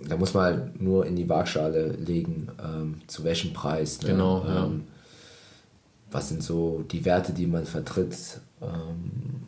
da 0.09 0.17
muss 0.17 0.35
man 0.35 0.45
halt 0.45 0.83
nur 0.83 1.07
in 1.07 1.17
die 1.17 1.29
Waagschale 1.29 1.93
legen, 1.93 2.49
ähm, 2.63 3.01
zu 3.07 3.25
welchem 3.25 3.53
Preis. 3.53 4.01
Ne? 4.03 4.11
Genau, 4.11 4.45
ja. 4.47 4.65
ähm, 4.65 4.85
was 6.11 6.29
sind 6.29 6.43
so 6.43 6.85
die 6.91 7.05
Werte, 7.05 7.33
die 7.33 7.47
man 7.47 7.65
vertritt. 7.65 8.41
Ähm, 8.61 9.43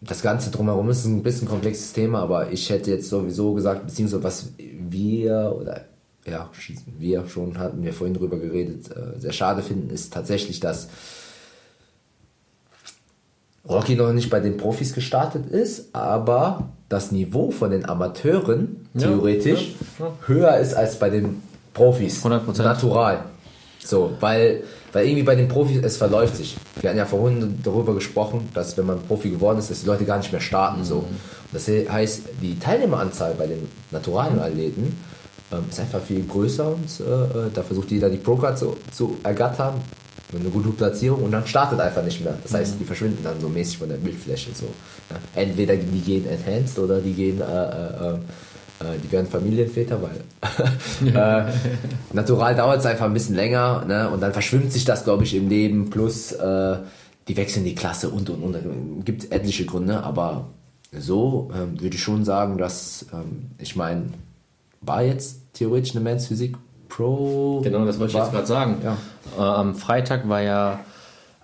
das 0.00 0.22
Ganze 0.22 0.50
drumherum 0.50 0.88
ist 0.90 1.04
ein 1.04 1.22
bisschen 1.22 1.48
komplexes 1.48 1.92
Thema, 1.92 2.20
aber 2.20 2.52
ich 2.52 2.70
hätte 2.70 2.90
jetzt 2.90 3.08
sowieso 3.08 3.52
gesagt, 3.54 3.86
beziehungsweise 3.86 4.22
was 4.22 4.52
wir 4.56 5.56
oder 5.58 5.84
ja, 6.24 6.50
wir 6.98 7.26
schon 7.26 7.58
hatten 7.58 7.82
wir 7.82 7.92
vorhin 7.92 8.14
drüber 8.14 8.38
geredet, 8.38 8.90
äh, 8.90 9.18
sehr 9.18 9.32
schade 9.32 9.62
finden, 9.62 9.90
ist 9.90 10.12
tatsächlich, 10.12 10.60
dass 10.60 10.88
Rocky 13.68 13.94
noch 13.94 14.12
nicht 14.12 14.30
bei 14.30 14.40
den 14.40 14.56
Profis 14.56 14.94
gestartet 14.94 15.46
ist, 15.46 15.94
aber 15.94 16.68
das 16.88 17.12
Niveau 17.12 17.50
von 17.50 17.70
den 17.70 17.88
Amateuren 17.88 18.88
Ja, 18.94 19.08
theoretisch 19.08 19.74
ja, 19.98 20.06
ja. 20.06 20.12
höher 20.26 20.56
ist 20.56 20.74
als 20.74 20.98
bei 20.98 21.10
den 21.10 21.42
Profis. 21.74 22.24
100%. 22.24 22.62
Natural. 22.62 23.24
So, 23.78 24.12
weil, 24.20 24.64
weil 24.92 25.06
irgendwie 25.06 25.22
bei 25.22 25.34
den 25.34 25.48
Profis, 25.48 25.78
es 25.82 25.96
verläuft 25.96 26.36
sich. 26.36 26.56
Wir 26.80 26.90
hatten 26.90 26.98
ja 26.98 27.06
vorhin 27.06 27.58
darüber 27.62 27.94
gesprochen, 27.94 28.48
dass 28.54 28.76
wenn 28.76 28.86
man 28.86 29.00
Profi 29.02 29.30
geworden 29.30 29.58
ist, 29.58 29.70
dass 29.70 29.80
die 29.80 29.86
Leute 29.86 30.04
gar 30.04 30.18
nicht 30.18 30.32
mehr 30.32 30.40
starten. 30.40 30.84
So. 30.84 30.96
Und 30.96 31.18
das 31.52 31.68
heißt, 31.68 32.22
die 32.42 32.58
Teilnehmeranzahl 32.58 33.34
bei 33.38 33.46
den 33.46 33.68
naturalen 33.90 34.40
Athleten 34.40 34.98
ähm, 35.52 35.64
ist 35.70 35.80
einfach 35.80 36.02
viel 36.02 36.24
größer 36.26 36.68
und 36.68 37.00
äh, 37.00 37.46
äh, 37.46 37.50
da 37.54 37.62
versucht 37.62 37.90
jeder 37.90 38.10
die 38.10 38.18
Pro-Card 38.18 38.58
zu, 38.58 38.76
zu 38.92 39.16
ergattern, 39.22 39.74
mit 40.32 40.42
einer 40.42 40.50
guten 40.50 40.74
Platzierung 40.74 41.22
und 41.22 41.30
dann 41.30 41.46
startet 41.46 41.80
einfach 41.80 42.04
nicht 42.04 42.22
mehr. 42.22 42.36
Das 42.42 42.52
heißt, 42.54 42.74
die 42.78 42.84
verschwinden 42.84 43.24
dann 43.24 43.40
so 43.40 43.48
mäßig 43.48 43.78
von 43.78 43.88
der 43.88 43.96
Bildfläche. 43.96 44.50
So. 44.54 44.66
Ja. 45.10 45.42
Entweder 45.42 45.76
die 45.76 46.00
gehen 46.00 46.26
enhanced 46.26 46.78
oder 46.78 47.00
die 47.00 47.12
gehen, 47.12 47.40
äh, 47.40 47.44
äh, 47.44 48.14
äh, 48.14 48.98
die 49.02 49.10
werden 49.10 49.26
Familienväter, 49.26 49.98
weil 50.02 51.08
äh, 51.48 51.52
natural 52.12 52.54
dauert 52.54 52.80
es 52.80 52.86
einfach 52.86 53.06
ein 53.06 53.14
bisschen 53.14 53.36
länger 53.36 53.84
ne? 53.86 54.10
und 54.10 54.20
dann 54.20 54.32
verschwimmt 54.32 54.72
sich 54.72 54.84
das, 54.84 55.04
glaube 55.04 55.24
ich, 55.24 55.34
im 55.34 55.48
Leben. 55.48 55.90
Plus 55.90 56.32
äh, 56.32 56.76
die 57.26 57.36
wechseln 57.36 57.64
die 57.64 57.74
Klasse 57.74 58.08
und 58.10 58.30
und 58.30 58.42
und. 58.42 59.04
Gibt 59.04 59.32
etliche 59.32 59.66
Gründe, 59.66 60.02
aber 60.02 60.46
so 60.92 61.50
ähm, 61.54 61.80
würde 61.80 61.96
ich 61.96 62.02
schon 62.02 62.24
sagen, 62.24 62.56
dass 62.56 63.06
ähm, 63.12 63.50
ich 63.58 63.76
meine, 63.76 64.04
war 64.80 65.02
jetzt 65.02 65.40
theoretisch 65.52 65.94
eine 65.94 66.04
Men's 66.04 66.30
Pro. 66.88 67.60
Genau, 67.62 67.84
das 67.84 67.98
wollte 67.98 68.12
ich 68.12 68.18
jetzt 68.18 68.32
gerade 68.32 68.46
sagen. 68.46 68.76
Ja. 68.82 68.96
Äh, 69.38 69.40
am 69.42 69.74
Freitag 69.74 70.28
war 70.28 70.42
ja 70.42 70.80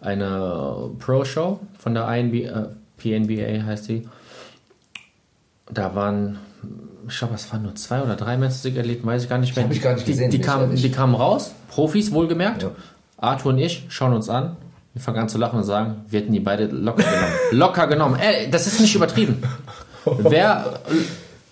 eine 0.00 0.90
Pro-Show 0.98 1.60
von 1.78 1.94
der 1.94 2.08
INB, 2.08 2.34
äh, 2.34 2.68
PNBA 2.98 3.64
heißt 3.66 3.88
die. 3.88 4.08
Da 5.70 5.94
waren, 5.94 6.38
ich 7.08 7.18
glaube, 7.18 7.34
es 7.34 7.50
waren 7.52 7.62
nur 7.62 7.74
zwei 7.74 8.02
oder 8.02 8.16
drei 8.16 8.34
Athleten, 8.34 9.06
weiß 9.06 9.24
ich 9.24 9.28
gar 9.28 9.38
nicht 9.38 9.56
mehr. 9.56 9.64
hab 9.64 9.72
ich 9.72 9.82
gar 9.82 9.94
nicht 9.94 10.06
die, 10.06 10.12
gesehen, 10.12 10.30
Die, 10.30 10.38
ich 10.38 10.42
kamen, 10.42 10.76
die 10.76 10.90
kamen 10.90 11.14
raus, 11.14 11.52
Profis 11.68 12.12
wohlgemerkt. 12.12 12.62
Ja. 12.62 12.70
Arthur 13.16 13.52
und 13.52 13.58
ich 13.58 13.86
schauen 13.88 14.12
uns 14.12 14.28
an. 14.28 14.56
Wir 14.92 15.02
fangen 15.02 15.18
an 15.18 15.28
zu 15.28 15.38
lachen 15.38 15.58
und 15.58 15.64
sagen, 15.64 16.04
wir 16.08 16.20
hätten 16.20 16.32
die 16.32 16.40
beide 16.40 16.66
locker 16.66 17.02
genommen. 17.02 17.32
locker 17.50 17.86
genommen. 17.88 18.16
Ey, 18.16 18.50
das 18.50 18.66
ist 18.66 18.80
nicht 18.80 18.94
übertrieben. 18.94 19.42
Wer 20.04 20.80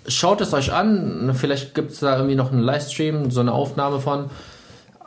schaut 0.08 0.40
es 0.40 0.52
euch 0.52 0.72
an? 0.72 1.32
Vielleicht 1.34 1.74
gibt 1.74 1.92
es 1.92 2.00
da 2.00 2.16
irgendwie 2.16 2.34
noch 2.34 2.52
einen 2.52 2.60
Livestream, 2.60 3.30
so 3.30 3.40
eine 3.40 3.52
Aufnahme 3.52 4.00
von. 4.00 4.30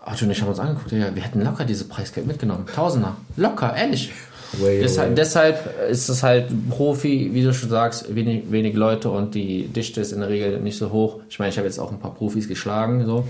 Arthur 0.03 0.27
und 0.27 0.31
ich 0.31 0.41
haben 0.41 0.49
uns 0.49 0.59
angeguckt, 0.59 0.91
ja, 0.91 1.13
wir 1.15 1.23
hätten 1.23 1.41
locker 1.41 1.65
diese 1.65 1.85
Preisgeld 1.85 2.27
mitgenommen. 2.27 2.65
Tausender. 2.73 3.15
Locker, 3.37 3.75
ehrlich. 3.75 4.13
Way 4.59 4.79
deshalb, 4.79 5.07
away. 5.07 5.15
deshalb 5.15 5.89
ist 5.89 6.09
es 6.09 6.21
halt 6.21 6.47
Profi, 6.69 7.31
wie 7.33 7.43
du 7.43 7.53
schon 7.53 7.69
sagst, 7.69 8.13
wenig, 8.13 8.51
wenig 8.51 8.75
Leute 8.75 9.09
und 9.09 9.33
die 9.33 9.67
Dichte 9.67 10.01
ist 10.01 10.11
in 10.11 10.19
der 10.19 10.29
Regel 10.29 10.59
nicht 10.59 10.77
so 10.77 10.91
hoch. 10.91 11.19
Ich 11.29 11.39
meine, 11.39 11.49
ich 11.49 11.57
habe 11.57 11.67
jetzt 11.67 11.79
auch 11.79 11.91
ein 11.91 11.99
paar 11.99 12.13
Profis 12.13 12.47
geschlagen, 12.47 13.05
so. 13.05 13.27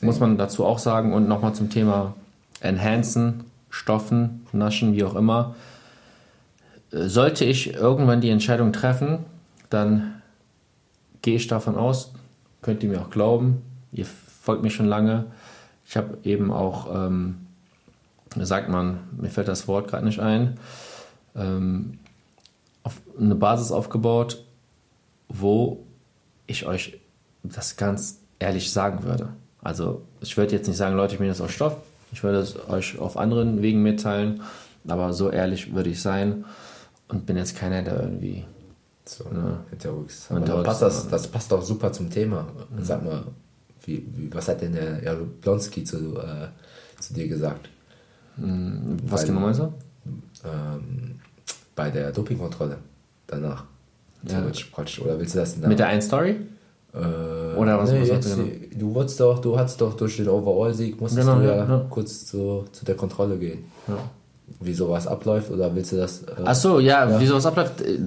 Muss 0.00 0.18
man 0.18 0.36
dazu 0.36 0.64
auch 0.64 0.80
sagen. 0.80 1.12
Und 1.12 1.28
nochmal 1.28 1.54
zum 1.54 1.70
Thema 1.70 2.14
Enhancen, 2.60 3.44
Stoffen, 3.70 4.46
Naschen, 4.52 4.94
wie 4.96 5.04
auch 5.04 5.14
immer. 5.14 5.54
Sollte 6.90 7.44
ich 7.44 7.74
irgendwann 7.74 8.20
die 8.20 8.30
Entscheidung 8.30 8.72
treffen, 8.72 9.20
dann 9.70 10.11
gehe 11.22 11.36
ich 11.36 11.46
davon 11.46 11.76
aus, 11.76 12.12
könnt 12.60 12.82
ihr 12.82 12.88
mir 12.88 13.00
auch 13.00 13.10
glauben, 13.10 13.62
ihr 13.92 14.06
folgt 14.06 14.62
mir 14.62 14.70
schon 14.70 14.86
lange. 14.86 15.26
Ich 15.86 15.96
habe 15.96 16.18
eben 16.24 16.52
auch, 16.52 16.92
ähm, 16.94 17.46
sagt 18.36 18.68
man, 18.68 19.00
mir 19.16 19.30
fällt 19.30 19.48
das 19.48 19.68
Wort 19.68 19.88
gerade 19.88 20.04
nicht 20.04 20.20
ein, 20.20 20.58
ähm, 21.34 21.98
auf 22.82 23.00
eine 23.18 23.34
Basis 23.34 23.70
aufgebaut, 23.72 24.44
wo 25.28 25.84
ich 26.46 26.66
euch 26.66 26.98
das 27.42 27.76
ganz 27.76 28.20
ehrlich 28.38 28.72
sagen 28.72 29.04
würde. 29.04 29.28
Also 29.62 30.02
ich 30.20 30.36
würde 30.36 30.52
jetzt 30.52 30.66
nicht 30.66 30.76
sagen, 30.76 30.96
Leute, 30.96 31.14
ich 31.14 31.18
bin 31.18 31.28
jetzt 31.28 31.40
auf 31.40 31.52
Stoff. 31.52 31.76
Ich 32.12 32.22
würde 32.22 32.38
es 32.38 32.68
euch 32.68 32.98
auf 32.98 33.16
anderen 33.16 33.62
Wegen 33.62 33.82
mitteilen. 33.82 34.42
Aber 34.86 35.12
so 35.12 35.30
ehrlich 35.30 35.74
würde 35.74 35.90
ich 35.90 36.02
sein 36.02 36.44
und 37.08 37.26
bin 37.26 37.36
jetzt 37.36 37.56
keiner, 37.56 37.82
der 37.82 38.00
irgendwie. 38.00 38.44
So, 39.04 39.24
Ja. 39.24 39.58
hinterrücks. 39.70 40.26
Und 40.30 40.46
dann 40.48 40.62
passt 40.62 40.82
das, 40.82 41.08
das 41.08 41.26
passt 41.26 41.52
auch 41.52 41.62
super 41.62 41.92
zum 41.92 42.08
Thema. 42.08 42.46
Sag 42.82 43.04
mal, 43.04 43.24
wie, 43.84 44.06
wie, 44.16 44.32
was 44.32 44.46
hat 44.48 44.60
denn 44.62 44.72
der 44.74 45.02
Jablonski 45.02 45.82
zu, 45.84 46.16
äh, 46.18 46.48
zu 47.00 47.12
dir 47.14 47.26
gesagt? 47.28 47.68
Was 48.36 49.20
Weil- 49.22 49.26
genau 49.26 49.40
meinst 49.40 49.60
du? 49.60 49.72
Ähm, 50.44 51.20
bei 51.74 51.90
der 51.90 52.12
Dopingkontrolle 52.12 52.78
danach. 53.26 53.64
Ja. 54.24 54.40
Theoretisch. 54.40 55.00
Oder 55.00 55.18
willst 55.18 55.34
du 55.34 55.38
das 55.40 55.56
Mit 55.56 55.78
der 55.78 55.88
einen 55.88 56.02
Story? 56.02 56.36
Äh, 56.94 56.98
Oder 57.56 57.78
was- 57.78 57.90
nee, 57.90 58.00
was 58.02 58.08
jetzt, 58.08 58.36
du 58.36 58.44
du 58.78 58.94
wolltest 58.94 59.18
doch, 59.18 59.40
du 59.40 59.58
hattest 59.58 59.80
doch 59.80 59.94
durch 59.96 60.16
den 60.16 60.28
Overall-Sieg, 60.28 61.00
musstest 61.00 61.26
Genau, 61.26 61.40
du 61.40 61.46
ja, 61.46 61.56
ja, 61.56 61.64
ja. 61.68 61.86
kurz 61.90 62.26
zu, 62.26 62.64
zu 62.70 62.84
der 62.84 62.94
Kontrolle 62.96 63.36
gehen. 63.38 63.64
Ja. 63.88 63.98
Wie 64.60 64.74
sowas 64.74 65.06
abläuft 65.06 65.50
oder 65.50 65.74
willst 65.74 65.92
du 65.92 65.96
das? 65.96 66.22
Äh, 66.22 66.34
Ach 66.44 66.54
so, 66.54 66.78
ja, 66.78 67.08
Ja. 67.08 67.18
wie 67.20 67.26
sowas 67.26 67.46
abläuft, 67.46 67.80
äh, 67.80 67.98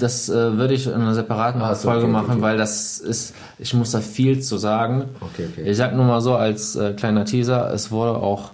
das 0.00 0.28
äh, 0.28 0.56
würde 0.56 0.74
ich 0.74 0.86
in 0.86 0.94
einer 0.94 1.14
separaten 1.14 1.60
so, 1.60 1.88
Folge 1.88 2.04
okay, 2.04 2.12
machen, 2.12 2.30
okay. 2.32 2.42
weil 2.42 2.56
das 2.56 2.98
ist, 2.98 3.34
ich 3.58 3.74
muss 3.74 3.90
da 3.90 4.00
viel 4.00 4.40
zu 4.40 4.56
sagen. 4.56 5.04
Okay. 5.20 5.48
Ich 5.64 5.76
sag 5.76 5.94
nur 5.94 6.04
mal 6.04 6.20
so 6.20 6.34
als 6.34 6.76
äh, 6.76 6.92
kleiner 6.92 7.24
Teaser, 7.24 7.72
es 7.72 7.90
wurde 7.90 8.18
auch 8.18 8.50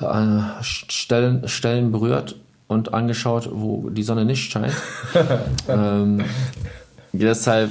äh, 0.00 0.40
Stellen, 0.62 1.48
Stellen 1.48 1.92
berührt 1.92 2.36
und 2.66 2.94
angeschaut, 2.94 3.48
wo 3.52 3.90
die 3.90 4.02
Sonne 4.02 4.24
nicht 4.24 4.50
scheint. 4.50 4.74
ähm, 5.68 6.24
deshalb 7.12 7.70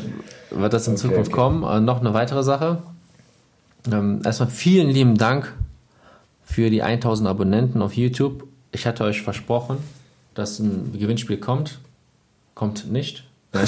wird 0.51 0.73
das 0.73 0.87
in 0.87 0.97
Zukunft 0.97 1.31
kommen. 1.31 1.63
Äh, 1.63 1.81
noch 1.81 1.99
eine 1.99 2.13
weitere 2.13 2.43
Sache. 2.43 2.79
Ähm, 3.91 4.21
erstmal 4.23 4.49
vielen 4.49 4.89
lieben 4.89 5.17
Dank 5.17 5.53
für 6.43 6.69
die 6.69 6.83
1000 6.83 7.27
Abonnenten 7.27 7.81
auf 7.81 7.95
YouTube. 7.95 8.43
Ich 8.71 8.85
hatte 8.85 9.03
euch 9.03 9.21
versprochen, 9.21 9.77
dass 10.35 10.59
ein 10.59 10.97
Gewinnspiel 10.97 11.37
kommt. 11.37 11.79
Kommt 12.55 12.91
nicht. 12.91 13.23
Nein, 13.53 13.67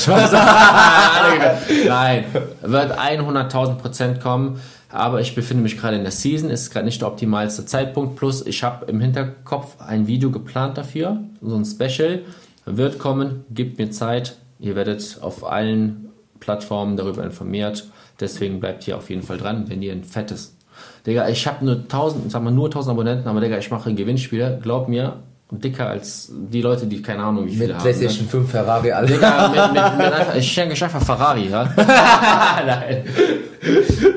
wird 2.61 2.97
100.000 2.97 3.75
Prozent 3.75 4.21
kommen. 4.21 4.61
Aber 4.89 5.19
ich 5.21 5.33
befinde 5.33 5.63
mich 5.63 5.77
gerade 5.77 5.97
in 5.97 6.03
der 6.03 6.11
Season, 6.11 6.51
ist 6.51 6.71
gerade 6.71 6.85
nicht 6.85 7.01
der 7.01 7.07
optimalste 7.07 7.65
Zeitpunkt. 7.65 8.15
Plus, 8.15 8.45
ich 8.45 8.63
habe 8.63 8.85
im 8.85 9.01
Hinterkopf 9.01 9.81
ein 9.81 10.05
Video 10.05 10.29
geplant 10.29 10.77
dafür, 10.77 11.17
so 11.41 11.55
ein 11.55 11.65
Special. 11.65 12.21
Wird 12.65 12.99
kommen, 12.99 13.43
gibt 13.49 13.79
mir 13.79 13.89
Zeit. 13.89 14.37
Ihr 14.59 14.75
werdet 14.75 15.17
auf 15.21 15.43
allen 15.43 16.11
Plattformen 16.39 16.95
darüber 16.95 17.23
informiert. 17.23 17.89
Deswegen 18.19 18.59
bleibt 18.59 18.83
hier 18.83 18.97
auf 18.97 19.09
jeden 19.09 19.23
Fall 19.23 19.37
dran, 19.37 19.65
wenn 19.67 19.81
ihr 19.81 19.91
ein 19.91 20.03
fettes. 20.03 20.55
Digga, 21.05 21.27
ich 21.27 21.47
habe 21.47 21.65
nur 21.65 21.75
1000, 21.75 22.31
sag 22.31 22.43
mal 22.43 22.51
nur 22.51 22.67
1000 22.67 22.93
Abonnenten, 22.93 23.27
aber 23.27 23.41
Digga, 23.41 23.57
ich 23.57 23.71
mache 23.71 23.93
Gewinnspiele. 23.93 24.59
Glaub 24.61 24.87
mir, 24.87 25.17
dicker 25.59 25.87
als 25.87 26.31
die 26.31 26.61
Leute, 26.61 26.87
die 26.87 27.01
keine 27.01 27.23
Ahnung 27.23 27.45
wie 27.45 27.51
viele 27.51 27.67
mit 27.67 27.75
haben. 27.75 27.85
Mit 27.85 27.97
PlayStation 27.97 28.25
ne? 28.25 28.31
5 28.31 28.51
Ferrari, 28.51 28.91
alle. 28.91 29.07
Digga, 29.07 29.47
mit, 29.49 29.73
mit, 29.73 29.97
mit 29.97 30.13
einfach, 30.13 30.35
ich 30.35 30.51
schenke 30.51 30.83
einfach 30.83 31.01
Ferrari, 31.01 31.49
ja? 31.49 31.63
Nein. 32.65 33.03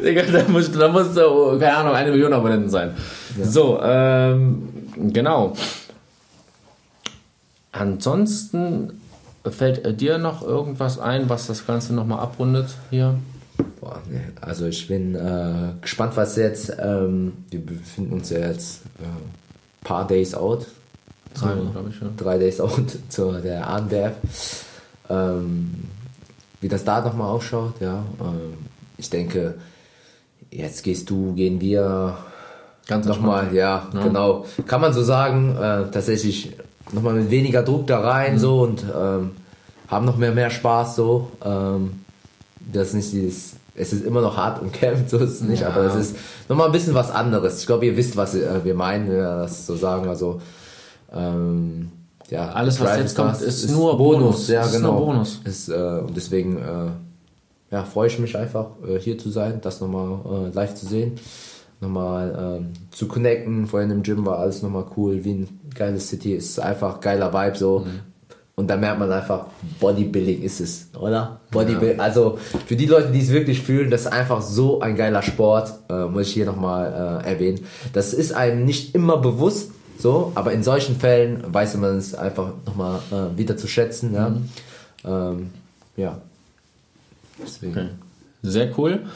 Digga, 0.05 0.23
da 0.23 0.49
muss, 0.49 0.73
da 0.73 0.89
muss, 0.89 1.15
keine 1.15 1.77
Ahnung, 1.77 1.95
eine 1.95 2.11
Million 2.11 2.33
Abonnenten 2.33 2.71
sein. 2.71 2.95
Ja. 3.39 3.45
So, 3.45 3.81
ähm, 3.83 4.69
genau. 4.97 5.55
Ansonsten 7.73 9.01
fällt 9.45 10.01
dir 10.01 10.19
noch 10.19 10.43
irgendwas 10.43 10.99
ein, 10.99 11.29
was 11.29 11.47
das 11.47 11.67
Ganze 11.67 11.95
nochmal 11.95 12.21
abrundet 12.21 12.69
hier? 12.91 13.17
Boah, 13.81 14.01
nee. 14.11 14.21
Also 14.41 14.67
ich 14.67 14.89
bin 14.89 15.15
äh, 15.15 15.75
gespannt, 15.81 16.17
was 16.17 16.37
jetzt, 16.37 16.75
ähm, 16.81 17.33
wir 17.51 17.65
befinden 17.65 18.15
uns 18.15 18.31
ja 18.31 18.39
jetzt 18.39 18.83
äh, 18.99 19.87
paar 19.87 20.07
Days 20.07 20.35
out 20.35 20.67
Drei, 21.41 21.55
glaube 21.55 21.91
ich, 21.91 22.01
ja. 22.01 22.09
Drei 22.17 22.39
Days 22.39 22.61
Out 22.61 22.99
zu 23.09 23.33
der 23.33 23.69
Anwerf. 23.69 24.15
Ähm, 25.09 25.85
wie 26.61 26.69
das 26.69 26.85
da 26.85 27.01
nochmal 27.01 27.29
ausschaut, 27.29 27.75
ja. 27.81 28.03
Ähm, 28.21 28.55
ich 28.99 29.11
denke, 29.11 29.55
jetzt 30.51 30.83
gehst 30.83 31.11
du, 31.11 31.35
gehen 31.35 31.61
wir 31.61 32.17
Ganz 32.87 33.07
nochmal, 33.07 33.53
ja, 33.53 33.89
ja, 33.93 34.03
genau. 34.03 34.47
Kann 34.67 34.81
man 34.81 34.93
so 34.93 35.03
sagen, 35.03 35.57
äh, 35.57 35.91
tatsächlich 35.91 36.53
nochmal 36.93 37.15
mit 37.15 37.31
weniger 37.31 37.63
Druck 37.63 37.89
da 37.89 37.99
rein 37.99 38.35
mhm. 38.35 38.39
so 38.39 38.61
und 38.63 38.85
ähm, 38.85 39.33
haben 39.89 40.07
noch 40.07 40.17
mehr, 40.17 40.33
mehr 40.33 40.51
Spaß 40.51 40.95
so. 40.95 41.33
Ähm, 41.45 42.01
das 42.61 42.89
ist 42.89 42.95
nicht 42.95 43.13
dieses, 43.13 43.53
es 43.75 43.93
ist 43.93 44.05
immer 44.05 44.21
noch 44.21 44.37
hart 44.37 44.63
und 44.63 44.73
kämpft, 44.73 45.11
so 45.11 45.19
ist 45.19 45.31
es 45.31 45.41
nicht, 45.41 45.63
ja. 45.63 45.69
aber 45.69 45.83
es 45.83 45.97
ist 45.97 46.17
nochmal 46.49 46.67
ein 46.67 46.73
bisschen 46.73 46.95
was 46.95 47.11
anderes. 47.11 47.59
Ich 47.61 47.67
glaube, 47.67 47.87
ihr 47.87 47.97
wisst, 47.97 48.17
was 48.17 48.37
äh, 48.37 48.65
wir 48.65 48.75
meinen, 48.75 49.09
wenn 49.09 49.17
wir 49.17 49.39
das 49.43 49.67
so 49.67 49.75
sagen. 49.75 50.09
Also 50.09 50.41
ähm, 51.13 51.91
ja, 52.31 52.51
alles 52.51 52.81
was 52.81 52.99
jetzt 52.99 53.17
kommt, 53.17 53.41
ist, 53.41 53.65
ist 53.65 53.71
nur 53.71 53.97
Bonus. 53.97 54.21
Bonus. 54.21 54.49
Ja, 54.49 54.65
ist 54.65 54.73
genau. 54.73 54.93
Nur 54.93 55.07
Bonus. 55.07 55.41
Ist, 55.45 55.69
äh, 55.69 56.01
und 56.07 56.17
deswegen 56.17 56.59
äh, 56.59 56.91
ja, 57.71 57.85
freue 57.85 58.09
ich 58.09 58.19
mich 58.19 58.37
einfach, 58.37 58.67
äh, 58.87 58.99
hier 58.99 59.19
zu 59.19 59.31
sein, 59.31 59.61
das 59.61 59.81
nochmal 59.81 60.49
äh, 60.49 60.55
live 60.55 60.75
zu 60.75 60.87
sehen, 60.87 61.13
nochmal 61.81 62.59
ähm, 62.61 62.73
zu 62.91 63.07
connecten. 63.07 63.67
Vorhin 63.67 63.91
im 63.91 64.03
Gym 64.03 64.25
war 64.27 64.39
alles 64.39 64.63
nochmal 64.63 64.87
cool. 64.97 65.25
Wien, 65.25 65.49
geile 65.75 66.01
City, 66.01 66.35
ist 66.35 66.59
einfach 66.59 67.01
geiler 67.01 67.33
Vibe 67.33 67.57
so. 67.57 67.81
Mhm. 67.81 68.01
Und 68.59 68.69
da 68.69 68.77
merkt 68.79 68.99
man 68.99 69.13
einfach, 69.13 69.49
Bodybuilding 69.81 70.41
ist 70.41 70.61
es, 70.61 70.89
oder? 70.99 71.41
Bodybuilding. 71.51 71.99
Ja. 71.99 72.03
Also 72.03 72.39
für 72.67 72.75
die 72.75 72.87
Leute, 72.87 73.13
die 73.13 73.21
es 73.21 73.31
wirklich 73.31 73.61
fühlen, 73.61 73.91
das 73.91 74.03
ist 74.03 74.07
einfach 74.07 74.41
so 74.41 74.81
ein 74.81 74.97
geiler 74.97 75.21
Sport, 75.21 75.75
äh, 75.91 76.07
muss 76.07 76.29
ich 76.29 76.33
hier 76.33 76.47
nochmal 76.47 77.21
äh, 77.23 77.29
erwähnen. 77.29 77.61
Das 77.93 78.15
ist 78.15 78.33
einem 78.33 78.65
nicht 78.65 78.95
immer 78.95 79.19
bewusst, 79.19 79.73
so, 79.99 80.33
aber 80.35 80.53
in 80.53 80.63
solchen 80.63 80.97
Fällen 80.97 81.43
weiß 81.47 81.77
man 81.77 81.97
es 81.97 82.15
einfach 82.15 82.53
nochmal 82.67 83.01
äh, 83.11 83.39
wieder 83.39 83.57
zu 83.57 83.67
schätzen. 83.67 84.15
Ja. 84.15 84.29
Mhm. 84.31 84.49
Ähm, 85.05 85.51
ja. 85.97 86.19
Deswegen. 87.43 87.73
Okay. 87.73 87.89
Sehr 88.43 88.79
cool. 88.79 89.07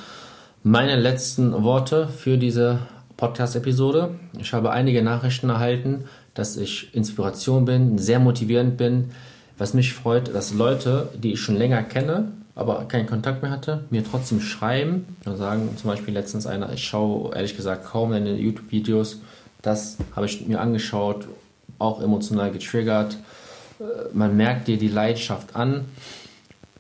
Meine 0.63 0.97
letzten 0.97 1.63
Worte 1.63 2.09
für 2.09 2.37
diese 2.37 2.81
Podcast-Episode. 3.17 4.15
Ich 4.39 4.53
habe 4.53 4.71
einige 4.73 5.03
Nachrichten 5.03 5.51
erhalten, 5.51 6.05
dass 6.35 6.57
ich 6.57 6.95
Inspiration 6.95 7.65
bin, 7.65 7.99
sehr 7.99 8.19
motivierend 8.19 8.77
bin. 8.77 9.11
Was 9.59 9.75
mich 9.75 9.93
freut, 9.93 10.35
dass 10.35 10.55
Leute, 10.55 11.09
die 11.15 11.35
ich 11.35 11.41
schon 11.41 11.57
länger 11.57 11.83
kenne, 11.83 12.33
aber 12.55 12.85
keinen 12.89 13.07
Kontakt 13.07 13.43
mehr 13.43 13.51
hatte, 13.51 13.85
mir 13.91 14.03
trotzdem 14.05 14.41
schreiben 14.41 15.17
und 15.25 15.37
sagen, 15.37 15.71
zum 15.77 15.91
Beispiel 15.91 16.15
letztens 16.15 16.47
einer, 16.47 16.73
ich 16.73 16.85
schaue 16.85 17.35
ehrlich 17.35 17.57
gesagt 17.57 17.85
kaum 17.85 18.13
deine 18.13 18.37
YouTube-Videos, 18.37 19.21
das 19.63 19.99
habe 20.17 20.27
ich 20.27 20.47
mir 20.47 20.61
angeschaut, 20.61 21.29
auch 21.79 22.01
emotional 22.01 22.51
getriggert. 22.51 23.19
Äh, 23.79 23.85
man 24.13 24.37
merkt 24.37 24.69
dir 24.69 24.79
die 24.79 24.89
Leidenschaft 24.89 25.57
an. 25.57 25.87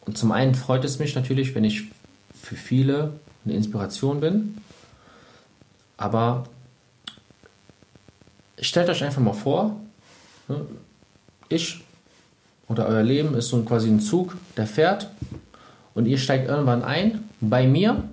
Und 0.06 0.16
zum 0.18 0.32
einen 0.32 0.54
freut 0.54 0.84
es 0.84 0.98
mich 0.98 1.14
natürlich, 1.14 1.54
wenn 1.54 1.64
ich 1.64 1.84
für 2.40 2.56
viele 2.56 3.12
eine 3.44 3.54
Inspiration 3.54 4.20
bin. 4.20 4.58
Aber 5.96 6.44
stellt 8.58 8.88
euch 8.88 9.04
einfach 9.04 9.20
mal 9.20 9.34
vor, 9.34 9.76
ne, 10.48 10.62
ich 11.48 11.84
oder 12.68 12.86
euer 12.86 13.02
Leben 13.02 13.34
ist 13.34 13.48
so 13.48 13.60
quasi 13.62 13.88
ein 13.88 14.00
Zug, 14.00 14.36
der 14.56 14.66
fährt 14.66 15.10
und 15.94 16.06
ihr 16.06 16.18
steigt 16.18 16.48
irgendwann 16.48 16.82
ein 16.82 17.28
bei 17.40 17.66
mir 17.66 18.04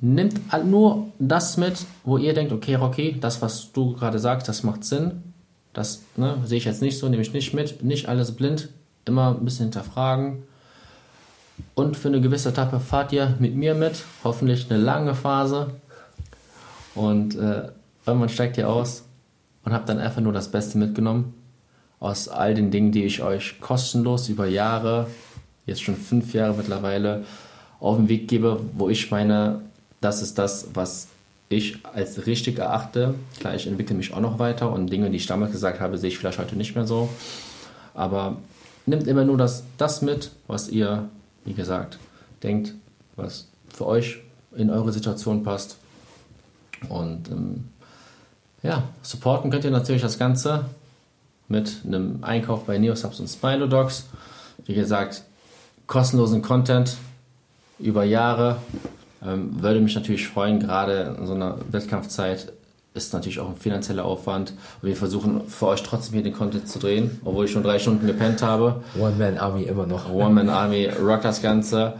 Nimmt 0.00 0.40
nur 0.64 1.08
das 1.18 1.58
mit, 1.58 1.84
wo 2.04 2.16
ihr 2.16 2.32
denkt, 2.32 2.52
okay, 2.52 2.74
Rocky, 2.74 3.18
das, 3.20 3.42
was 3.42 3.70
du 3.72 3.92
gerade 3.92 4.18
sagst, 4.18 4.48
das 4.48 4.62
macht 4.62 4.84
Sinn. 4.84 5.34
Das 5.74 6.02
ne, 6.16 6.38
sehe 6.44 6.58
ich 6.58 6.64
jetzt 6.64 6.80
nicht 6.80 6.98
so, 6.98 7.08
nehme 7.08 7.22
ich 7.22 7.32
nicht 7.34 7.52
mit. 7.52 7.82
Nicht 7.82 8.08
alles 8.08 8.32
blind, 8.32 8.70
immer 9.04 9.36
ein 9.36 9.44
bisschen 9.44 9.66
hinterfragen. 9.66 10.42
Und 11.74 11.98
für 11.98 12.08
eine 12.08 12.22
gewisse 12.22 12.48
Etappe 12.48 12.80
fahrt 12.80 13.12
ihr 13.12 13.36
mit 13.38 13.54
mir 13.54 13.74
mit. 13.74 14.04
Hoffentlich 14.24 14.70
eine 14.70 14.80
lange 14.80 15.14
Phase. 15.14 15.74
Und 16.94 17.36
äh, 17.36 17.68
irgendwann 18.06 18.30
steigt 18.30 18.56
ihr 18.56 18.68
aus 18.68 19.04
und 19.64 19.72
habt 19.72 19.88
dann 19.88 19.98
einfach 19.98 20.22
nur 20.22 20.32
das 20.32 20.50
Beste 20.50 20.78
mitgenommen. 20.78 21.34
Aus 21.98 22.28
all 22.28 22.54
den 22.54 22.70
Dingen, 22.70 22.92
die 22.92 23.04
ich 23.04 23.22
euch 23.22 23.60
kostenlos 23.60 24.30
über 24.30 24.46
Jahre, 24.46 25.08
jetzt 25.66 25.82
schon 25.82 25.96
fünf 25.96 26.32
Jahre 26.32 26.54
mittlerweile, 26.54 27.24
auf 27.78 27.96
den 27.96 28.08
Weg 28.08 28.28
gebe, 28.28 28.60
wo 28.72 28.88
ich 28.88 29.10
meine 29.10 29.60
das 30.00 30.22
ist 30.22 30.38
das, 30.38 30.68
was 30.74 31.08
ich 31.48 31.84
als 31.84 32.26
richtig 32.26 32.58
erachte. 32.58 33.14
Klar, 33.38 33.54
ich 33.54 33.66
entwickle 33.66 33.96
mich 33.96 34.14
auch 34.14 34.20
noch 34.20 34.38
weiter 34.38 34.70
und 34.72 34.88
Dinge, 34.88 35.10
die 35.10 35.16
ich 35.16 35.26
damals 35.26 35.52
gesagt 35.52 35.80
habe, 35.80 35.98
sehe 35.98 36.08
ich 36.08 36.18
vielleicht 36.18 36.38
heute 36.38 36.56
nicht 36.56 36.74
mehr 36.74 36.86
so. 36.86 37.08
Aber 37.92 38.36
nimmt 38.86 39.06
immer 39.06 39.24
nur 39.24 39.36
das, 39.36 39.64
das 39.76 40.00
mit, 40.00 40.30
was 40.46 40.68
ihr, 40.68 41.08
wie 41.44 41.54
gesagt, 41.54 41.98
denkt, 42.42 42.74
was 43.16 43.48
für 43.74 43.86
euch 43.86 44.20
in 44.56 44.70
eure 44.70 44.92
Situation 44.92 45.42
passt. 45.42 45.76
Und 46.88 47.28
ähm, 47.28 47.64
ja, 48.62 48.84
supporten 49.02 49.50
könnt 49.50 49.64
ihr 49.64 49.70
natürlich 49.70 50.02
das 50.02 50.18
Ganze 50.18 50.66
mit 51.48 51.78
einem 51.84 52.22
Einkauf 52.22 52.64
bei 52.64 52.78
Neosubs 52.78 53.20
und 53.20 53.28
Spinodogs. 53.28 54.06
Wie 54.66 54.74
gesagt, 54.74 55.24
kostenlosen 55.86 56.42
Content 56.42 56.96
über 57.78 58.04
Jahre 58.04 58.58
ähm, 59.24 59.62
würde 59.62 59.80
mich 59.80 59.94
natürlich 59.94 60.28
freuen, 60.28 60.60
gerade 60.60 61.16
in 61.18 61.26
so 61.26 61.34
einer 61.34 61.58
Wettkampfzeit 61.70 62.52
ist 62.92 63.12
natürlich 63.12 63.38
auch 63.38 63.48
ein 63.48 63.56
finanzieller 63.56 64.04
Aufwand. 64.04 64.52
Und 64.82 64.88
wir 64.88 64.96
versuchen 64.96 65.42
für 65.46 65.68
euch 65.68 65.82
trotzdem 65.82 66.14
hier 66.14 66.22
den 66.22 66.32
Content 66.32 66.68
zu 66.68 66.78
drehen, 66.78 67.20
obwohl 67.24 67.44
ich 67.44 67.52
schon 67.52 67.62
drei 67.62 67.78
Stunden 67.78 68.06
gepennt 68.06 68.42
habe. 68.42 68.82
One-Man-Army 68.98 69.62
immer 69.62 69.86
noch. 69.86 70.10
One-Man-Army 70.12 70.90
rockt 71.00 71.24
das 71.24 71.40
Ganze. 71.40 71.94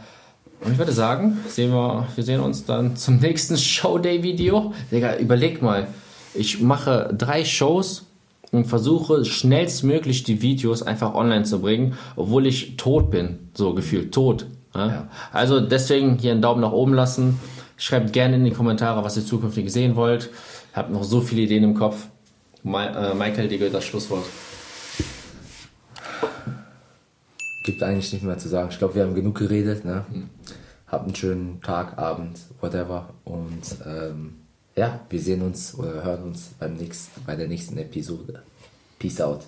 Und 0.64 0.72
ich 0.72 0.78
würde 0.78 0.92
sagen, 0.92 1.38
sehen 1.48 1.72
wir, 1.72 2.06
wir 2.14 2.24
sehen 2.24 2.40
uns 2.40 2.64
dann 2.64 2.96
zum 2.96 3.18
nächsten 3.18 3.56
Showday-Video. 3.56 4.74
Digga, 4.90 5.16
überleg 5.16 5.62
mal. 5.62 5.86
Ich 6.34 6.60
mache 6.60 7.14
drei 7.16 7.44
Shows 7.44 8.04
und 8.50 8.66
versuche 8.66 9.24
schnellstmöglich 9.24 10.24
die 10.24 10.42
Videos 10.42 10.82
einfach 10.82 11.14
online 11.14 11.44
zu 11.44 11.60
bringen, 11.60 11.96
obwohl 12.16 12.46
ich 12.46 12.76
tot 12.76 13.10
bin. 13.10 13.38
So 13.54 13.74
gefühlt 13.74 14.12
tot. 14.12 14.46
Ja? 14.74 15.08
Also 15.32 15.60
deswegen 15.60 16.16
hier 16.18 16.32
einen 16.32 16.42
Daumen 16.42 16.60
nach 16.60 16.72
oben 16.72 16.94
lassen. 16.94 17.40
Schreibt 17.76 18.12
gerne 18.12 18.36
in 18.36 18.44
die 18.44 18.50
Kommentare, 18.50 19.02
was 19.04 19.16
ihr 19.16 19.24
zukünftig 19.24 19.72
sehen 19.72 19.96
wollt. 19.96 20.30
Habt 20.74 20.90
noch 20.90 21.04
so 21.04 21.20
viele 21.20 21.42
Ideen 21.42 21.64
im 21.64 21.74
Kopf. 21.74 22.06
Ma 22.62 22.86
äh, 22.86 23.14
Michael, 23.14 23.48
dir 23.48 23.58
gehört 23.58 23.74
das 23.74 23.84
Schlusswort. 23.84 24.24
Gibt 27.64 27.82
eigentlich 27.82 28.12
nicht 28.12 28.22
mehr 28.22 28.38
zu 28.38 28.48
sagen. 28.48 28.68
Ich 28.70 28.78
glaube, 28.78 28.94
wir 28.94 29.02
haben 29.02 29.14
genug 29.14 29.38
geredet. 29.38 29.84
Ne? 29.84 30.04
Mhm. 30.10 30.30
Habt 30.86 31.04
einen 31.04 31.14
schönen 31.14 31.60
Tag, 31.62 31.98
Abend, 31.98 32.38
whatever. 32.60 33.10
Und 33.24 33.62
ähm, 33.86 34.40
ja, 34.76 35.00
wir 35.08 35.20
sehen 35.20 35.42
uns 35.42 35.74
oder 35.74 36.04
hören 36.04 36.24
uns 36.24 36.50
beim 36.58 36.74
nächsten, 36.74 37.22
bei 37.24 37.36
der 37.36 37.48
nächsten 37.48 37.78
Episode. 37.78 38.42
Peace 38.98 39.20
out. 39.20 39.42